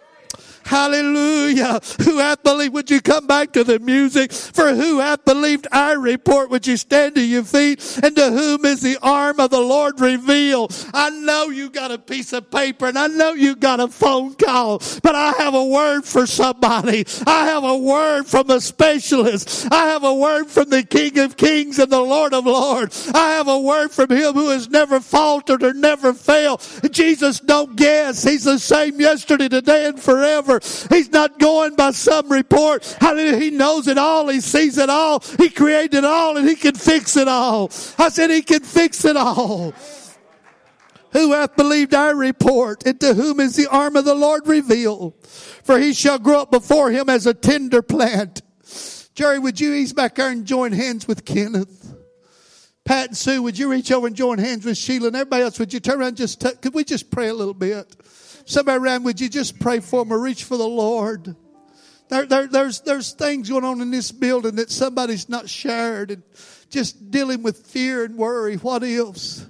Hallelujah. 0.66 1.80
Who 2.04 2.18
hath 2.18 2.42
believed? 2.42 2.74
Would 2.74 2.90
you 2.90 3.00
come 3.00 3.28
back 3.28 3.54
to 3.54 3.64
the 3.64 3.80
music? 3.80 4.32
For 4.32 4.74
who 4.74 5.00
hath 5.00 5.24
believed 5.24 5.68
I 5.72 5.94
report? 5.94 6.50
Would 6.50 6.66
you 6.66 6.76
stand 6.76 7.16
to 7.16 7.22
your 7.22 7.44
feet? 7.44 8.00
And 8.04 8.16
to 8.16 8.32
whom 8.32 8.66
is 8.66 8.82
the 8.82 8.98
arm 9.02 9.40
of 9.40 9.52
the 9.52 9.62
Lord 9.62 10.00
revealed? 10.00 10.76
I 10.92 11.12
know 11.12 11.50
you 11.50 11.70
got 11.70 11.92
a 11.92 12.00
piece 12.00 12.34
of 12.34 12.50
paper 12.50 12.88
and 12.88 12.98
I 12.98 13.08
know 13.08 13.34
you 13.34 13.56
got 13.56 13.80
a 13.80 13.88
phone 13.88 14.34
call, 14.34 14.82
but 15.04 15.14
I 15.14 15.34
have 15.38 15.54
a 15.54 15.66
word 15.66 16.04
for 16.04 16.26
somebody. 16.26 17.06
I 17.28 17.46
have 17.46 17.64
a 17.64 17.78
word 17.78 18.26
from 18.26 18.50
a 18.50 18.60
specialist. 18.60 19.72
I 19.72 19.86
have 19.88 20.04
a 20.04 20.16
word 20.16 20.48
from 20.48 20.72
the 20.72 20.82
King 20.82 21.20
of 21.20 21.38
Kings 21.38 21.78
and 21.78 21.92
the 21.92 22.02
Lord 22.02 22.34
of 22.34 22.46
Lords. 22.48 23.12
I 23.14 23.32
have 23.32 23.48
a 23.48 23.60
word 23.60 23.92
from 23.92 24.10
Him 24.10 24.34
who 24.34 24.50
has 24.50 24.68
never 24.70 25.00
faltered 25.00 25.62
or 25.62 25.74
never 25.74 26.14
failed. 26.14 26.68
Jesus 26.90 27.40
don't 27.40 27.76
guess. 27.76 28.24
He's 28.24 28.46
the 28.46 28.58
same 28.58 29.00
yesterday, 29.00 29.48
today, 29.48 29.86
and 29.86 30.00
forever. 30.00 30.55
He's 30.90 31.12
not 31.12 31.40
going 31.40 31.76
by 31.76 31.92
some 31.92 32.32
report. 32.32 32.86
Hallelujah. 33.00 33.38
He 33.38 33.52
knows 33.52 33.88
it 33.88 33.98
all. 33.98 34.28
He 34.30 34.42
sees 34.42 34.78
it 34.78 34.90
all. 34.90 35.22
He 35.38 35.50
created 35.50 36.00
it 36.00 36.06
all 36.06 36.38
and 36.38 36.48
he 36.48 36.56
can 36.56 36.76
fix 36.76 37.18
it 37.18 37.28
all. 37.28 37.72
I 37.98 38.10
said 38.10 38.30
he 38.30 38.42
can 38.42 38.62
fix 38.62 39.06
it 39.06 39.18
all. 39.18 39.74
Who 41.12 41.32
hath 41.32 41.56
believed 41.56 41.94
our 41.94 42.14
report, 42.14 42.86
and 42.86 43.00
to 43.00 43.14
whom 43.14 43.40
is 43.40 43.56
the 43.56 43.68
arm 43.68 43.96
of 43.96 44.04
the 44.04 44.14
Lord 44.14 44.50
revealed? 44.50 45.14
For 45.26 45.80
he 45.80 45.94
shall 45.94 46.20
grow 46.20 46.42
up 46.42 46.52
before 46.52 46.92
him 46.92 47.08
as 47.08 47.26
a 47.26 47.34
tender 47.34 47.82
plant. 47.82 48.42
Jerry, 49.14 49.40
would 49.40 49.62
you 49.62 49.74
ease 49.74 49.94
back 49.94 50.16
there 50.16 50.30
and 50.30 50.46
join 50.46 50.74
hands 50.74 51.08
with 51.08 51.24
Kenneth? 51.24 51.96
Pat 52.84 53.08
and 53.08 53.18
Sue, 53.18 53.42
would 53.42 53.58
you 53.58 53.72
reach 53.72 53.94
over 53.94 54.08
and 54.08 54.16
join 54.16 54.40
hands 54.40 54.66
with 54.66 54.78
Sheila 54.78 55.08
and 55.08 55.16
everybody 55.16 55.44
else? 55.44 55.58
Would 55.58 55.74
you 55.74 55.80
turn 55.80 56.02
around 56.02 56.10
and 56.10 56.18
just, 56.18 56.42
t- 56.42 56.52
could 56.62 56.74
we 56.74 56.84
just 56.84 57.10
pray 57.10 57.30
a 57.30 57.34
little 57.34 57.54
bit? 57.54 57.96
Somebody 58.46 58.78
around, 58.78 59.04
would 59.04 59.20
you 59.20 59.28
just 59.28 59.60
pray 59.60 59.80
for 59.80 60.06
or 60.08 60.20
reach 60.20 60.44
for 60.44 60.56
the 60.56 60.68
Lord? 60.68 61.36
There, 62.10 62.28
there, 62.28 62.48
there's, 62.48 62.82
there's 62.82 63.14
things 63.14 63.50
going 63.50 63.66
on 63.66 63.82
in 63.82 63.90
this 63.90 64.12
building 64.12 64.56
that 64.56 64.70
somebody's 64.70 65.28
not 65.28 65.50
shared 65.50 66.12
and 66.12 66.24
just 66.70 67.10
dealing 67.10 67.42
with 67.42 67.66
fear 67.66 68.06
and 68.06 68.16
worry. 68.16 68.56
What 68.58 68.84
else? 68.84 69.48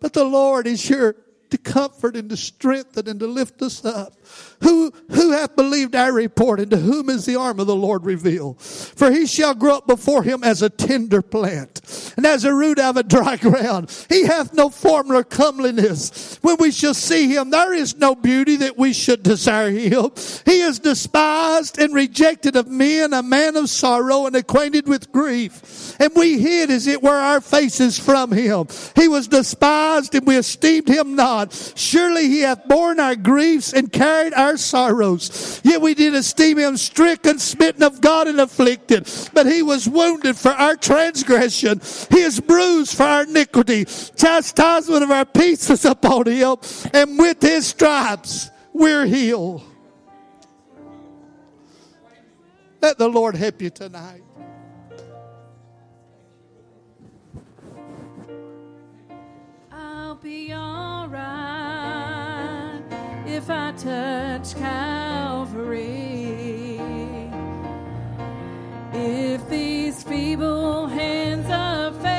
But 0.00 0.14
the 0.14 0.24
Lord 0.24 0.66
is 0.66 0.82
here 0.82 1.16
to 1.50 1.58
comfort 1.58 2.16
and 2.16 2.30
to 2.30 2.36
strengthen 2.36 3.08
and 3.08 3.20
to 3.20 3.26
lift 3.26 3.60
us 3.60 3.84
up. 3.84 4.14
Who, 4.62 4.92
who 5.10 5.32
hath 5.32 5.56
believed 5.56 5.94
our 5.94 6.12
report 6.12 6.58
and 6.58 6.70
to 6.70 6.78
whom 6.78 7.10
is 7.10 7.26
the 7.26 7.36
arm 7.36 7.60
of 7.60 7.66
the 7.66 7.76
Lord 7.76 8.06
revealed? 8.06 8.60
For 8.62 9.10
he 9.10 9.26
shall 9.26 9.54
grow 9.54 9.76
up 9.76 9.86
before 9.86 10.22
him 10.22 10.42
as 10.42 10.62
a 10.62 10.70
tender 10.70 11.20
plant 11.20 11.82
and 12.16 12.24
as 12.24 12.44
a 12.44 12.54
root 12.54 12.78
out 12.78 12.96
of 12.96 12.96
a 12.96 13.02
dry 13.02 13.36
ground. 13.36 13.94
He 14.08 14.24
hath 14.24 14.54
no 14.54 14.70
form 14.70 15.08
nor 15.08 15.22
comeliness. 15.22 16.38
When 16.40 16.56
we 16.58 16.70
shall 16.70 16.94
see 16.94 17.28
him, 17.28 17.50
there 17.50 17.74
is 17.74 17.96
no 17.96 18.14
beauty 18.14 18.56
that 18.56 18.78
we 18.78 18.94
should 18.94 19.22
desire 19.22 19.70
him. 19.70 20.10
He 20.46 20.60
is 20.60 20.78
despised 20.78 21.78
and 21.78 21.92
rejected 21.92 22.56
of 22.56 22.68
men, 22.68 23.12
a 23.12 23.22
man 23.22 23.56
of 23.56 23.68
sorrow 23.68 24.26
and 24.26 24.34
acquainted 24.34 24.88
with 24.88 25.12
grief. 25.12 25.94
And 26.00 26.12
we 26.14 26.38
hid 26.38 26.70
as 26.70 26.86
it 26.86 27.02
were 27.02 27.10
our 27.10 27.42
faces 27.42 27.98
from 27.98 28.32
him. 28.32 28.68
He 28.96 29.08
was 29.08 29.28
despised 29.28 30.14
and 30.14 30.26
we 30.26 30.36
esteemed 30.36 30.88
him 30.88 31.16
not. 31.16 31.52
Surely 31.76 32.28
he 32.28 32.40
hath 32.40 32.66
borne 32.66 32.98
our 32.98 33.16
griefs 33.16 33.74
and 33.74 33.92
carried 33.92 34.23
our 34.32 34.54
our 34.54 34.58
sorrows. 34.58 35.60
Yet 35.64 35.80
we 35.80 35.94
did 35.94 36.14
esteem 36.14 36.58
him 36.58 36.76
stricken, 36.76 37.38
smitten 37.38 37.82
of 37.82 38.00
God, 38.00 38.28
and 38.28 38.40
afflicted. 38.40 39.08
But 39.32 39.46
he 39.46 39.62
was 39.62 39.88
wounded 39.88 40.36
for 40.36 40.50
our 40.50 40.76
transgression. 40.76 41.80
He 42.10 42.20
is 42.20 42.40
bruised 42.40 42.96
for 42.96 43.04
our 43.04 43.22
iniquity. 43.24 43.84
Chastisement 43.84 45.02
of 45.02 45.10
our 45.10 45.24
peace 45.24 45.68
is 45.70 45.84
upon 45.84 46.26
him. 46.26 46.56
And 46.92 47.18
with 47.18 47.42
his 47.42 47.66
stripes, 47.66 48.50
we're 48.72 49.06
healed. 49.06 49.62
Let 52.80 52.98
the 52.98 53.08
Lord 53.08 53.34
help 53.34 53.62
you 53.62 53.70
tonight. 53.70 54.22
I'll 59.72 60.16
be 60.16 60.52
all 60.52 61.08
right 61.08 61.63
if 63.26 63.50
I 63.50 63.72
touch 63.72 64.54
Calvary. 64.56 65.84
If 68.92 69.48
these 69.48 70.02
feeble 70.02 70.86
hands 70.86 71.46
of 71.50 72.00
faith 72.02 72.13